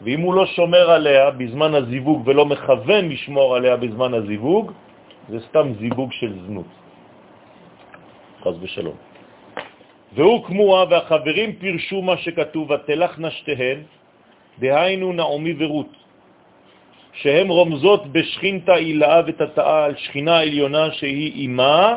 [0.03, 4.73] ואם הוא לא שומר עליה בזמן הזיווג ולא מכוון לשמור עליה בזמן הזיווג,
[5.29, 6.71] זה סתם זיווג של זנות.
[8.43, 8.97] חס ושלום.
[10.15, 13.79] והוא כמוה, והחברים פירשו מה שכתוב, ותלכנה שתיהן,
[14.59, 15.93] דהיינו נעמי ורות,
[17.13, 21.97] שהם רומזות בשכינתה אילאה ותתאה על שכינה העליונה שהיא אימה,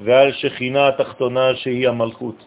[0.00, 2.38] ועל שכינה התחתונה שהיא המלכות.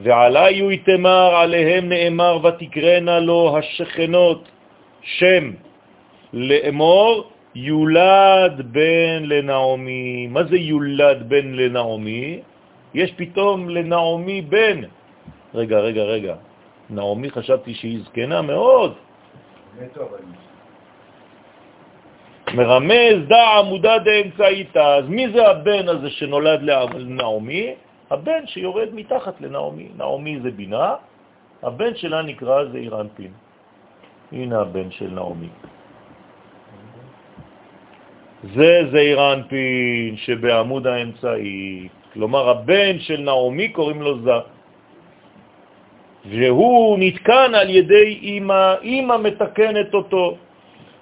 [0.00, 4.48] ועלי הוא יתמר, עליהם נאמר ותקרנה לו השכנות
[5.02, 5.50] שם
[6.32, 10.26] לאמור יולד בן לנעמי.
[10.26, 12.40] מה זה יולד בן לנעמי?
[12.94, 14.80] יש פתאום לנעמי בן.
[15.54, 16.34] רגע, רגע, רגע.
[16.90, 18.94] נעמי חשבתי שהיא זקנה מאוד.
[22.54, 24.78] מרמז דע עמודה דאמצעיתא.
[24.78, 27.74] אז מי זה הבן הזה שנולד לנעמי?
[28.10, 29.88] הבן שיורד מתחת לנעמי.
[29.96, 30.94] נעמי זה בינה,
[31.62, 33.32] הבן שלה נקרא זעיר אנפין.
[34.32, 35.48] הנה הבן של נעמי.
[38.52, 41.88] זה זעיר אנפין שבעמוד האמצעי.
[42.12, 44.38] כלומר, הבן של נעמי קוראים לו זה.
[46.24, 50.36] והוא נתקן על ידי אמא, אמא מתקנת אותו,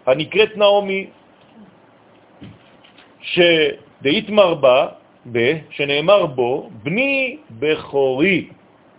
[0.07, 1.07] הנקראת נעמי,
[3.21, 4.87] שדאיתמר בה,
[5.33, 5.39] ב,
[5.71, 8.49] שנאמר בו, בני בכורי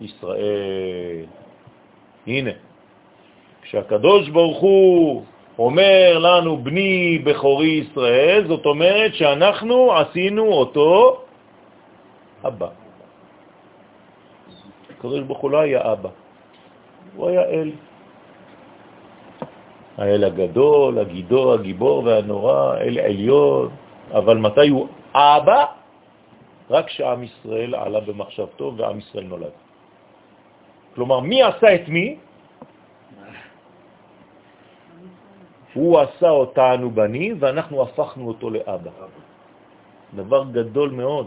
[0.00, 1.24] ישראל.
[2.26, 2.50] הנה,
[3.62, 5.24] כשהקדוש ברוך הוא
[5.58, 11.20] אומר לנו בני בכורי ישראל, זאת אומרת שאנחנו עשינו אותו
[12.44, 12.68] אבא.
[14.90, 16.08] הקדוש ברוך הוא לא היה אבא,
[17.16, 17.70] הוא היה אל.
[19.98, 23.68] האל הגדול, הגידור, הגיבור והנורא, אל עליון,
[24.10, 25.64] אבל מתי הוא אבא?
[26.70, 29.54] רק כשעם ישראל עלה במחשבתו ועם ישראל נולד.
[30.94, 32.16] כלומר, מי עשה את מי?
[35.74, 38.90] הוא עשה אותנו בנים ואנחנו הפכנו אותו לאבא.
[40.14, 41.26] דבר גדול מאוד.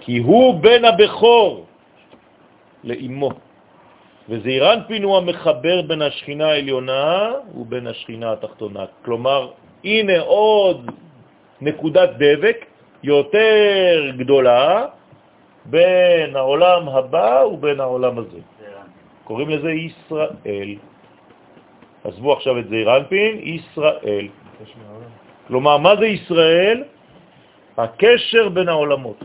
[0.00, 1.66] כי הוא בן הבכור
[2.84, 3.30] לאמו.
[4.28, 8.84] וזעירן פינו המחבר בין השכינה העליונה ובין השכינה התחתונה.
[9.04, 9.50] כלומר,
[9.84, 10.90] הנה עוד
[11.60, 12.66] נקודת דבק
[13.02, 14.86] יותר גדולה
[15.64, 18.40] בין העולם הבא ובין העולם הזה.
[19.24, 20.91] קוראים לזה ישראל.
[22.04, 24.26] עזבו עכשיו את זעיר אנפין, ישראל.
[25.46, 26.84] כלומר, מה זה ישראל?
[27.78, 29.18] הקשר בין העולמות.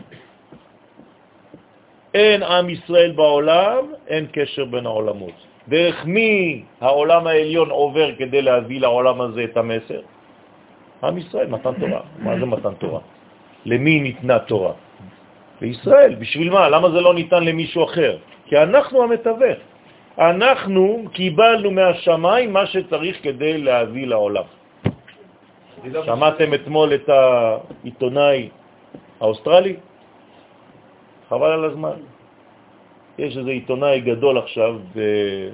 [2.14, 5.36] אין עם ישראל בעולם, אין קשר בין העולמות.
[5.68, 10.00] דרך מי העולם העליון עובר כדי להביא לעולם הזה את המסר?
[11.04, 12.00] עם ישראל, מתן תורה.
[12.18, 13.00] מה זה מתן תורה?
[13.64, 14.72] למי ניתנה תורה?
[15.60, 16.14] לישראל.
[16.14, 16.68] בשביל מה?
[16.68, 18.16] למה זה לא ניתן למישהו אחר?
[18.46, 19.58] כי אנחנו המתווך.
[20.18, 24.44] אנחנו קיבלנו מהשמיים מה שצריך כדי להביא לעולם.
[26.04, 28.48] שמעתם אתמול את העיתונאי
[29.20, 29.76] האוסטרלי?
[31.28, 31.98] חבל על הזמן.
[33.18, 35.52] יש איזה עיתונאי גדול עכשיו אה,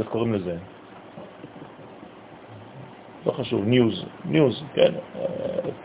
[0.00, 0.56] איך קוראים לזה?
[3.26, 4.92] לא חשוב, news, news, כן,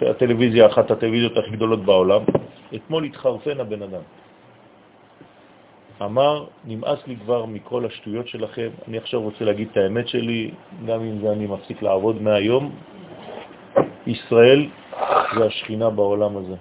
[0.01, 2.21] הטלוויזיה, אחת הטלוויזיות הכי גדולות בעולם.
[2.75, 4.01] אתמול התחרפן הבן אדם.
[6.05, 10.51] אמר, נמאס לי כבר מכל השטויות שלכם, אני עכשיו רוצה להגיד את האמת שלי,
[10.85, 12.71] גם אם זה אני מפסיק לעבוד מהיום.
[14.07, 14.67] ישראל
[15.35, 16.55] זה השכינה בעולם הזה.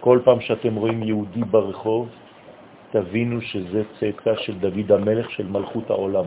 [0.00, 2.08] כל פעם שאתם רואים יהודי ברחוב,
[2.90, 6.24] תבינו שזה צאצא של דוד המלך של מלכות העולם.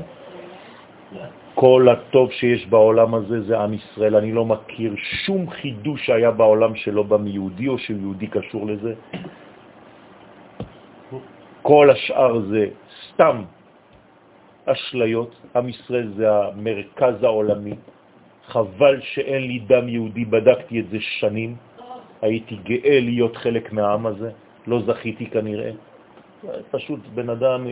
[1.56, 4.16] כל הטוב שיש בעולם הזה זה עם ישראל.
[4.16, 4.96] אני לא מכיר
[5.26, 8.94] שום חידוש שהיה בעולם שלא בא מיהודי או שיהודי קשור לזה.
[11.66, 12.64] כל השאר זה
[13.10, 13.44] סתם
[14.66, 15.36] אשליות.
[15.56, 17.76] עם ישראל זה המרכז העולמי.
[18.46, 21.56] חבל שאין לי דם יהודי, בדקתי את זה שנים.
[22.22, 24.32] הייתי גאה להיות חלק מהעם הזה,
[24.68, 25.72] לא זכיתי כנראה.
[26.72, 27.68] פשוט בן אדם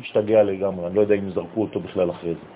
[0.00, 2.46] השתגע לגמרי, אני לא יודע אם זרקו אותו בכלל אחרי זה.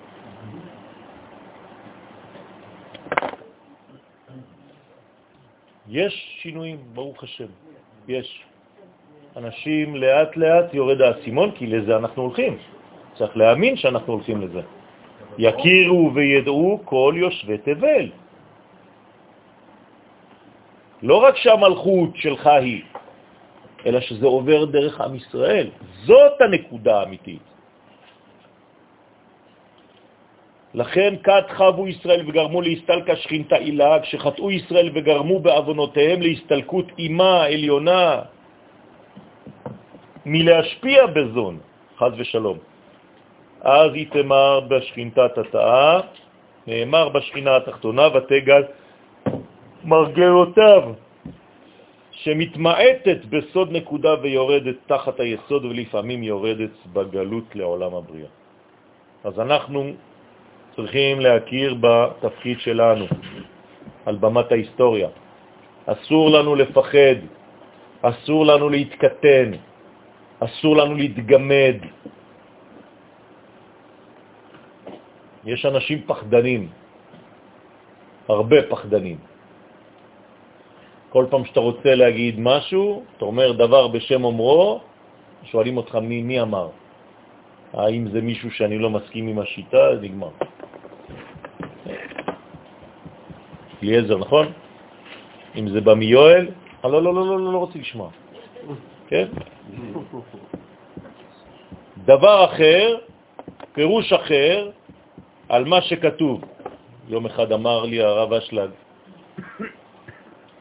[5.87, 7.51] יש שינויים, ברוך השם,
[8.07, 8.47] יש.
[9.37, 12.57] אנשים לאט לאט יורד האסימון, כי לזה אנחנו הולכים.
[13.17, 14.61] צריך להאמין שאנחנו הולכים לזה.
[15.37, 18.05] יכירו וידעו כל יושבי תבל.
[21.03, 22.81] לא רק שהמלכות שלך היא,
[23.85, 25.69] אלא שזה עובר דרך עם ישראל.
[26.09, 27.45] זאת הנקודה האמיתית.
[30.73, 38.21] לכן כת חבו ישראל וגרמו להסתלקה שכינתה אילה, כשחטאו ישראל וגרמו בעוונותיהם להסתלקות אימה עליונה
[40.27, 41.59] מלהשפיע בזון,
[41.97, 42.57] חז ושלום.
[43.61, 45.99] אז היא תמר בשכינתה תתאה,
[46.67, 48.63] נאמר בשכינה התחתונה ותגל
[49.83, 50.83] מרגלותיו,
[52.11, 58.31] שמתמעטת בסוד נקודה ויורדת תחת היסוד ולפעמים יורדת בגלות לעולם הבריאה.
[59.23, 59.91] אז אנחנו
[60.75, 63.05] צריכים להכיר בתפקיד שלנו
[64.05, 65.09] על במת ההיסטוריה.
[65.87, 67.17] אסור לנו לפחד
[68.01, 69.51] אסור לנו להתקטן,
[70.39, 71.75] אסור לנו להתגמד.
[75.45, 76.69] יש אנשים פחדנים,
[78.27, 79.17] הרבה פחדנים.
[81.09, 84.81] כל פעם שאתה רוצה להגיד משהו, אתה אומר דבר בשם אומרו,
[85.43, 86.69] שואלים אותך מי, מי אמר.
[87.73, 89.83] האם זה מישהו שאני לא מסכים עם השיטה?
[90.01, 90.31] נגמר.
[93.83, 94.45] אליעזר, נכון?
[95.55, 96.47] אם זה בא מיואל,
[96.85, 98.09] אה, לא, לא, לא, לא, לא, לא רוצה לשמוע.
[99.07, 99.27] כן?
[102.05, 102.97] דבר אחר,
[103.73, 104.69] פירוש אחר,
[105.49, 106.41] על מה שכתוב.
[107.07, 108.69] יום אחד אמר לי הרב אשלג,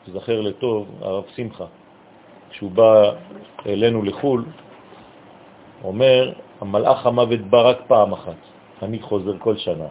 [0.07, 1.65] תזכר לטוב, הרב שמחה,
[2.51, 3.13] כשהוא בא
[3.67, 4.45] אלינו לחול,
[5.85, 8.41] אומר, המלאך המוות בא רק פעם אחת,
[8.83, 9.89] אני חוזר כל שנה.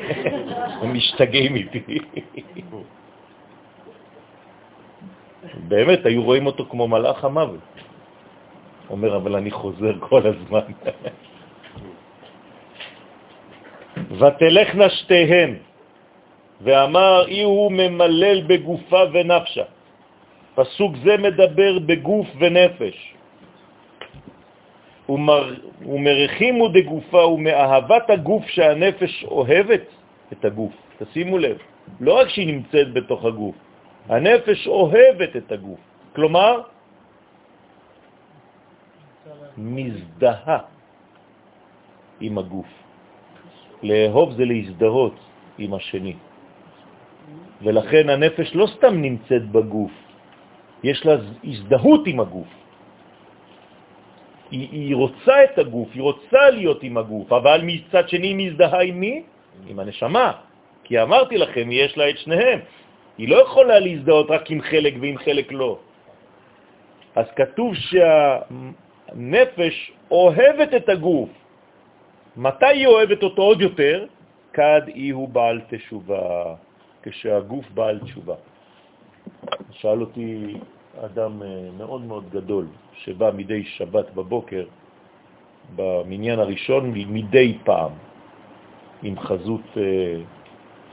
[0.80, 1.82] הם משתגעים איתי.
[5.68, 7.60] באמת, היו רואים אותו כמו מלאך המוות.
[8.90, 10.66] אומר, אבל אני חוזר כל הזמן.
[14.18, 15.54] ותלכנה שתיהן,
[16.60, 19.64] ואמר, אי הוא ממלל בגופה ונפשה.
[20.54, 22.96] פסוק זה מדבר בגוף ונפש.
[25.86, 29.86] ומרחימו דגופה ומאהבת הגוף שהנפש אוהבת
[30.32, 30.72] את הגוף.
[30.98, 31.58] תשימו לב,
[32.00, 33.56] לא רק שהיא נמצאת בתוך הגוף,
[34.08, 35.78] הנפש אוהבת את הגוף.
[36.14, 36.60] כלומר,
[39.58, 40.58] מזדהה
[42.20, 42.70] עם הגוף.
[43.82, 45.16] לאהוב זה להזדהות
[45.58, 46.14] עם השני.
[47.62, 49.92] ולכן הנפש לא סתם נמצאת בגוף,
[50.82, 51.14] יש לה
[51.44, 52.48] הזדהות עם הגוף.
[54.50, 58.82] היא, היא רוצה את הגוף, היא רוצה להיות עם הגוף, אבל מצד שני היא מזדהה
[58.82, 59.22] עם מי?
[59.66, 60.32] עם הנשמה.
[60.84, 62.60] כי אמרתי לכם, יש לה את שניהם.
[63.18, 65.78] היא לא יכולה להזדהות רק עם חלק ועם חלק לא.
[67.16, 67.74] אז כתוב
[69.10, 71.28] שהנפש אוהבת את הגוף.
[72.36, 74.06] מתי היא אוהבת אותו עוד יותר?
[74.52, 76.54] כד אי הוא בעל תשובה,
[77.02, 78.34] כשהגוף בעל תשובה.
[79.70, 80.54] שאל אותי
[81.04, 84.64] אדם אה, מאוד מאוד גדול, שבא מדי שבת בבוקר,
[85.76, 87.92] במניין הראשון, מדי פעם,
[89.02, 89.82] עם חזות אה,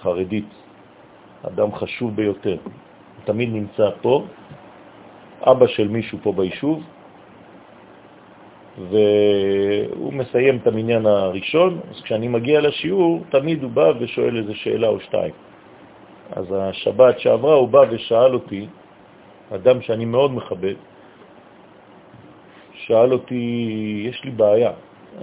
[0.02, 0.49] חרדית,
[1.48, 2.57] אדם חשוב ביותר.
[3.26, 4.26] תמיד נמצא פה,
[5.41, 6.84] אבא של מישהו פה ביישוב,
[8.77, 14.87] והוא מסיים את המניין הראשון, אז כשאני מגיע לשיעור, תמיד הוא בא ושואל איזה שאלה
[14.87, 15.33] או שתיים.
[16.35, 18.67] אז השבת שעברה הוא בא ושאל אותי,
[19.55, 20.75] אדם שאני מאוד מכבד,
[22.73, 24.71] שאל אותי, יש לי בעיה,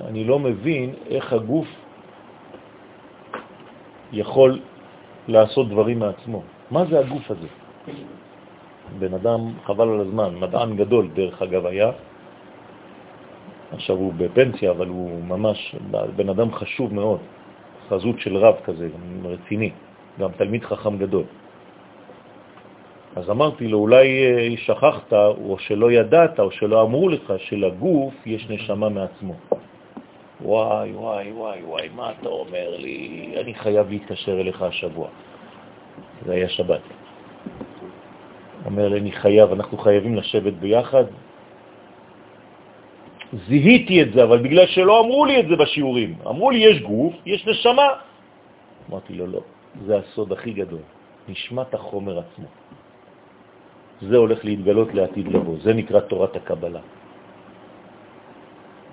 [0.06, 1.68] אני לא מבין איך הגוף
[4.12, 4.60] יכול
[5.28, 6.42] לעשות דברים מעצמו.
[6.70, 7.48] מה זה הגוף הזה?
[8.98, 11.90] בן אדם, חבל על הזמן, מדען גדול דרך אגב היה,
[13.74, 15.76] עכשיו הוא בפנסיה, אבל הוא ממש
[16.16, 17.18] בן אדם חשוב מאוד,
[17.88, 18.88] חזות של רב כזה,
[19.24, 19.70] רציני,
[20.18, 21.24] גם תלמיד חכם גדול.
[23.16, 28.50] אז אמרתי לו, אולי אה, שכחת, או שלא ידעת, או שלא אמרו לך, שלגוף יש
[28.50, 29.34] נשמה מעצמו.
[30.40, 33.34] וואי, וואי, וואי, וואי, מה אתה אומר לי?
[33.40, 35.08] אני חייב להתקשר אליך השבוע.
[36.26, 36.80] זה היה שבת.
[38.66, 41.04] אומר לי, אני חייב, אנחנו חייבים לשבת ביחד.
[43.32, 46.14] זיהיתי את זה, אבל בגלל שלא אמרו לי את זה בשיעורים.
[46.26, 47.88] אמרו לי, יש גוף, יש נשמה.
[48.90, 49.40] אמרתי לו, לא,
[49.86, 50.82] זה הסוד הכי גדול,
[51.28, 52.46] נשמת החומר עצמו.
[54.02, 56.80] זה הולך להתגלות לעתיד לבוא, זה נקרא תורת הקבלה.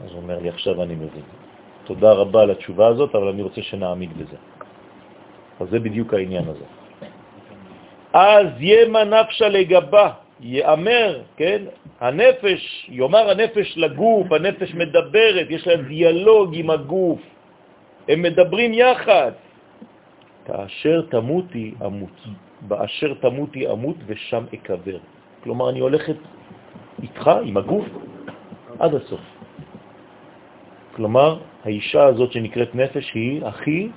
[0.04, 1.26] אז הוא אומר לי, עכשיו אני מבין.
[1.84, 4.38] תודה רבה על התשובה הזאת, אבל אני רוצה שנעמיד בזה.
[5.60, 6.66] אז זה בדיוק העניין הזה.
[8.14, 10.10] אז ימה נפשה לגבה,
[10.42, 11.62] יאמר, כן?
[12.00, 17.22] הנפש, יאמר הנפש לגוף, הנפש מדברת, יש לה דיאלוג עם הגוף,
[18.10, 19.32] הם מדברים יחד.
[20.46, 22.18] כאשר תמותי אמות,
[22.62, 24.98] באשר תמותי אמות ושם אקבר.
[25.44, 26.16] כלומר, אני הולכת
[27.02, 27.86] איתך, עם הגוף,
[28.80, 29.26] עד הסוף.
[30.96, 33.90] כלומר, האישה הזאת שנקראת נפש היא הכי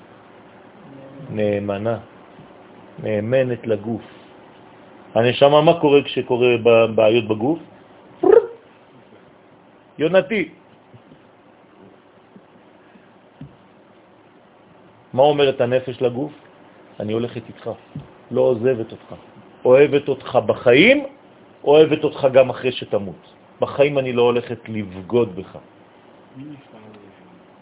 [1.31, 1.99] נאמנה,
[3.03, 4.14] נאמנת לגוף.
[5.15, 6.57] הנשמה, מה קורה כשקורה
[6.95, 7.59] בעיות בגוף?
[9.99, 10.49] יונתי.
[15.13, 16.33] מה אומרת הנפש לגוף?
[17.01, 17.71] אני הולכת איתך,
[18.31, 19.15] לא עוזבת אותך.
[19.65, 21.05] אוהבת אותך בחיים,
[21.65, 23.23] אוהבת אותך גם אחרי שתמות.
[23.61, 25.59] בחיים אני לא הולכת לבגוד בך.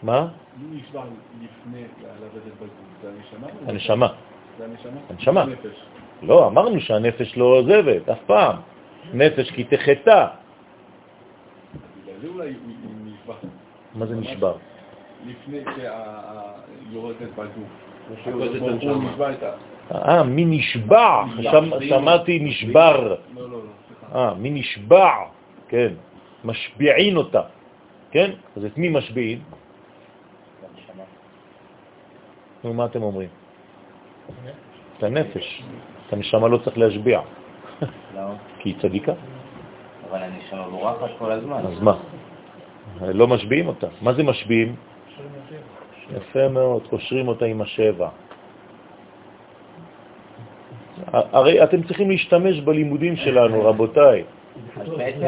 [0.03, 0.27] מה?
[0.57, 1.03] מי נשבע
[1.41, 2.69] לפני לרדת בגוף?
[3.01, 3.47] זה הנשמה?
[3.67, 4.07] הנשמה.
[4.57, 4.99] זה הנשמה?
[5.09, 5.45] הנשמה.
[6.27, 8.55] לא, אמרנו שהנפש לא עוזבת, אף פעם.
[9.13, 10.27] נפש כי תחטא.
[13.95, 14.55] מה זה נשבר?
[15.25, 15.59] לפני
[18.39, 19.03] בגוף.
[19.91, 20.11] ה...
[20.17, 21.23] אה, מי נשבע?
[21.41, 23.15] שמ- שמעתי נשבר.
[23.35, 23.57] לא, לא,
[24.13, 24.15] לא.
[24.19, 25.09] אה, מי נשבע?
[25.67, 25.93] כן,
[26.43, 27.41] משביעין אותה.
[28.11, 28.31] כן?
[28.57, 29.39] אז את מי משביעין?
[32.63, 33.29] נו, מה אתם אומרים?
[34.97, 35.63] את הנפש.
[36.13, 37.19] את הנשמה לא צריך להשביע,
[38.15, 38.33] למה?
[38.59, 39.13] כי היא צדיקה.
[40.09, 40.19] אבל
[40.49, 41.57] שם בורחת כל הזמן.
[41.57, 41.95] אז מה?
[43.01, 43.87] לא משביעים אותה.
[44.01, 44.75] מה זה משביעים?
[46.15, 48.09] יפה מאוד, קושרים אותה עם השבע.
[51.13, 54.23] הרי אתם צריכים להשתמש בלימודים שלנו, רבותיי.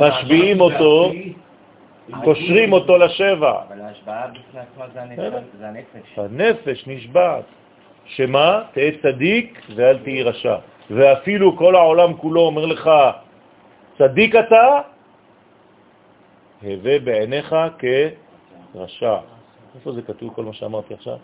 [0.02, 1.12] משביעים אותו,
[2.24, 3.62] קושרים אותו לשבע.
[3.68, 5.02] אבל ההשבעה בפני עצמה זה.
[5.02, 5.44] הנפש.
[5.58, 6.20] זה הנפש.
[6.20, 7.44] הנפש נשבעת.
[8.06, 8.62] שמה?
[8.74, 10.56] תהיה צדיק ואל תהי רשע.
[10.92, 12.90] ואפילו כל העולם כולו אומר לך,
[13.98, 14.82] צדיק אתה,
[16.62, 17.56] הווה בעיניך
[18.74, 19.18] כרשע.
[19.76, 21.18] איפה זה כתוב כל מה שאמרתי עכשיו?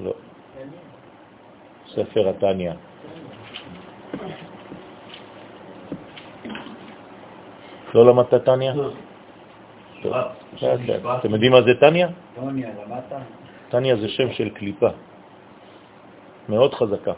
[0.00, 0.12] לא.
[1.86, 2.72] ספר התניא.
[7.94, 8.72] לא למדת תניא?
[10.54, 11.16] בסדר.
[11.18, 12.06] אתם יודעים מה זה תניא?
[13.68, 14.88] טניה זה שם של קליפה,
[16.48, 17.12] מאוד חזקה.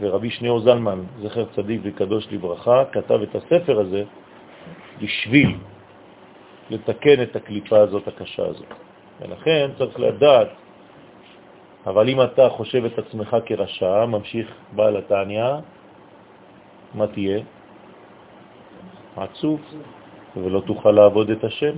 [0.00, 4.04] ורבי שניאור זלמן, זכר צדיק וקדוש לברכה, כתב את הספר הזה
[5.02, 5.56] בשביל
[6.70, 8.74] לתקן את הקליפה הזאת הקשה הזאת.
[9.20, 10.48] ולכן צריך לדעת,
[11.86, 15.44] אבל אם אתה חושב את עצמך כרשע, ממשיך בעל התניא,
[16.94, 17.40] מה תהיה?
[19.16, 19.60] עצוב,
[20.36, 21.74] ולא תוכל לעבוד את השם.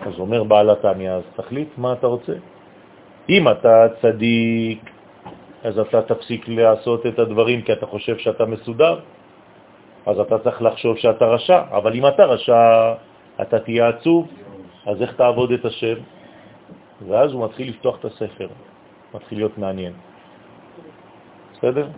[0.00, 2.32] אז אומר בעל התניא, אז תחליט מה אתה רוצה.
[3.28, 4.89] אם אתה צדיק,
[5.64, 9.00] אז אתה תפסיק לעשות את הדברים כי אתה חושב שאתה מסודר,
[10.06, 11.60] אז אתה צריך לחשוב שאתה רשע.
[11.70, 12.92] אבל אם אתה רשע,
[13.42, 14.28] אתה תהיה עצוב,
[14.86, 15.96] אז איך תעבוד את השם?
[17.08, 18.48] ואז הוא מתחיל לפתוח את הספר,
[19.14, 19.92] מתחיל להיות מעניין.
[21.52, 21.88] בסדר?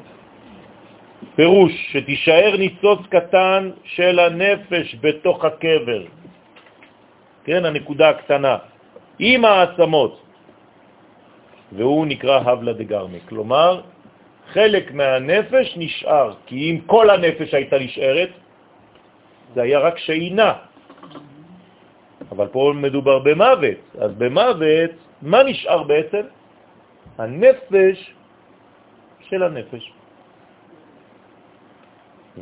[1.34, 6.02] פירוש, שתישאר ניצוץ קטן של הנפש בתוך הקבר.
[7.44, 8.56] כן, הנקודה הקטנה,
[9.18, 10.20] עם העצמות,
[11.76, 13.20] והוא נקרא הבלה דגרמי.
[13.28, 13.80] כלומר,
[14.52, 18.30] חלק מהנפש נשאר, כי אם כל הנפש הייתה נשארת,
[19.54, 20.52] זה היה רק שינה.
[22.30, 23.80] אבל פה מדובר במוות.
[23.98, 24.90] אז במוות,
[25.22, 26.24] מה נשאר בעצם?
[27.18, 27.96] הנפש
[29.28, 29.84] של הנפש.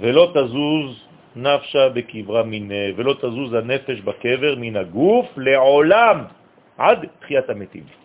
[0.00, 0.90] ולא תזוז
[1.36, 6.18] נפשה בקברה מיני, ולא תזוז הנפש בקבר מן הגוף לעולם,
[6.78, 7.99] עד תחיית המתים.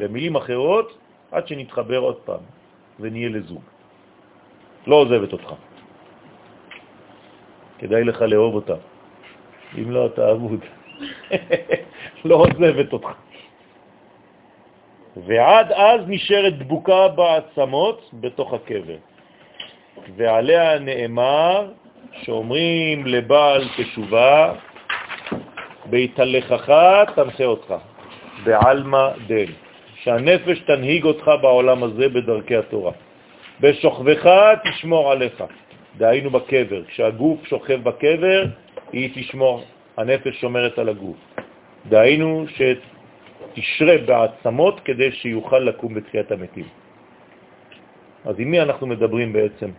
[0.00, 0.98] במילים אחרות,
[1.32, 2.42] עד שנתחבר עוד פעם
[3.00, 3.62] ונהיה לזוג.
[4.86, 5.50] לא עוזבת אותך.
[7.78, 8.74] כדאי לך לאהוב אותה.
[9.78, 10.60] אם לא, אתה אבוד.
[12.28, 13.12] לא עוזבת אותך.
[15.16, 18.96] ועד אז נשארת דבוקה בעצמות בתוך הקבר.
[20.16, 21.72] ועליה נאמר
[22.22, 24.54] שאומרים לבעל תשובה,
[25.86, 26.70] בהתהלכך
[27.14, 27.74] תנחה אותך,
[28.44, 29.52] בעלמא דן,
[30.02, 32.92] שהנפש תנהיג אותך בעולם הזה בדרכי התורה.
[33.60, 34.24] בשוכבך
[34.64, 35.44] תשמור עליך,
[35.96, 36.84] דהיינו בקבר.
[36.84, 38.44] כשהגוף שוכב בקבר,
[38.92, 39.64] היא תשמור,
[39.96, 41.16] הנפש שומרת על הגוף.
[41.88, 46.68] דהיינו שתשרה בעצמות כדי שיוכל לקום בתחיית המתים.
[48.24, 49.70] אז עם מי אנחנו מדברים בעצם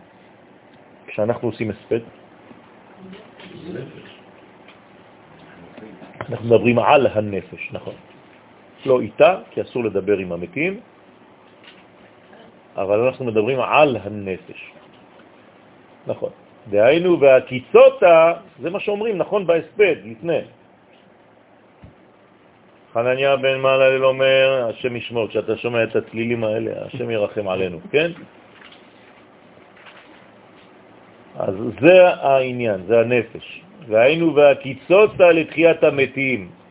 [1.06, 2.00] כשאנחנו עושים הספד?
[6.30, 8.11] אנחנו מדברים על הנפש, נכון.
[8.86, 10.80] לא איתה, כי אסור לדבר עם המתים,
[12.76, 14.60] אבל אנחנו מדברים על הנפש.
[16.06, 16.30] נכון.
[16.70, 18.32] דהיינו, והקיצותה,
[18.62, 20.40] זה מה שאומרים, נכון, בהספד, לפני.
[22.92, 28.10] חנניה בן מעלל אומר, השם ישמור, כשאתה שומע את הצלילים האלה, השם ירחם עלינו, כן?
[31.36, 33.62] אז זה העניין, זה הנפש.
[33.88, 36.61] והיינו והקיצוצה לתחיית המתים.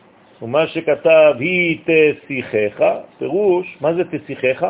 [0.42, 2.84] ומה שכתב, היא תשיחך,
[3.18, 4.66] פירוש, מה זה תשיחך?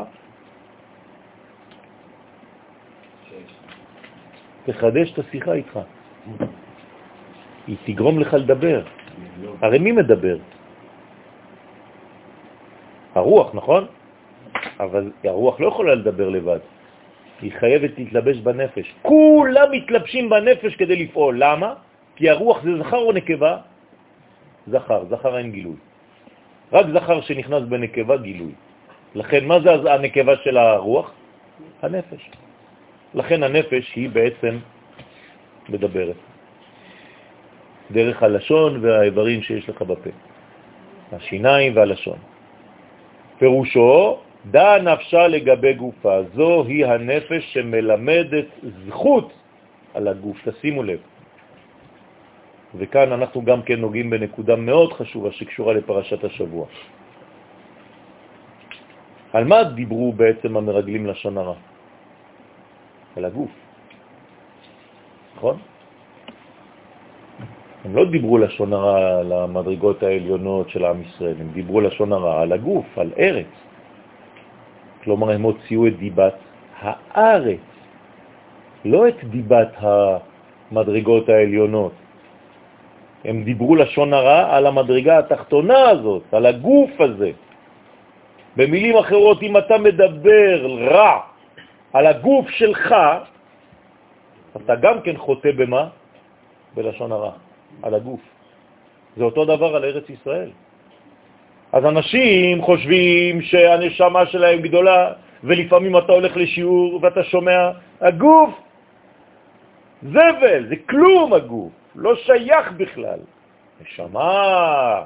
[4.65, 5.79] תחדש את השיחה איתך.
[7.67, 8.83] היא תגרום לך לדבר.
[9.61, 10.37] הרי מי מדבר?
[13.15, 13.87] הרוח, נכון?
[14.81, 16.59] אבל הרוח לא יכולה לדבר לבד.
[17.43, 18.87] היא חייבת להתלבש בנפש.
[19.03, 21.35] כולם מתלבשים בנפש כדי לפעול.
[21.39, 21.75] למה?
[22.17, 23.72] כי הרוח זה זכר או נקבה?
[24.67, 25.77] זכר, זכר אין גילוי.
[26.73, 28.53] רק זכר שנכנס בנקבה גילוי.
[29.15, 31.13] לכן, מה זה הנקבה של הרוח?
[31.83, 32.31] הנפש.
[33.15, 34.59] לכן הנפש היא בעצם
[35.69, 36.17] מדברת.
[37.91, 40.11] דרך הלשון והאיברים שיש לך בפה,
[41.13, 42.19] השיניים והלשון.
[43.39, 44.19] פירושו,
[44.51, 48.47] דע נפשה לגבי גופה, זו היא הנפש שמלמדת
[48.87, 49.33] זכות
[49.95, 50.99] על הגוף, תשימו לב.
[52.75, 56.67] וכאן אנחנו גם כן נוגעים בנקודה מאוד חשובה שקשורה לפרשת השבוע.
[59.33, 61.55] על מה דיברו בעצם המרגלים לשון הרע?
[63.17, 63.51] על הגוף,
[65.37, 65.57] נכון?
[67.85, 72.43] הם לא דיברו לשון הרע על המדרגות העליונות של עם ישראל, הם דיברו לשון הרע
[72.43, 73.53] על הגוף, על ארץ.
[75.05, 76.35] כלומר, הם הוציאו את דיבת
[76.79, 77.67] הארץ,
[78.85, 82.02] לא את דיבת המדרגות העליונות.
[83.25, 87.31] הם דיברו לשון הרע על המדרגה התחתונה הזאת, על הגוף הזה.
[88.57, 90.57] במילים אחרות, אם אתה מדבר
[90.91, 91.19] רע
[91.93, 92.95] על הגוף שלך,
[94.57, 95.89] אתה גם כן חוטא במה?
[96.75, 97.33] בלשון הרע,
[97.83, 98.21] על הגוף.
[99.17, 100.51] זה אותו דבר על ארץ ישראל.
[101.73, 105.13] אז אנשים חושבים שהנשמה שלהם גדולה,
[105.45, 107.71] ולפעמים אתה הולך לשיעור ואתה שומע,
[108.01, 108.51] הגוף
[110.03, 113.21] זבל, זה כלום הגוף, לא שייך בכלל.
[113.81, 115.05] נשמה,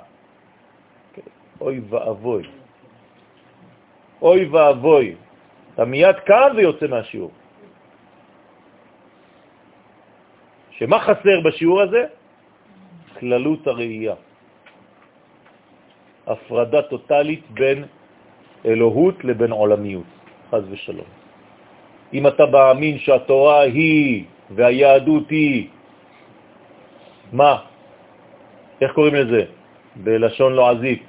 [1.61, 2.43] אוי ואבוי.
[4.23, 5.15] אוי ואבוי.
[5.75, 7.31] אתה מיד קם ויוצא מהשיעור.
[10.71, 12.03] שמה חסר בשיעור הזה?
[13.19, 14.15] כללות הראייה.
[16.27, 17.85] הפרדה טוטלית בין
[18.67, 20.11] אלוהות לבין עולמיות,
[20.51, 21.11] חז ושלום.
[22.13, 25.69] אם אתה מאמין שהתורה היא והיהדות היא,
[27.33, 27.59] מה?
[28.81, 29.45] איך קוראים לזה?
[29.97, 31.03] בלשון לועזית.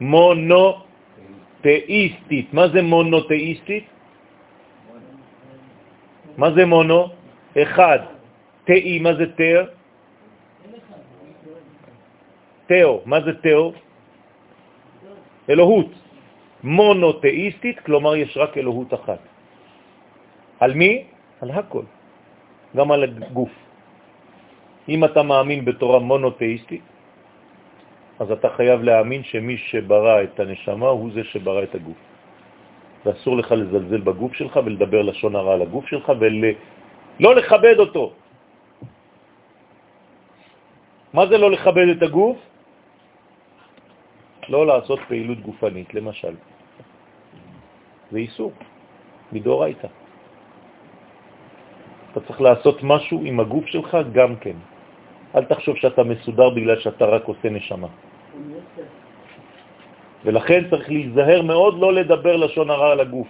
[0.00, 1.66] מונותאיסטית.
[2.54, 3.86] מה זה מונותאיסטית?
[6.36, 7.08] מה זה מונו?
[7.56, 7.98] אחד.
[8.64, 9.66] תאי, מה זה תר?
[12.66, 13.72] תאו, מה זה תאו?
[15.50, 15.90] אלוהות.
[16.64, 19.18] מונותאיסטית, כלומר יש רק אלוהות אחת.
[20.60, 21.04] על מי?
[21.40, 21.82] על הכל,
[22.76, 23.65] גם על הגוף.
[24.88, 26.84] אם אתה מאמין בתורה מונותאיסטית,
[28.18, 32.00] אז אתה חייב להאמין שמי שברא את הנשמה הוא זה שברא את הגוף.
[33.06, 36.48] ואסור לך לזלזל בגוף שלך ולדבר לשון הרע על הגוף שלך ולא
[37.20, 38.12] לא לכבד אותו.
[41.14, 42.38] מה זה לא לכבד את הגוף?
[44.48, 46.34] לא לעשות פעילות גופנית, למשל.
[48.10, 48.52] זה איסור,
[49.32, 49.88] מדאורייתא.
[52.12, 54.56] אתה צריך לעשות משהו עם הגוף שלך גם כן.
[55.36, 57.88] אל תחשוב שאתה מסודר בגלל שאתה רק עושה נשמה.
[60.24, 63.28] ולכן צריך להיזהר מאוד לא לדבר לשון הרע על הגוף.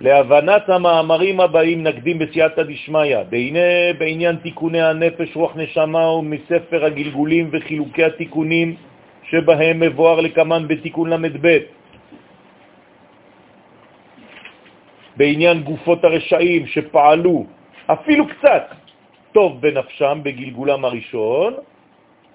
[0.00, 8.04] להבנת המאמרים הבאים נקדים בסייעתא דשמיא, והנה בעניין תיקוני הנפש, רוח נשמה ומספר הגלגולים וחילוקי
[8.04, 8.76] התיקונים
[9.22, 11.46] שבהם מבואר לקמן בתיקון ל"ב.
[15.16, 17.46] בעניין גופות הרשעים שפעלו
[17.86, 18.79] אפילו קצת
[19.32, 21.54] טוב בנפשם בגלגולם הראשון,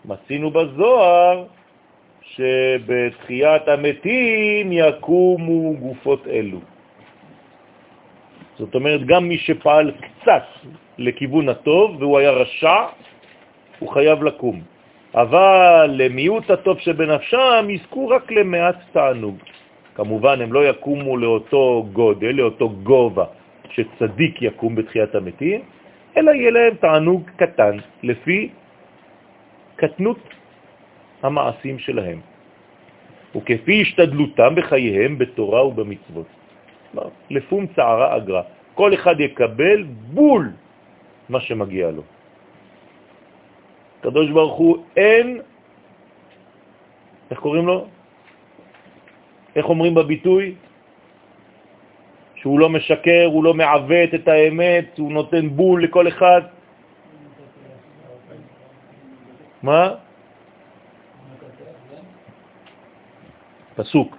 [0.06, 1.44] מצינו בזוהר
[2.22, 6.60] שבתחיית המתים יקומו גופות אלו.
[8.58, 10.44] זאת אומרת, גם מי שפעל קצת
[10.98, 12.78] לכיוון הטוב והוא היה רשע,
[13.80, 14.62] הוא חייב לקום.
[15.16, 19.38] אבל למיעוט הטוב שבנפשם יזכו רק למעט תענוג.
[19.96, 23.26] כמובן, הם לא יקומו לאותו גודל, לאותו גובה
[23.70, 25.62] שצדיק יקום בתחיית המתים,
[26.18, 28.50] אלא יהיה להם תענוג קטן, לפי
[29.76, 30.20] קטנות
[31.24, 32.20] המעשים שלהם,
[33.36, 36.28] וכפי השתדלותם בחייהם בתורה ובמצוות.
[37.30, 38.42] לפום צערה אגרה.
[38.74, 39.84] כל אחד יקבל
[40.16, 40.52] בול
[41.30, 42.04] מה שמגיע לו.
[44.02, 45.42] קדוש ברוך הוא אין,
[47.32, 47.88] איך קוראים לו?
[49.56, 50.56] איך אומרים בביטוי?
[52.46, 56.42] שהוא לא משקר, הוא לא מעוות את האמת, הוא נותן בול לכל אחד.
[59.64, 59.90] מה?
[63.76, 64.18] פסוק.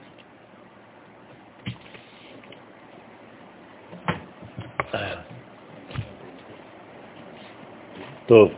[8.26, 8.50] טוב,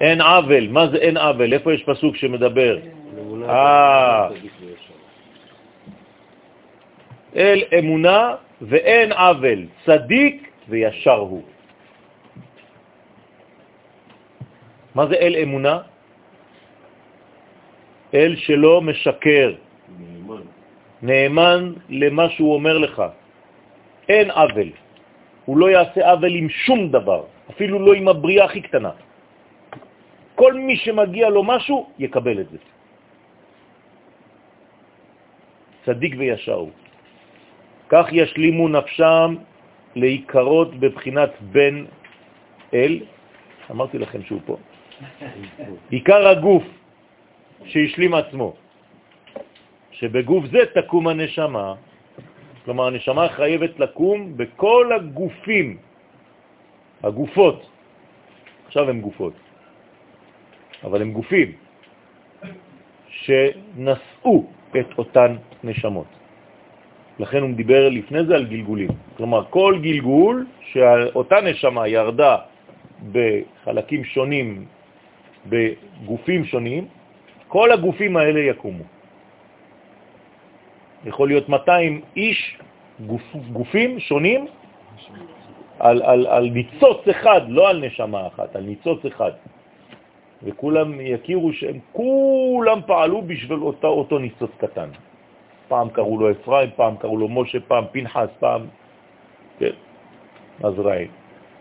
[0.00, 1.52] אין עוול, מה זה אין עוול?
[1.52, 2.78] איפה יש פסוק שמדבר?
[3.48, 4.28] אה,
[7.36, 11.42] אל אמונה ואין עוול, צדיק וישר הוא.
[14.94, 15.78] מה זה אל אמונה?
[18.14, 19.54] אל שלא משקר,
[19.98, 20.42] נאמן,
[21.02, 23.02] נאמן למה שהוא אומר לך.
[24.08, 24.70] אין עוול.
[25.44, 28.90] הוא לא יעשה עוול עם שום דבר, אפילו לא עם הבריאה הכי קטנה.
[30.34, 32.58] כל מי שמגיע לו משהו, יקבל את זה.
[35.84, 36.85] צדיק וישר הוא.
[37.88, 39.34] כך ישלימו נפשם
[39.96, 41.84] להיקרות בבחינת בן
[42.74, 43.00] אל,
[43.70, 44.56] אמרתי לכם שהוא פה,
[45.90, 46.64] עיקר הגוף
[47.64, 48.54] שהשלים עצמו,
[49.90, 51.74] שבגוף זה תקום הנשמה,
[52.64, 55.76] כלומר הנשמה חייבת לקום בכל הגופים,
[57.02, 57.66] הגופות,
[58.66, 59.34] עכשיו הם גופות,
[60.84, 61.52] אבל הם גופים
[63.08, 64.46] שנשאו
[64.80, 66.25] את אותן נשמות.
[67.18, 68.90] לכן הוא דיבר לפני זה על גלגולים.
[69.16, 72.36] כלומר, כל גלגול שאותה נשמה ירדה
[73.12, 74.64] בחלקים שונים,
[75.46, 76.88] בגופים שונים,
[77.48, 78.84] כל הגופים האלה יקומו.
[81.04, 82.58] יכול להיות 200 איש,
[83.06, 83.22] גופ,
[83.52, 84.46] גופים שונים,
[85.78, 89.30] על, על, על ניצוץ אחד, לא על נשמה אחת, על ניצוץ אחד.
[90.42, 94.88] וכולם יכירו שהם כולם פעלו בשביל אותו, אותו ניצוץ קטן.
[95.68, 98.62] פעם קראו לו אפרים, פעם קראו לו משה, פעם פנחס, פעם,
[99.58, 99.74] כן,
[100.62, 101.06] עזראי.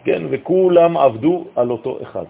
[0.03, 2.25] כן, וכולם עבדו על אותו אחד.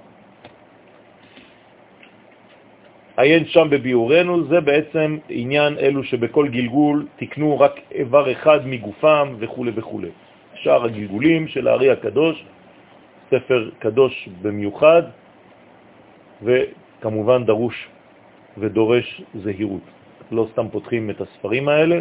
[3.18, 9.66] עיין שם בביורנו, זה בעצם עניין אלו שבכל גלגול תקנו רק איבר אחד מגופם וכו'
[9.76, 10.02] וכו'.
[10.56, 12.46] שאר הגלגולים של הארי הקדוש,
[13.32, 15.04] ספר קדוש במיוחד,
[16.44, 17.88] וכמובן דרוש
[18.58, 19.86] ודורש זהירות.
[20.32, 22.00] לא סתם פותחים את הספרים האלה,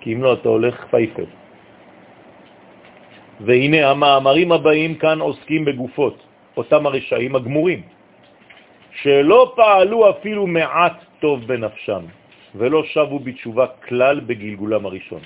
[0.00, 1.26] כי אם לא אתה הולך פייפל.
[3.40, 6.16] והנה המאמרים הבאים כאן עוסקים בגופות,
[6.56, 7.82] אותם הרשעים הגמורים,
[9.02, 12.02] שלא פעלו אפילו מעט טוב בנפשם,
[12.54, 15.20] ולא שבו בתשובה כלל בגלגולם הראשון.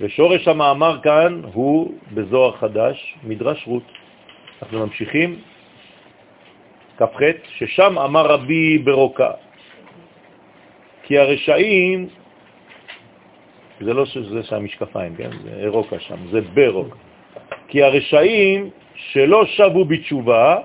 [0.00, 3.88] ושורש המאמר כאן הוא בזוהר חדש, מדרש רות.
[4.62, 5.40] אנחנו ממשיכים,
[6.98, 7.20] כ"ח,
[7.56, 9.30] ששם אמר רבי ברוקה,
[11.04, 12.08] כי הרשעים,
[13.80, 15.30] זה לא שזה שהמשקפיים, כן?
[15.44, 16.96] זה אירוקה שם, זה ברוק.
[17.68, 20.58] כי הרשעים שלא שבו בתשובה,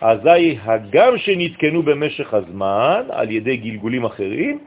[0.00, 4.58] אזי הגם שנתקנו במשך הזמן על ידי גלגולים אחרים,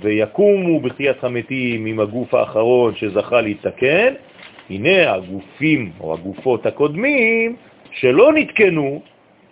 [0.00, 4.14] ויקומו בחיית המתים עם הגוף האחרון שזכה להתקן,
[4.70, 7.56] הנה הגופים או הגופות הקודמים
[7.90, 9.02] שלא נתקנו,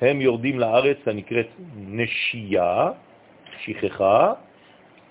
[0.00, 1.48] הם יורדים לארץ הנקראת
[1.88, 2.90] נשייה,
[3.58, 4.32] שכחה,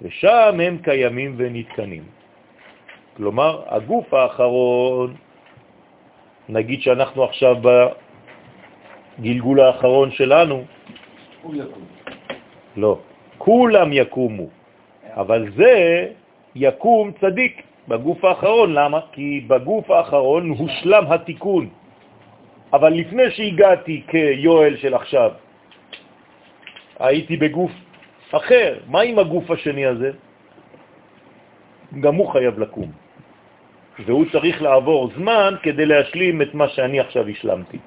[0.02, 2.04] ושם הם קיימים ונתקנים.
[3.18, 5.16] כלומר, הגוף האחרון,
[6.50, 7.56] נגיד שאנחנו עכשיו
[9.20, 10.64] בגלגול האחרון שלנו.
[12.78, 13.00] לא,
[13.38, 14.48] כולם יקומו,
[15.14, 16.08] אבל זה
[16.56, 18.74] יקום צדיק בגוף האחרון.
[18.74, 19.00] למה?
[19.12, 21.70] כי בגוף האחרון הושלם התיקון.
[22.74, 25.32] אבל לפני שהגעתי כיואל של עכשיו,
[27.00, 27.72] הייתי בגוף
[28.32, 28.78] אחר.
[28.88, 30.12] מה עם הגוף השני הזה?
[32.00, 32.92] גם הוא חייב לקום.
[34.06, 37.78] והוא צריך לעבור זמן כדי להשלים את מה שאני עכשיו השלמתי.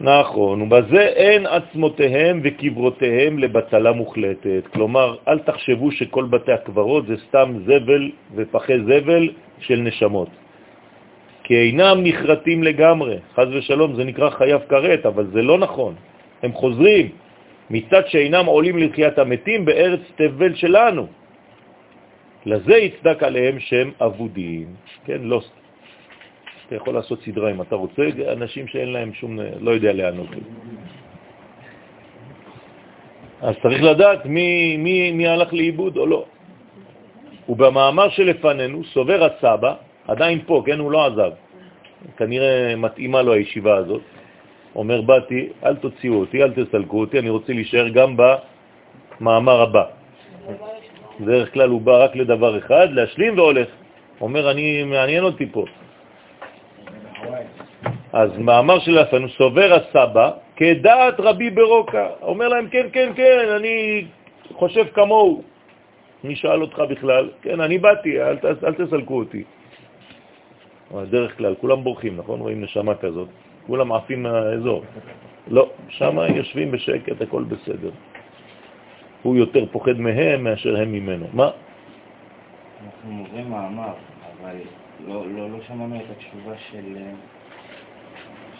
[0.00, 4.62] נכון, ובזה אין עצמותיהם וקברותיהם לבטלה מוחלטת.
[4.72, 9.28] כלומר, אל תחשבו שכל בתי הקברות זה סתם זבל ופחי זבל
[9.60, 10.28] של נשמות.
[11.44, 13.16] כי אינם נחרטים לגמרי.
[13.34, 15.94] חז ושלום, זה נקרא חייב כרת, אבל זה לא נכון.
[16.42, 17.08] הם חוזרים,
[17.70, 21.06] מצד שאינם עולים לתחיית המתים בארץ תבל שלנו.
[22.46, 24.66] לזה יצדק עליהם שהם אבודים,
[25.04, 25.18] כן?
[25.22, 25.40] לא,
[26.66, 30.42] אתה יכול לעשות סדרה אם אתה רוצה, אנשים שאין להם שום, לא יודע לאן הולכים.
[33.40, 36.24] אז צריך לדעת מי, מי, מי הלך לאיבוד או לא.
[37.48, 39.74] ובמאמר שלפנינו, סובר הסבא,
[40.08, 41.30] עדיין פה, כן, הוא לא עזב,
[42.16, 44.02] כנראה מתאימה לו הישיבה הזאת,
[44.76, 49.84] אומר, באתי, אל תוציאו אותי, אל תסלקו אותי, אני רוצה להישאר גם במאמר הבא.
[51.20, 53.68] בדרך כלל הוא בא רק לדבר אחד, להשלים והולך.
[54.20, 55.64] אומר, אני מעניין אותי פה.
[58.12, 62.06] אז מאמר שלפנו, סובר הסבא, כדעת רבי ברוקה.
[62.22, 64.04] אומר להם, כן, כן, כן, אני
[64.52, 65.42] חושב כמוהו.
[66.24, 67.30] מי שאל אותך בכלל?
[67.42, 69.42] כן, אני באתי, אל, אל תסלקו אותי.
[70.94, 72.40] בדרך כלל, כולם בורחים, נכון?
[72.40, 73.28] רואים נשמה כזאת.
[73.68, 74.82] כולם עפים מהאזור.
[75.48, 77.90] לא, שם יושבים בשקט, הכל בסדר.
[79.22, 81.26] הוא יותר פוחד מהם מאשר הם ממנו.
[81.32, 81.50] מה?
[82.84, 83.92] אנחנו מורים מאמר,
[84.40, 84.56] אבל
[85.08, 86.96] לא, לא, לא שמענו את התשובה של,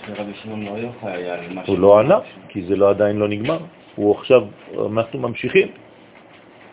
[0.06, 2.18] של רבי שמעון בר יוחאי על מה הוא לא ענה,
[2.48, 3.58] כי זה לא עדיין לא נגמר.
[3.96, 4.42] הוא עכשיו,
[4.92, 5.68] אנחנו ממשיכים.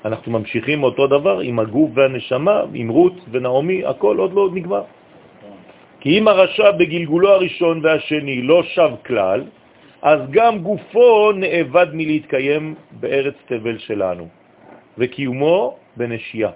[0.06, 4.84] אנחנו ממשיכים אותו דבר עם הגוף והנשמה, עם רות ונעמי, הכל עוד לא נגמר.
[6.06, 9.44] כי אם הרשע בגלגולו הראשון והשני לא שב כלל,
[10.02, 14.28] אז גם גופו נאבד מלהתקיים בארץ תבל שלנו,
[14.98, 16.50] וקיומו בנשייה.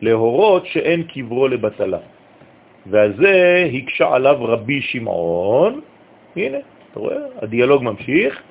[0.00, 1.98] להורות שאין קברו לבטלה.
[2.86, 5.80] ועל זה הקשה עליו רבי שמעון,
[6.36, 6.58] הנה,
[6.90, 8.42] אתה רואה, הדיאלוג ממשיך,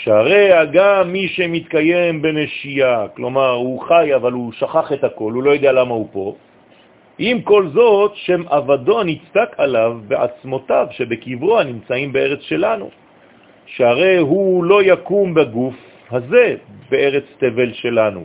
[0.00, 5.50] שהרי גם מי שמתקיים בנשייה, כלומר הוא חי אבל הוא שכח את הכל, הוא לא
[5.50, 6.34] יודע למה הוא פה,
[7.18, 12.90] עם כל זאת שם עבדו נצטק עליו בעצמותיו שבקברו הנמצאים בארץ שלנו,
[13.66, 15.74] שהרי הוא לא יקום בגוף
[16.10, 16.56] הזה
[16.90, 18.24] בארץ תבל שלנו.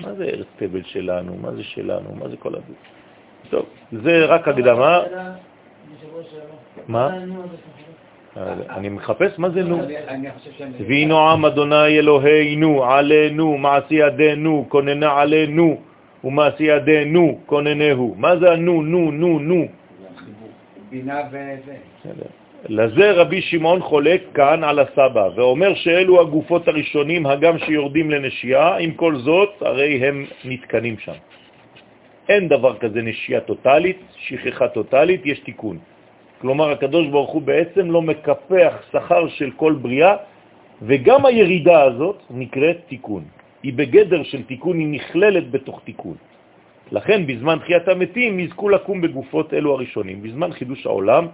[0.00, 1.36] מה זה ארץ תבל שלנו?
[1.36, 2.14] מה זה שלנו?
[2.14, 2.76] מה זה כל הגוף?
[3.50, 5.02] טוב, זה רק הקדמה.
[6.88, 7.10] מה?
[8.70, 9.80] אני מחפש מה זה נו.
[10.86, 15.80] וינו עם אדוני אלוהינו עלינו מעשי ידינו כוננה עלינו
[16.26, 18.14] ומעשי ידינו כוננהו.
[18.18, 19.66] מה זה הנו, נו, נו, נו?
[20.90, 21.76] בינה וזה.
[22.68, 28.92] לזה רבי שמעון חולק כאן על הסבא, ואומר שאלו הגופות הראשונים, הגם שיורדים לנשייה, עם
[28.98, 31.18] כל זאת, הרי הם נתקנים שם.
[32.28, 35.78] אין דבר כזה נשייה טוטלית, שכחה טוטלית, יש תיקון.
[36.40, 40.16] כלומר, הקדוש ברוך הוא בעצם לא מקפח שכר של כל בריאה,
[40.82, 43.24] וגם הירידה הזאת נקראת תיקון.
[43.62, 46.16] היא בגדר של תיקון, היא נכללת בתוך תיקון.
[46.92, 50.22] לכן בזמן חיית המתים יזכו לקום בגופות אלו הראשונים.
[50.22, 51.26] בזמן חידוש העולם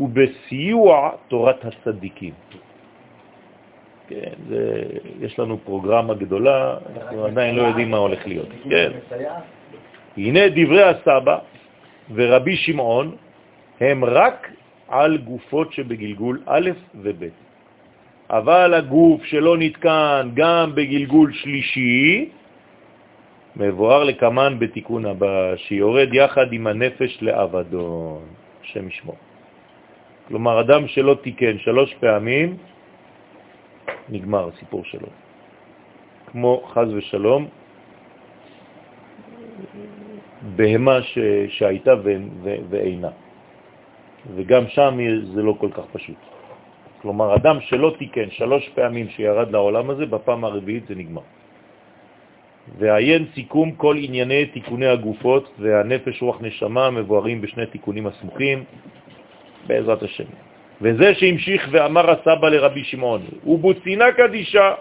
[0.00, 2.34] ובסיוע תורת הצדיקים.
[4.08, 4.82] כן, זה,
[5.20, 8.48] יש לנו פרוגרמה גדולה, אנחנו עדיין לא יודעים מה הולך להיות.
[8.70, 8.90] כן.
[10.16, 11.38] הנה דברי הסבא
[12.14, 13.16] ורבי שמעון
[13.80, 14.52] הם רק
[14.88, 17.24] על גופות שבגלגול א' וב'.
[18.32, 22.28] אבל הגוף שלא נתקן גם בגלגול שלישי,
[23.56, 28.24] מבואר לקמן בתיקון הבא, שיורד יחד עם הנפש לאבדון,
[28.64, 29.16] השם ישמור.
[30.28, 32.56] כלומר, אדם שלא תיקן שלוש פעמים,
[34.08, 35.08] נגמר הסיפור שלו.
[36.32, 37.46] כמו חז ושלום,
[40.56, 41.18] בהמה ש...
[41.48, 42.16] שהייתה ו...
[42.42, 42.56] ו...
[42.70, 43.12] ואינה.
[44.34, 44.98] וגם שם
[45.34, 46.16] זה לא כל כך פשוט.
[47.02, 51.22] כלומר, אדם שלא תיקן שלוש פעמים שירד לעולם הזה, בפעם הרביעית זה נגמר.
[52.78, 58.64] ועיין סיכום כל ענייני תיקוני הגופות והנפש רוח נשמה מבוארים בשני תיקונים הסמוכים,
[59.66, 60.24] בעזרת השם.
[60.80, 64.74] וזה שהמשיך ואמר הסבא לרבי שמעון, ובוצינה קדישה,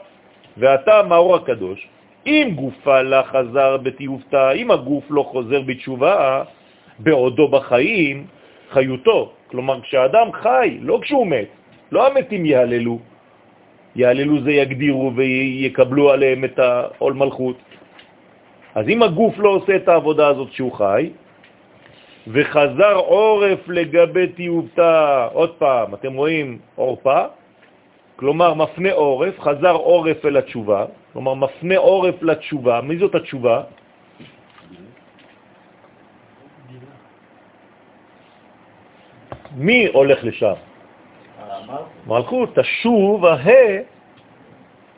[0.57, 1.87] ואתה מאור הקדוש,
[2.25, 6.43] אם גופה לה חזר בתיובתה, אם הגוף לא חוזר בתשובה,
[6.99, 8.25] בעודו בחיים,
[8.69, 9.31] חיותו.
[9.47, 11.47] כלומר, כשאדם חי, לא כשהוא מת,
[11.91, 12.99] לא המתים יהללו,
[13.95, 17.57] יהללו זה יגדירו ויקבלו עליהם את העול מלכות.
[18.75, 21.09] אז אם הגוף לא עושה את העבודה הזאת שהוא חי,
[22.27, 27.21] וחזר עורף לגבי תיובתה, עוד פעם, אתם רואים עורפה,
[28.15, 32.81] כלומר מפנה עורף, חזר עורף אל התשובה, כלומר מפנה עורף לתשובה.
[32.81, 33.63] מי זאת התשובה?
[39.55, 40.70] מי הולך לשם?
[42.07, 43.77] מלכות, תשוב הה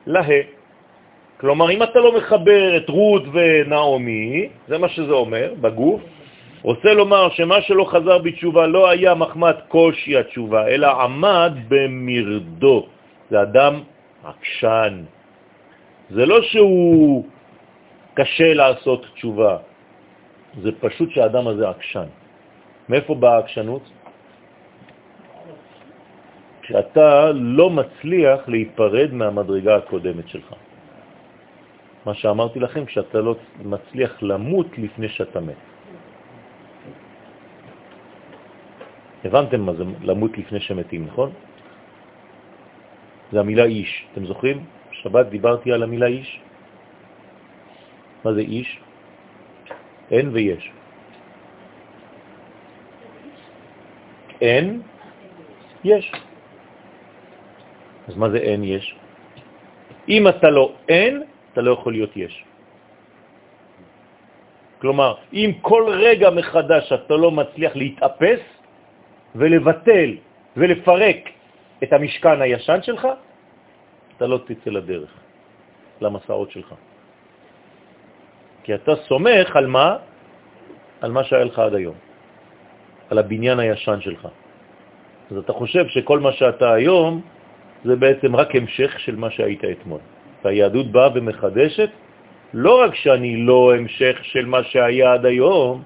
[0.08, 0.22] לה.
[1.40, 6.02] כלומר, אם אתה לא מחבר את רות ונעמי, זה מה שזה אומר בגוף,
[6.62, 12.88] רוצה לומר שמה שלא חזר בתשובה לא היה מחמת קושי התשובה, אלא עמד במרדו.
[13.30, 13.82] זה אדם
[14.24, 15.04] עקשן.
[16.10, 17.26] זה לא שהוא
[18.14, 19.58] קשה לעשות תשובה,
[20.62, 22.08] זה פשוט שהאדם הזה עקשן.
[22.90, 23.84] מאיפה באה העקשנות?
[26.64, 30.50] כשאתה לא מצליח להיפרד מהמדרגה הקודמת שלך.
[32.06, 35.60] מה שאמרתי לכם, כשאתה לא מצליח למות לפני שאתה מת.
[39.24, 41.32] הבנתם מה זה למות לפני שמתים, נכון?
[43.32, 43.92] זה המילה איש.
[44.12, 44.58] אתם זוכרים?
[44.92, 46.40] שבת דיברתי על המילה איש.
[48.24, 48.80] מה זה איש?
[50.12, 50.72] אין ויש.
[54.42, 54.82] אין,
[55.84, 56.12] יש.
[58.08, 58.96] אז מה זה אין יש?
[60.10, 61.24] אם אתה לא אין,
[61.54, 62.44] אתה לא יכול להיות יש.
[64.84, 68.44] כלומר, אם כל רגע מחדש אתה לא מצליח להתאפס
[69.36, 70.10] ולבטל
[70.58, 71.20] ולפרק
[71.84, 73.08] את המשכן הישן שלך,
[74.18, 75.12] אתה לא תצא לדרך,
[76.02, 76.70] למסעות שלך.
[78.64, 79.98] כי אתה סומך על מה?
[81.02, 81.96] על מה שהיה לך עד היום,
[83.10, 84.28] על הבניין הישן שלך.
[85.32, 87.22] אז אתה חושב שכל מה שאתה היום
[87.84, 90.00] זה בעצם רק המשך של מה שהיית אתמול.
[90.44, 91.90] והיהדות באה ומחדשת
[92.54, 95.84] לא רק שאני לא המשך של מה שהיה עד היום,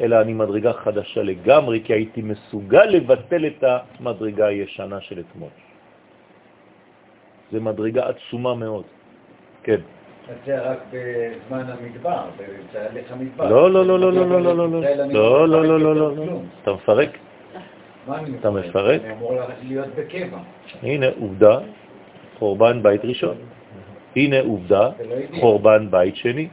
[0.00, 5.50] אלא אני מדרגה חדשה לגמרי, כי הייתי מסוגל לבטל את המדרגה הישנה של אתמול.
[7.52, 8.84] זה מדרגה עצומה מאוד.
[9.62, 9.80] כן.
[10.46, 13.50] זה רק בזמן המדבר, בתהליך המדבר.
[13.50, 16.40] לא, לא, לא, לא, לא, לא, לא, לא, לא, לא, לא, לא, לא, לא, לא,
[16.62, 17.18] אתה מפרק?
[18.40, 19.00] אתה מפרק?
[19.04, 20.38] אני אמור להיות בקבע.
[20.82, 21.58] הנה עובדה,
[22.38, 23.36] חורבן בית ראשון.
[24.16, 24.90] הנה עובדה,
[25.32, 25.40] לא.
[25.40, 26.48] חורבן בית שני.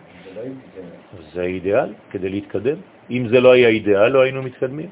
[1.33, 1.93] זה לא אידיאל.
[2.11, 2.75] כדי להתקדם.
[3.11, 4.89] אם זה לא היה אידיאל, לא היינו מתקדמים.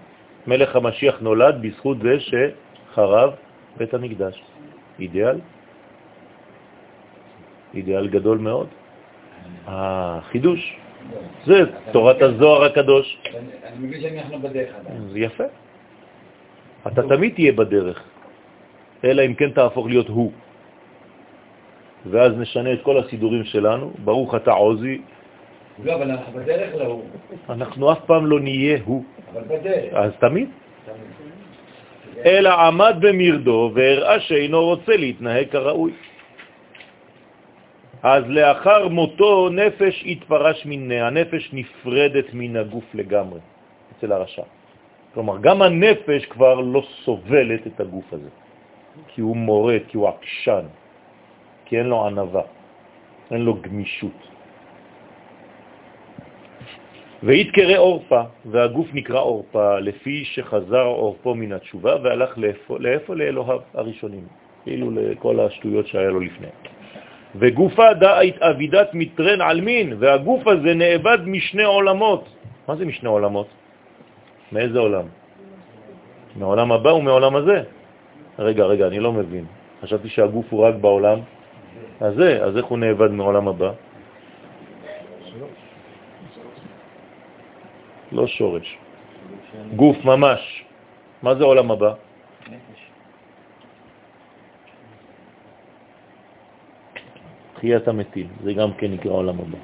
[0.48, 3.34] מלך המשיח נולד בזכות זה שחרב
[3.78, 4.44] בית המקדש.
[5.00, 5.40] אידיאל?
[7.74, 8.68] אידיאל גדול מאוד.
[9.68, 10.78] החידוש,
[11.46, 13.22] זה תורת הזוהר הקדוש.
[13.26, 15.08] אני מבין שאנחנו בדרך עדיין.
[15.16, 15.44] יפה.
[16.88, 18.04] אתה תמיד תהיה בדרך,
[19.04, 20.32] אלא אם כן תהפוך להיות הוא.
[22.06, 25.02] ואז נשנה את כל הסידורים שלנו, ברוך אתה עוזי,
[25.84, 27.04] לא, אבל אנחנו בדרך להוא.
[27.50, 29.04] אנחנו אף פעם לא נהיה הוא,
[29.34, 29.94] אבל בדרך.
[29.94, 30.50] אז תמיד.
[30.86, 31.22] תמיד.
[32.26, 35.92] אלא עמד במרדו והראה שאינו רוצה להתנהג כראוי.
[38.04, 43.40] אז לאחר מותו נפש התפרש מיניה, הנפש נפרדת מן הגוף לגמרי,
[43.98, 44.44] אצל הרשע.
[45.14, 48.30] כלומר, גם הנפש כבר לא סובלת את הגוף הזה,
[49.08, 50.66] כי הוא מורד, כי הוא עקשן,
[51.66, 52.42] כי אין לו ענבה,
[53.32, 54.20] אין לו גמישות.
[57.24, 64.26] והתקרא אורפה, והגוף נקרא אורפה, לפי שחזר אורפו מן התשובה והלך לאיפה, לאיפה לאלוהיו הראשונים,
[64.64, 66.48] כאילו לכל השטויות שהיה לו לפני.
[67.36, 72.26] וגופה דאית אבידת מטרן על מין, והגוף הזה נאבד משני עולמות.
[72.68, 73.48] מה זה משני עולמות?
[74.52, 75.06] מאיזה עולם?
[76.36, 77.64] מעולם הבא ומעולם הזה.
[78.40, 79.46] רגע, רגע, אני לא מבין.
[79.82, 81.20] חשבתי שהגוף הוא רק בעולם
[82.02, 83.72] הזה, אז איך הוא נאבד מעולם הבא?
[88.12, 88.78] לא שורש.
[89.76, 90.64] גוף ממש.
[91.22, 91.94] מה זה עולם הבא?
[97.54, 99.58] תחיית המתים, זה גם כן נקרא עולם הבא.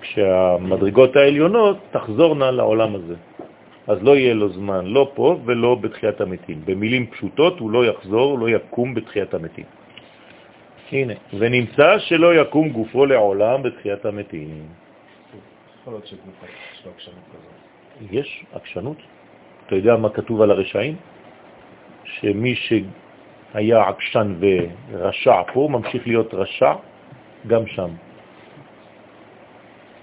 [0.00, 3.14] כשהמדרגות העליונות תחזורנה לעולם הזה.
[3.88, 6.60] אז לא יהיה לו זמן, לא פה ולא בתחיית המתים.
[6.64, 9.64] במילים פשוטות הוא לא יחזור, לא יקום בתחיית המתים.
[10.92, 14.68] הנה, ונמצא שלא יקום גופו לעולם בתחיית המתים.
[18.10, 18.96] יש עקשנות.
[19.66, 20.96] אתה יודע מה כתוב על הרשעים?
[22.04, 26.72] שמי שהיה עקשן ורשע פה, ממשיך להיות רשע
[27.46, 27.90] גם שם.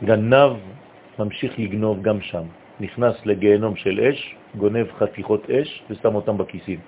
[0.04, 0.52] גנב
[1.20, 2.44] ממשיך לגנוב גם שם.
[2.80, 6.80] נכנס לגיהנום של אש, גונב חתיכות אש ושם אותם בכיסים.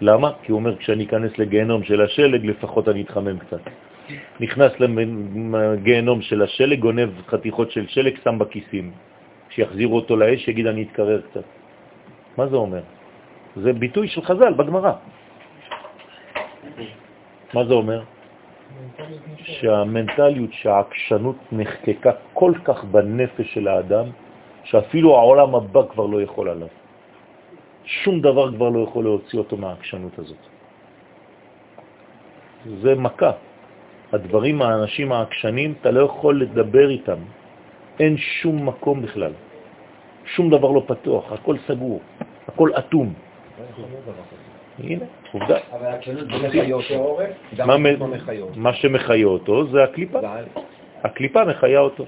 [0.00, 0.30] למה?
[0.42, 3.60] כי הוא אומר, כשאני אכנס לגיהנום של השלג, לפחות אני אתחמם קצת.
[4.40, 8.90] נכנס לגיהנום של השלג, גונב חתיכות של שלג, שם בכיסים.
[9.48, 11.44] כשיחזירו אותו לאש, יגיד, אני אתקרר קצת.
[12.36, 12.82] מה זה אומר?
[13.56, 14.92] זה ביטוי של חז"ל בגמרא.
[17.54, 18.02] מה זה אומר?
[19.44, 24.06] שהמנטליות, שהעקשנות נחקקה כל כך בנפש של האדם,
[24.64, 26.68] שאפילו העולם הבא כבר לא יכול עליו.
[27.84, 30.42] שום דבר כבר לא יכול להוציא אותו מהעקשנות הזאת.
[32.82, 33.32] זה מכה.
[34.12, 37.18] הדברים, האנשים העקשנים, אתה לא יכול לדבר איתם.
[38.00, 39.32] אין שום מקום בכלל.
[40.24, 42.00] שום דבר לא פתוח, הכל סגור,
[42.48, 43.14] הכל אטום.
[44.84, 45.56] הנה, עובדה.
[45.72, 47.30] אבל העקשנות זה לחיות העורף?
[47.56, 47.76] גם מה,
[48.06, 48.56] מחיות.
[48.72, 50.18] שמחיה אותו זה הקליפה.
[51.04, 52.04] הקליפה מחיה אותו.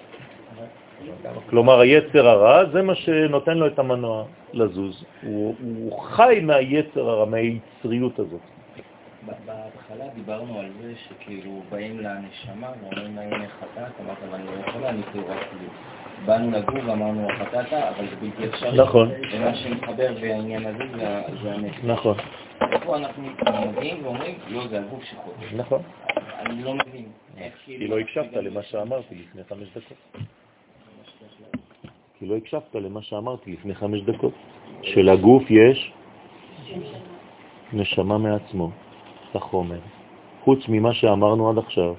[1.51, 5.05] כלומר, היצר הרע זה מה שנותן לו את המנוע לזוז.
[5.23, 8.41] הוא, הוא חי מהיצר הרע, מהיצריות הזאת.
[9.47, 14.69] בהתחלה דיברנו על זה שכאילו באים לנשמה ואומרים לה הנה חטאת, אמרת אבל אני לא
[14.69, 15.71] יכול להניק לו רק כאילו.
[16.27, 18.79] באנו לגור ואמרנו חטאת, אבל זה בלתי אפשרי.
[18.79, 19.11] נכון.
[19.33, 21.85] ומה שמחבר בעניין הזה זה- זה הנפש.
[21.85, 22.17] נכון,
[22.85, 23.23] פה אנחנו
[23.77, 25.57] מגיעים ואומרים, לא, זה הגוף שחוטא.
[25.57, 25.83] נכון.
[26.39, 27.05] אני לא מבין.
[27.39, 27.79] איך כאילו...
[27.79, 29.99] כי לא הקשבת למה שאמרתי לפני חמש דקות.
[32.19, 34.33] כי לא הקשבת למה שאמרתי לפני חמש דקות.
[34.83, 35.93] שלגוף יש
[37.73, 38.71] נשמה מעצמו,
[39.35, 39.81] החומר.
[40.45, 41.95] חוץ ממה שאמרנו עד עכשיו,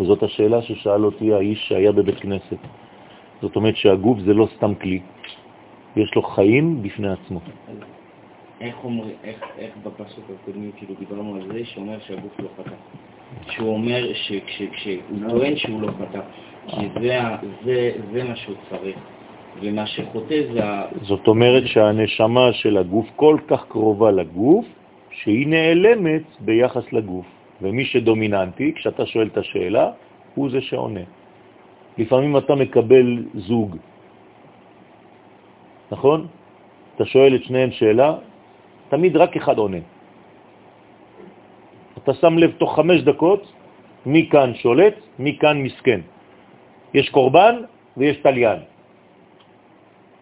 [0.00, 2.60] וזאת השאלה ששאל אותי האיש שהיה בבית כנסת.
[3.42, 5.00] זאת אומרת שהגוף זה לא סתם כלי,
[5.96, 7.40] יש לו חיים בפני עצמו.
[8.62, 12.74] איך אומרים, איך, איך בפסוק הקודמי כאילו דיברנו על זה שאומר שהגוף לא חטא.
[13.50, 16.20] שהוא אומר שכשהוא טוען שהוא לא חטא,
[16.66, 17.18] כי זה,
[17.64, 18.98] זה, זה מה שהוא צריך.
[19.60, 20.60] ומה שחוטא זה.
[21.02, 24.66] זאת אומרת שהנשמה של הגוף כל כך קרובה לגוף,
[25.10, 27.26] שהיא נעלמת ביחס לגוף.
[27.62, 29.90] ומי שדומיננטי, כשאתה שואל את השאלה,
[30.34, 31.00] הוא זה שעונה.
[31.98, 33.76] לפעמים אתה מקבל זוג,
[35.92, 36.26] נכון?
[36.96, 38.14] אתה שואל את שניהם שאלה,
[38.92, 39.80] תמיד רק אחד עונה.
[41.98, 43.42] אתה שם לב תוך חמש דקות
[44.06, 46.00] מי כאן שולט, מי כאן מסכן.
[46.94, 47.64] יש קורבן
[47.96, 48.60] ויש תליין.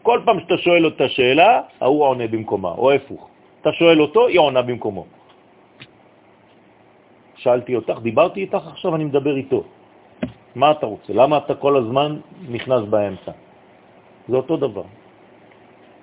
[0.03, 3.23] כל פעם שאתה שואל אותה שאלה, ההוא עונה במקומה, או הפוך.
[3.61, 5.05] אתה שואל אותו, היא עונה במקומו.
[7.43, 9.63] שאלתי אותך, דיברתי איתך, עכשיו אני מדבר איתו.
[10.55, 11.11] מה אתה רוצה?
[11.13, 12.11] למה אתה כל הזמן
[12.49, 13.33] נכנס באמצע?
[14.29, 14.87] זה אותו דבר.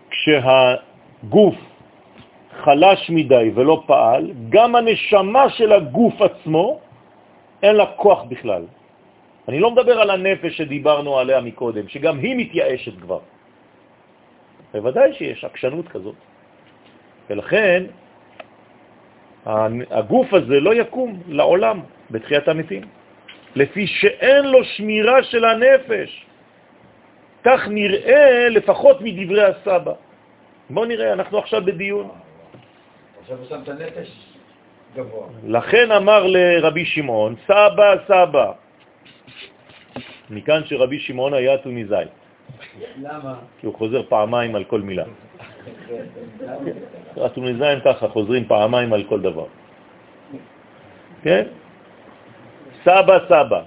[0.09, 1.55] כשהגוף
[2.67, 6.79] חלש מדי ולא פעל, גם הנשמה של הגוף עצמו,
[7.63, 8.63] אין לה כוח בכלל.
[9.47, 13.19] אני לא מדבר על הנפש שדיברנו עליה מקודם, שגם היא מתייאשת כבר.
[14.75, 16.15] בוודאי שיש עקשנות כזאת.
[17.29, 17.83] ולכן
[19.91, 21.77] הגוף הזה לא יקום לעולם
[22.11, 22.83] בתחיית המתים,
[23.55, 26.25] לפי שאין לו שמירה של הנפש.
[27.47, 29.93] כך נראה לפחות מדברי הסבא.
[30.69, 32.26] בוא נראה, אנחנו עכשיו בדיון.
[33.27, 34.09] עכשיו הוא שם את הנפש
[34.95, 35.27] גבוה.
[35.43, 38.51] לכן אמר לרבי שמעון, סבא, סבא.
[40.29, 42.05] מכאן שרבי שמעון היה טוניזאי.
[43.01, 43.35] למה?
[43.59, 45.03] כי הוא חוזר פעמיים על כל מילה.
[47.25, 49.45] הטוניזאים ככה חוזרים פעמיים על כל דבר.
[51.23, 51.43] כן?
[52.83, 53.61] סבא סבא,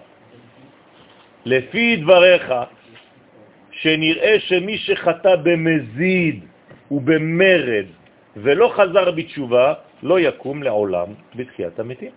[1.44, 2.52] לפי דבריך,
[3.70, 6.44] שנראה שמי שחטא במזיד
[6.90, 7.99] ובמרד
[8.36, 12.12] ולא חזר בתשובה, לא יקום לעולם בתחיית המתים.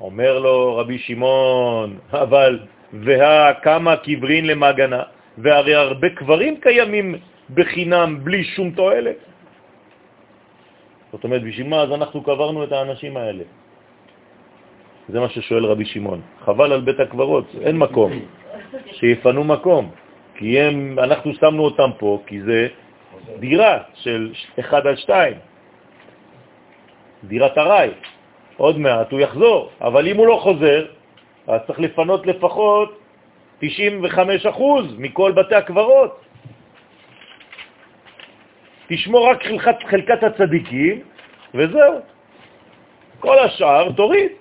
[0.00, 2.58] אומר לו רבי שמעון, אבל
[2.92, 5.02] וה כמה קברין למגנה,
[5.38, 7.14] והרי הרבה קברים קיימים
[7.54, 9.16] בחינם בלי שום תועלת.
[11.12, 13.44] זאת אומרת, בשביל מה אז אנחנו קברנו את האנשים האלה?
[15.08, 16.20] זה מה ששואל רבי שמעון.
[16.44, 18.12] חבל על בית הקברות, אין מקום.
[18.98, 19.90] שיפנו מקום.
[20.34, 22.68] כי הם, אנחנו שמנו אותם פה, כי זה
[23.38, 25.34] דירה של 1 על 2.
[27.24, 27.90] דירת הרי.
[28.56, 30.86] עוד מעט הוא יחזור, אבל אם הוא לא חוזר,
[31.46, 33.00] אז צריך לפנות לפחות
[33.62, 33.66] 95%
[34.98, 36.20] מכל בתי הקברות.
[38.88, 39.42] תשמור רק
[39.86, 41.00] חלקת, הצדיקים,
[41.54, 42.00] וזהו.
[43.20, 44.39] כל השאר תוריד.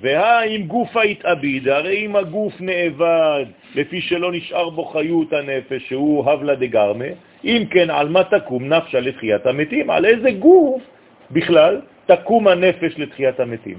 [0.00, 6.54] והאם גופה התאביד, הרי אם הגוף נאבד לפי שלא נשאר בו חיות הנפש, שהוא הבלה
[6.54, 7.10] דגרמה,
[7.44, 9.90] אם כן, על מה תקום נפשה לתחיית המתים?
[9.90, 10.82] על איזה גוף
[11.30, 13.78] בכלל תקום הנפש לתחיית המתים?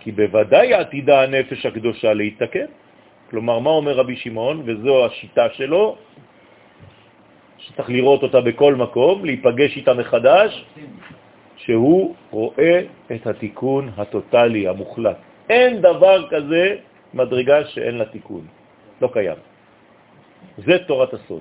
[0.00, 2.68] כי בוודאי עתידה הנפש הקדושה להתתקן.
[3.30, 5.96] כלומר, מה אומר רבי שמעון, וזו השיטה שלו,
[7.58, 10.64] שצריך לראות אותה בכל מקום, להיפגש איתה מחדש,
[11.56, 12.80] שהוא רואה
[13.14, 15.16] את התיקון הטוטלי, המוחלט.
[15.48, 16.76] אין דבר כזה
[17.14, 18.46] מדרגה שאין לה תיקון,
[19.00, 19.38] לא קיים.
[20.58, 21.40] זה תורת הסוד.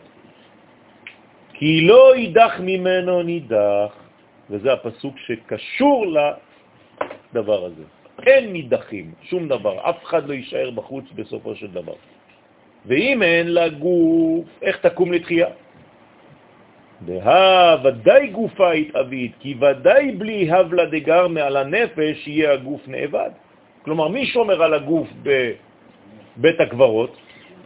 [1.53, 3.93] כי לא יידח ממנו נידח,
[4.49, 6.05] וזה הפסוק שקשור
[7.33, 7.83] לדבר הזה.
[8.25, 11.95] אין נידחים, שום דבר, אף אחד לא יישאר בחוץ בסופו של דבר.
[12.85, 15.47] ואם אין לה גוף, איך תקום לתחייה?
[17.05, 23.29] דה, ודאי גופה התאבית, כי ודאי בלי הבלה דגר מעל הנפש יהיה הגוף נאבד.
[23.83, 27.17] כלומר, מי שומר על הגוף בבית הקברות?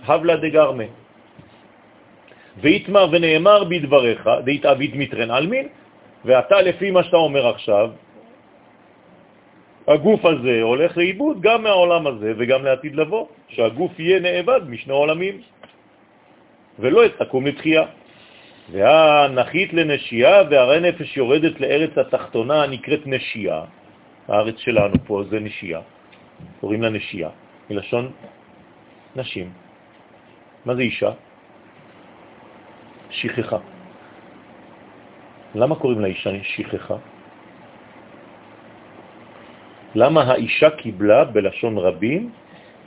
[0.05, 0.83] הבלה דגרמה.
[2.61, 5.67] והתמר ונאמר בדבריך, דהתאבית מטרן אלמין,
[6.25, 7.89] ואתה לפי מה שאתה אומר עכשיו,
[9.87, 15.41] הגוף הזה הולך לאיבוד גם מהעולם הזה וגם לעתיד לבוא, שהגוף יהיה נאבד משני עולמים,
[16.79, 17.83] ולא תקום לתחייה.
[18.71, 23.63] והנחית לנשייה, והרי נפש יורדת לארץ התחתונה הנקראת נשייה.
[24.27, 25.81] הארץ שלנו פה זה נשייה,
[26.59, 27.29] קוראים לה נשייה,
[27.69, 28.11] מלשון
[29.15, 29.49] נשים.
[30.65, 31.11] מה זה אישה?
[33.09, 33.57] שכחה.
[35.55, 36.95] למה קוראים לה אישה שכחה?
[39.95, 42.31] למה האישה קיבלה בלשון רבים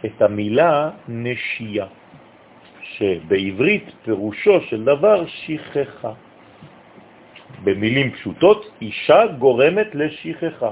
[0.07, 1.86] את המילה נשייה?
[2.97, 6.12] שבעברית פירושו של דבר שכחה.
[7.65, 10.71] במילים פשוטות, אישה גורמת לשכחה.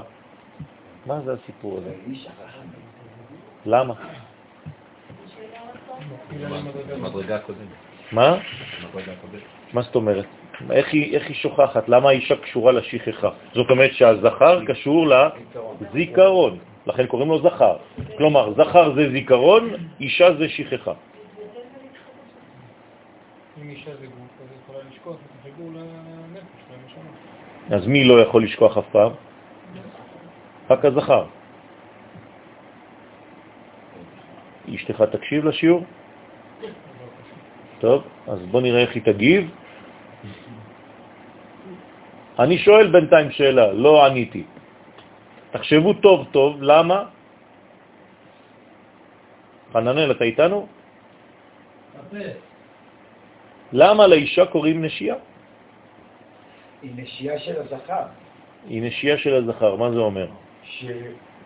[1.05, 1.93] מה זה הסיפור הזה?
[3.65, 3.93] למה?
[8.11, 8.37] מה?
[9.73, 10.25] מה זאת אומרת?
[10.71, 11.89] איך היא, איך היא שוכחת?
[11.89, 13.29] למה האישה קשורה לשכחה?
[13.53, 15.07] זאת אומרת שהזכר קשור
[15.81, 17.75] לזיכרון, לכן קוראים לו זכר.
[18.17, 20.93] כלומר, זכר זה זיכרון, אישה זה שכחה.
[23.63, 27.77] אם אישה זה גוף, אז היא יכולה לשכוח את החיבור לנפש, לנשמה.
[27.77, 29.11] אז מי לא יכול לשכוח אף פעם?
[30.69, 31.25] רק הזכר.
[34.75, 35.85] אשתך תקשיב לשיעור?
[37.79, 39.51] טוב, אז בוא נראה איך היא תגיב.
[42.39, 44.43] אני שואל בינתיים שאלה, לא עניתי.
[45.51, 47.03] תחשבו טוב טוב, למה?
[49.73, 50.67] חננאל, אתה איתנו?
[53.73, 55.15] למה לאישה קוראים נשייה?
[56.81, 58.03] היא נשייה של הזכר.
[58.69, 60.27] היא נשייה של הזכר, מה זה אומר?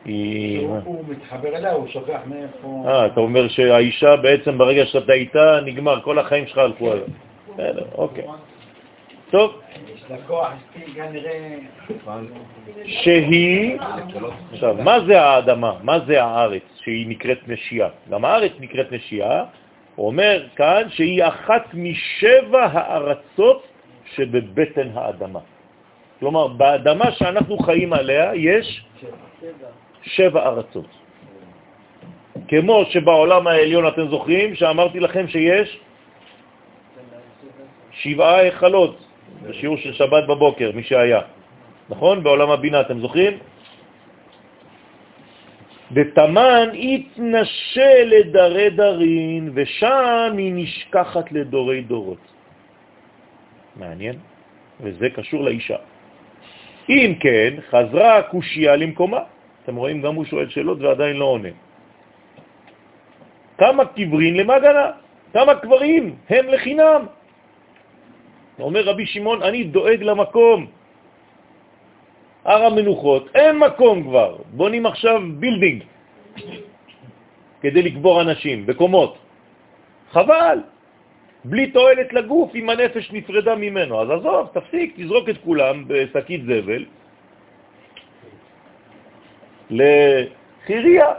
[0.05, 0.67] היא...
[0.67, 2.83] הוא מתחבר אליה, הוא שוכח מאיפה...
[2.87, 7.05] אה, אתה אומר שהאישה בעצם ברגע שאתה איתה, נגמר, כל החיים שלך הלכו עליו.
[7.53, 8.25] בסדר, אוקיי.
[9.31, 9.61] טוב,
[9.95, 11.57] יש לה כוח, אשתי כנראה...
[12.85, 13.77] שהיא,
[14.51, 15.73] עכשיו, מה זה האדמה?
[15.83, 17.89] מה זה הארץ שהיא נקראת נשייה?
[18.09, 19.43] גם הארץ נקראת נשייה,
[19.97, 23.63] אומר כאן שהיא אחת משבע הארצות
[24.15, 25.39] שבבטן האדמה.
[26.19, 28.85] כלומר, באדמה שאנחנו חיים עליה יש
[30.03, 30.87] שבע ארצות.
[32.47, 35.79] כמו שבעולם העליון, אתם זוכרים שאמרתי לכם שיש
[37.91, 38.97] שבעה היכלות
[39.43, 41.21] בשיעור של שבת בבוקר, מי שהיה.
[41.89, 42.23] נכון?
[42.23, 43.33] בעולם הבינה, אתם זוכרים?
[45.93, 52.23] ותמן התנשא לדרי דרין, ושם היא נשכחת לדורי דורות.
[53.75, 54.15] מעניין,
[54.81, 55.77] וזה קשור לאישה.
[56.89, 59.19] אם כן, חזרה הקושייה למקומה.
[59.63, 61.53] אתם רואים, גם הוא שואל שאלות ועדיין לא עונה.
[63.57, 64.87] כמה קברין למגנא?
[65.33, 67.01] כמה קברים הם לחינם?
[68.59, 70.82] אומר רבי שמעון, אני דואג למקום.
[72.45, 75.83] הר המנוחות, אין מקום כבר, בונים עכשיו building
[77.61, 79.17] כדי לקבור אנשים בקומות.
[80.11, 80.57] חבל,
[81.45, 84.01] בלי תועלת לגוף אם הנפש נפרדה ממנו.
[84.01, 86.85] אז עזוב, תפסיק, תזרוק את כולם בשקית זבל
[89.69, 91.11] לחירייה.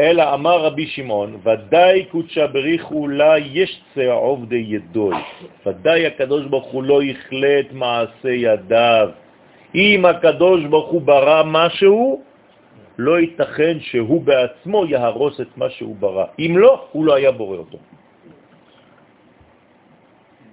[0.00, 5.16] אלא אמר רבי שמעון, ודאי קודשה בריחו לה יש צע עובדי ידוי.
[5.66, 9.08] ודאי הקדוש ברוך הוא לא יכלה את מעשה ידיו.
[9.74, 12.22] אם הקדוש ברוך הוא ברא משהו,
[12.98, 16.26] לא ייתכן שהוא בעצמו יהרוס את מה שהוא ברא.
[16.38, 17.78] אם לא, הוא לא היה בורא אותו.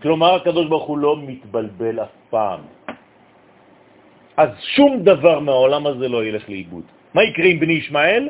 [0.01, 2.61] כלומר, הקדוש ברוך הוא לא מתבלבל אף פעם.
[4.37, 6.83] אז שום דבר מהעולם הזה לא ילך לאיבוד.
[7.13, 8.29] מה יקרה עם בני ישמעאל?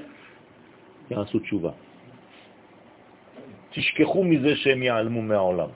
[1.11, 1.71] יעשו תשובה.
[3.69, 5.69] תשכחו מזה שהם יעלמו מהעולם.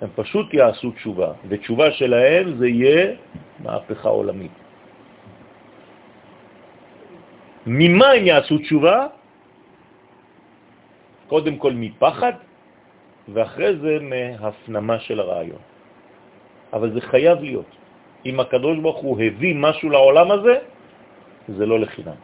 [0.00, 3.16] הם פשוט יעשו תשובה, ותשובה שלהם זה יהיה
[3.64, 4.52] מהפכה עולמית.
[7.66, 9.06] ממה הם יעשו תשובה?
[11.28, 12.32] קודם כל מפחד,
[13.28, 15.62] ואחרי זה מהפנמה של הרעיון.
[16.72, 17.70] אבל זה חייב להיות.
[18.26, 20.54] אם הקדוש ברוך הוא הביא משהו לעולם הזה,
[21.48, 22.18] זה לא לחינם.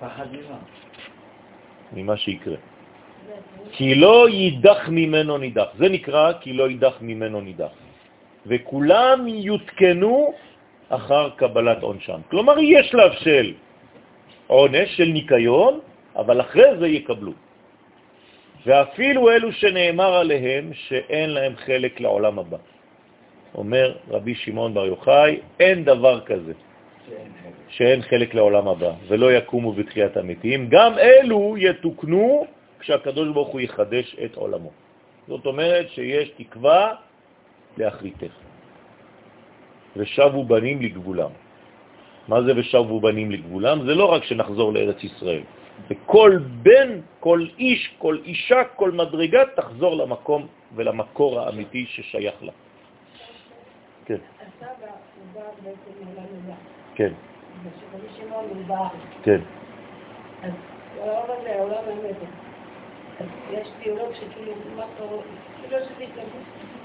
[0.00, 0.58] פחד ממה?
[1.96, 2.56] ממה שיקרה.
[3.72, 5.68] כי לא יידח ממנו נידח.
[5.78, 7.74] זה נקרא כי לא יידח ממנו נידח.
[8.46, 10.32] וכולם יותקנו
[10.88, 12.20] אחר קבלת עונשם.
[12.30, 13.52] כלומר, יש שלב של
[14.46, 15.80] עונש, של ניקיון,
[16.16, 17.32] אבל אחרי זה יקבלו.
[18.66, 22.56] ואפילו אלו שנאמר עליהם שאין להם חלק לעולם הבא.
[23.54, 26.52] אומר רבי שמעון בר יוחאי, אין דבר כזה.
[27.68, 32.46] שאין חלק לעולם הבא, ולא יקומו בתחיית המתים, גם אלו יתוקנו
[32.78, 34.70] כשהקדוש ברוך הוא יחדש את עולמו.
[35.28, 36.94] זאת אומרת שיש תקווה
[37.78, 38.34] לאחריתך.
[39.96, 41.30] ושבו בנים לגבולם.
[42.28, 43.86] מה זה ושבו בנים לגבולם?
[43.86, 45.42] זה לא רק שנחזור לארץ ישראל.
[45.90, 52.52] וכל בן, כל איש, כל אישה, כל מדרגה תחזור למקום ולמקור האמיתי ששייך לה.
[54.06, 54.20] כן.
[54.40, 55.03] הסבא
[56.94, 57.12] כן.
[59.22, 59.40] כן.
[60.42, 60.52] אז
[61.00, 62.16] העולם הזה, העולם האמת.
[63.20, 65.22] אז יש תיאוריות שכאילו, מה קורה?
[65.60, 66.26] כאילו יש התלבטות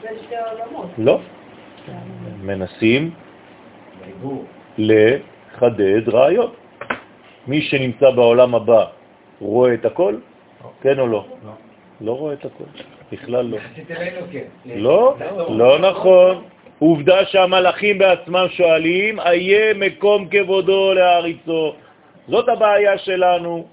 [0.01, 0.89] בין שתי העולמות.
[0.97, 1.19] לא.
[2.43, 3.11] מנסים
[4.05, 4.45] דיבור.
[4.77, 6.55] לחדד ראיות.
[7.47, 8.85] מי שנמצא בעולם הבא
[9.41, 10.15] רואה את הכל?
[10.81, 11.25] כן או לא?
[11.45, 11.51] לא.
[12.01, 12.63] לא רואה את הכל,
[13.11, 13.57] בכלל לא.
[13.57, 14.43] יחסית אלינו כן.
[14.65, 15.15] לא,
[15.49, 16.43] לא נכון.
[16.79, 21.73] עובדה שהמלאכים בעצמם שואלים, איה מקום כבודו להריצו.
[22.27, 23.67] זאת הבעיה שלנו,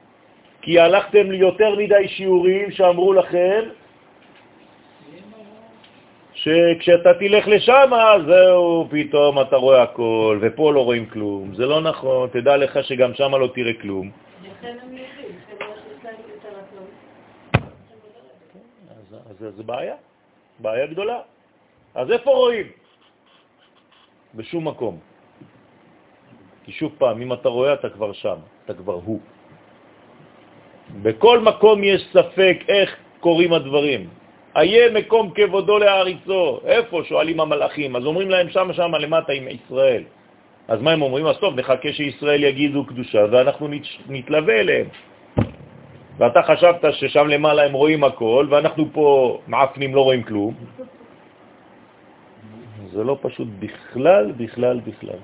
[0.62, 3.62] כי הלכתם ליותר מדי שיעורים שאמרו לכם
[6.34, 7.90] שכשאתה תלך לשם,
[8.26, 11.54] זהו, פתאום אתה רואה הכל, ופה לא רואים כלום.
[11.54, 14.10] זה לא נכון, תדע לך שגם שם לא תראה כלום.
[16.44, 16.86] הרצון.
[19.30, 19.94] אז, אז זה בעיה,
[20.58, 21.18] בעיה גדולה.
[21.94, 22.66] אז איפה רואים?
[24.36, 24.98] בשום מקום.
[26.64, 29.20] כי שוב פעם, אם אתה רואה, אתה כבר שם, אתה כבר הוא.
[31.02, 34.08] בכל מקום יש ספק איך קוראים הדברים.
[34.56, 36.60] איה מקום כבודו להעריצו.
[36.64, 37.02] איפה?
[37.04, 37.96] שואלים המלאכים.
[37.96, 40.02] אז אומרים להם שם, שם למטה עם ישראל.
[40.68, 41.26] אז מה הם אומרים?
[41.26, 43.68] אז טוב, נחכה שישראל יגידו קדושה ואנחנו
[44.08, 44.86] נתלווה אליהם.
[46.18, 50.54] ואתה חשבת ששם למעלה הם רואים הכל, ואנחנו פה מעפנים לא רואים כלום.
[52.96, 55.20] זה לא פשוט בכלל, בכלל, בכלל.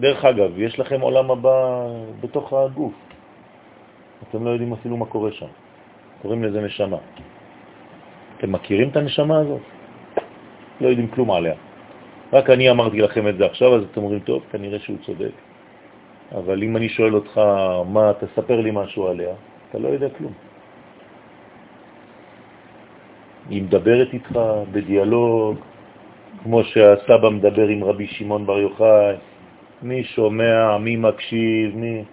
[0.00, 1.58] דרך אגב, יש לכם עולם הבא
[2.20, 2.96] בתוך הגוף.
[4.28, 5.52] אתם לא יודעים אפילו מה קורה שם.
[6.22, 6.96] קוראים לזה נשמה.
[8.38, 9.60] אתם מכירים את הנשמה הזאת?
[10.80, 11.54] לא יודעים כלום עליה.
[12.32, 15.34] רק אני אמרתי לכם את זה עכשיו, אז אתם אומרים, טוב, כנראה שהוא צודק.
[16.32, 17.40] אבל אם אני שואל אותך,
[17.86, 19.34] מה, תספר לי משהו עליה,
[19.68, 20.49] אתה לא יודע כלום.
[23.50, 24.32] היא מדברת איתך
[24.72, 25.56] בדיאלוג,
[26.42, 29.14] כמו שהסבא מדבר עם רבי שמעון בר יוחאי,
[29.82, 32.04] מי שומע, מי מקשיב, מי...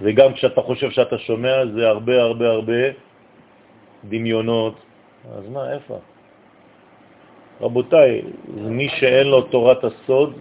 [0.00, 2.82] וגם כשאתה חושב שאתה שומע, זה הרבה הרבה הרבה
[4.04, 4.74] דמיונות.
[5.38, 5.98] אז מה, איפה?
[7.60, 8.22] רבותיי,
[8.56, 10.32] מי שאין לו תורת הסוד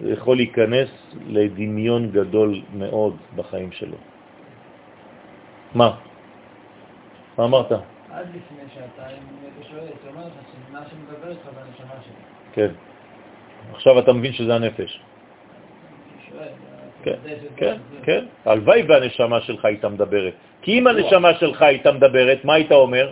[0.00, 0.90] יכול להיכנס
[1.28, 3.96] לדמיון גדול מאוד בחיים שלו.
[5.74, 5.90] מה?
[7.38, 7.72] מה אמרת?
[8.14, 9.22] עד לפני שעתיים,
[9.58, 10.34] אתה שואל, אתה אומר לך
[10.68, 12.14] שמה שמדבר איתך זה הנשמה שלי.
[12.52, 12.70] כן.
[13.74, 15.00] עכשיו אתה מבין שזה הנפש.
[17.02, 17.18] כן,
[17.56, 18.24] כן, כן.
[18.44, 20.34] הלוואי והנשמה שלך הייתה מדברת.
[20.62, 23.10] כי אם הנשמה שלך הייתה מדברת, מה היית אומר?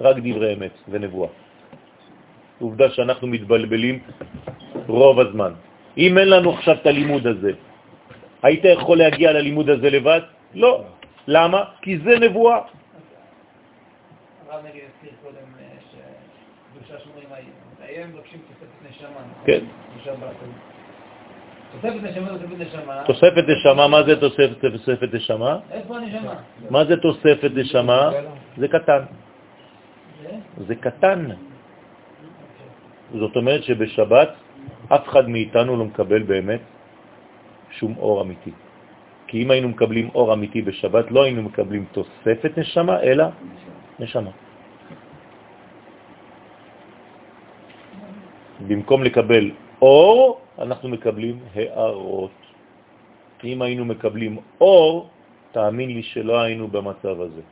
[0.00, 1.28] רק דברי אמת ונבואה.
[2.58, 3.98] עובדה שאנחנו מתבלבלים
[4.86, 5.52] רוב הזמן.
[5.98, 7.52] אם אין לנו עכשיו את הלימוד הזה,
[8.42, 10.20] היית יכול להגיע ללימוד הזה לבד?
[10.54, 10.84] לא.
[11.26, 11.60] למה?
[11.82, 12.79] כי זה נבואה.
[14.50, 17.28] הרב נגיד הזכיר קודם אה, שקדושה שומרים
[17.80, 19.20] היום מבקשים תוספת נשמה.
[19.44, 19.64] כן.
[21.72, 23.02] תוספת נשמה, תוספת נשמה.
[23.06, 25.58] תוספת נשמה, מה זה תוספת נשמה?
[25.70, 26.34] איפה הנשמה?
[26.70, 28.10] מה זה תוספת נשמה?
[28.56, 29.02] זה קטן.
[30.66, 31.28] זה קטן.
[33.14, 34.28] זאת אומרת שבשבת
[34.88, 36.60] אף אחד מאיתנו לא מקבל באמת
[37.70, 38.52] שום אור אמיתי.
[39.26, 43.24] כי אם היינו מקבלים אור אמיתי בשבת, לא היינו מקבלים תוספת נשמה, אלא
[44.00, 44.30] נשמה.
[48.68, 49.50] במקום לקבל
[49.82, 52.36] אור, אנחנו מקבלים הערות.
[53.44, 55.08] אם היינו מקבלים אור,
[55.52, 57.44] תאמין לי שלא היינו במצב הזה.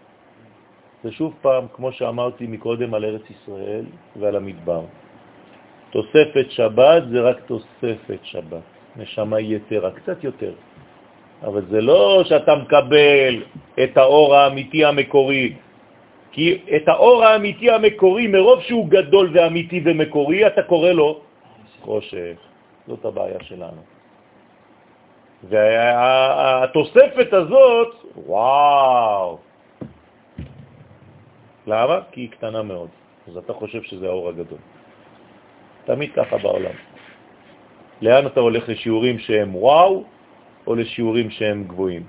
[1.05, 3.85] זה שוב פעם, כמו שאמרתי מקודם על ארץ ישראל
[4.17, 4.83] ועל המדבר.
[5.91, 8.67] תוספת שבת זה רק תוספת שבת,
[8.97, 10.53] נשמה יתרה, קצת יותר.
[11.43, 13.35] אבל זה לא שאתה מקבל
[13.83, 15.55] את האור האמיתי המקורי,
[16.33, 21.21] כי את האור האמיתי המקורי, מרוב שהוא גדול ואמיתי ומקורי, אתה קורא לו
[21.81, 22.37] חושך.
[22.87, 23.83] זאת הבעיה שלנו.
[25.45, 29.39] והתוספת הזאת, וואו.
[31.67, 32.01] למה?
[32.13, 32.89] כי היא קטנה מאוד.
[33.29, 34.59] אז אתה חושב שזה האור הגדול.
[35.85, 36.77] תמיד ככה בעולם.
[38.03, 40.05] לאן אתה הולך לשיעורים שהם וואו,
[40.67, 42.03] או לשיעורים שהם גבוהים?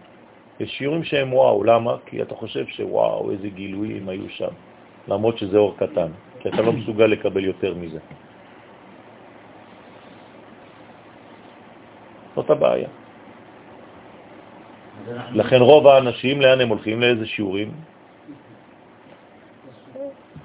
[0.60, 1.96] לשיעורים שהם וואו, למה?
[2.06, 4.54] כי אתה חושב שוואו, איזה גילויים היו שם,
[5.08, 8.00] למרות שזה אור קטן, כי אתה לא מסוגל לקבל יותר מזה.
[12.36, 12.90] זאת הבעיה.
[15.32, 17.02] לכן רוב האנשים, לאן הם הולכים?
[17.02, 17.72] לאיזה שיעורים?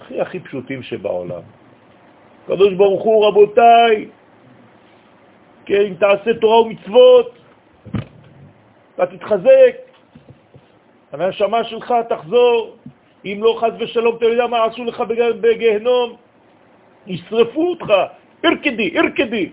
[0.00, 1.42] הכי הכי פשוטים שבעולם.
[2.46, 4.08] קדוש ברוך הוא, רבותיי,
[5.66, 7.38] כן, תעשה תורה ומצוות,
[8.94, 9.83] אתה תתחזק,
[11.14, 12.76] הנשמה שלך תחזור,
[13.24, 15.00] אם לא חז ושלום, אתה יודע מה עשו לך
[15.40, 16.16] בגהנום?
[17.06, 17.92] ישרפו אותך,
[18.44, 19.50] ארקדי, ארקדי.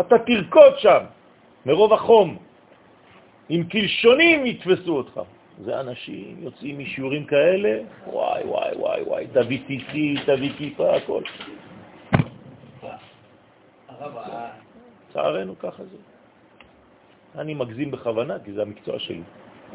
[0.00, 1.02] אתה תרקוד שם,
[1.66, 2.36] מרוב החום.
[3.48, 5.20] עם קלשונים יתפסו אותך.
[5.64, 11.22] זה אנשים יוצאים משיעורים כאלה, וואי, וואי, וואי, וואי, תביא ציצי, תביא כיפה, הכל.
[15.12, 15.96] צערנו ככה זה.
[17.40, 19.22] אני מגזים בכוונה, כי זה המקצוע שלי,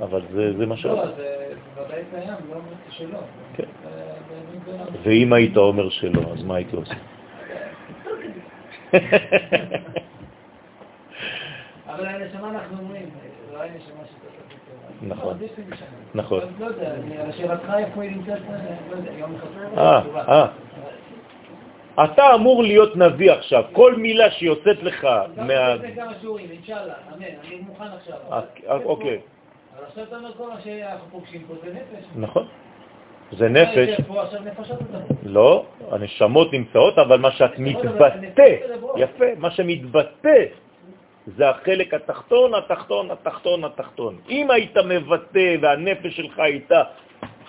[0.02, 0.86] אבל זה, זה מה ש...
[0.86, 3.20] לא, זה ודאי קיים, לא אומר שלא.
[3.54, 3.64] כן.
[5.04, 6.94] ואם היית אומר שלא, אז מה הייתי עושה?
[11.88, 13.10] אבל הנשמה אנחנו אומרים,
[13.54, 14.04] לא הנשמה
[15.02, 15.38] נכון,
[16.16, 16.40] נכון.
[16.60, 16.94] לא יודע,
[17.28, 18.40] לשאלתך איפה היא נמצאת,
[18.92, 19.78] לא יודע, יום אחד.
[19.78, 20.48] אה, אה.
[22.04, 25.08] אתה אמור להיות נביא עכשיו, כל מילה שיוצאת לך
[25.38, 25.74] מה...
[25.74, 25.86] אני
[27.68, 28.18] מוכן עכשיו.
[28.32, 29.20] אה, אוקיי.
[29.76, 32.06] אבל עכשיו אתה אומר כל מה שאנחנו פוגשים פה זה נפש.
[32.16, 32.48] נכון.
[33.32, 34.00] זה נפש.
[35.24, 38.56] לא, הנשמות נמצאות, אבל מה שאת מתבטא,
[38.98, 40.44] יפה, מה שמתבטא
[41.28, 44.18] זה החלק התחתון, התחתון, התחתון, התחתון.
[44.30, 46.84] אם היית מבטא והנפש שלך הייתה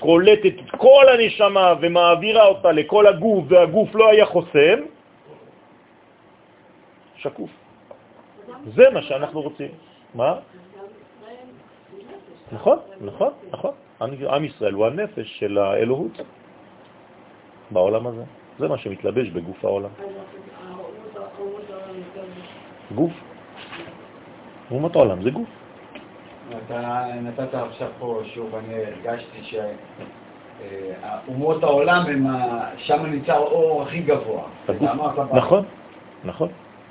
[0.00, 4.78] קולטת את כל הנשמה ומעבירה אותה לכל הגוף והגוף לא היה חוסם,
[7.16, 7.50] שקוף.
[8.74, 9.70] זה מה שאנחנו רוצים.
[10.14, 10.34] מה?
[12.52, 13.70] נכון, נכון, נכון.
[14.00, 16.20] עם- ישראל הוא הנפש של האלוהות
[17.70, 18.22] בעולם הזה.
[18.58, 19.90] זה מה שמתלבש בגוף העולם.
[22.94, 23.12] גוף.
[24.70, 25.48] אומות העולם זה גוף.
[26.66, 29.58] אתה נתת עכשיו פה שוב, אני הרגשתי
[31.26, 32.26] שאומות העולם, הם
[32.76, 34.42] שם נמצא האור הכי גבוה.
[35.32, 35.64] נכון,
[36.24, 36.48] נכון,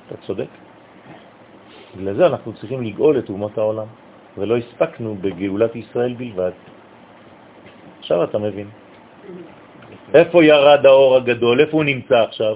[0.07, 0.47] אתה צודק.
[1.97, 3.85] בגלל זה אנחנו צריכים לגאול את אומות העולם,
[4.37, 6.51] ולא הספקנו בגאולת ישראל בלבד.
[7.99, 8.67] עכשיו אתה מבין.
[10.13, 11.61] איפה ירד האור הגדול?
[11.61, 12.55] איפה הוא נמצא עכשיו?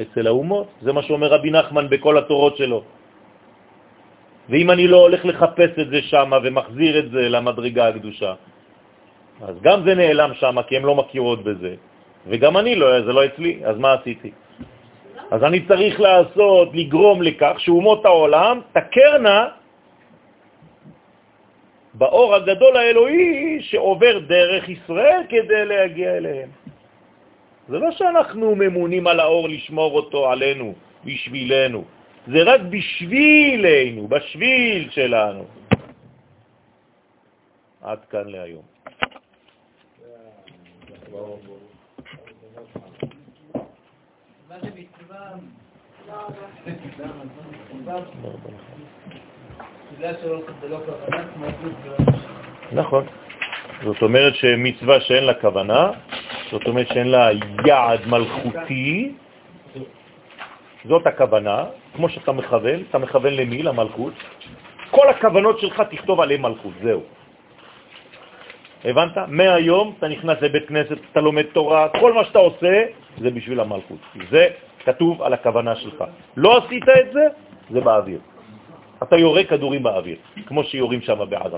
[0.00, 0.66] אצל האומות.
[0.82, 2.82] זה מה שאומר רבי נחמן בכל התורות שלו.
[4.50, 8.34] ואם אני לא הולך לחפש את זה שם ומחזיר את זה למדרגה הקדושה,
[9.46, 11.74] אז גם זה נעלם שם, כי הן לא מכירות בזה.
[12.26, 14.30] וגם אני לא, זה לא אצלי, אז מה עשיתי?
[15.30, 19.59] אז אני צריך לעשות, לגרום לכך שאומות העולם תקרנה
[22.00, 26.50] באור הגדול האלוהי שעובר דרך ישראל כדי להגיע אליהם.
[27.68, 30.74] זה לא שאנחנו ממונים על האור לשמור אותו עלינו,
[31.04, 31.84] בשבילנו.
[32.26, 35.44] זה רק בשבילנו, בשביל שלנו.
[37.84, 38.64] עד כאן להיום.
[44.48, 45.36] מה זה מצווה?
[52.72, 53.04] נכון.
[53.84, 55.90] זאת אומרת שמצווה שאין לה כוונה,
[56.50, 57.28] זאת אומרת שאין לה
[57.66, 59.12] יעד מלכותי,
[60.84, 61.64] זאת הכוונה,
[61.96, 63.62] כמו שאתה מכוון, אתה מכוון למי?
[63.62, 64.12] למלכות.
[64.90, 67.02] כל הכוונות שלך תכתוב עליהם מלכות, זהו.
[68.84, 69.18] הבנת?
[69.28, 72.84] מהיום אתה נכנס לבית כנסת, אתה לומד תורה, כל מה שאתה עושה
[73.18, 73.98] זה בשביל המלכות.
[74.30, 74.48] זה
[74.84, 76.04] כתוב על הכוונה שלך.
[76.36, 77.26] לא עשית את זה,
[77.70, 78.20] זה באוויר.
[79.02, 81.56] אתה יורה כדורים באוויר, כמו שיורים שם בעזה.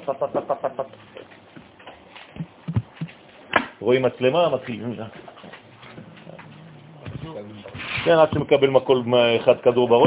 [3.81, 4.95] רואים מצלמה, מתחילים.
[8.05, 9.03] כן, עד שמקבל מקול
[9.37, 10.01] אחד כדור בראש,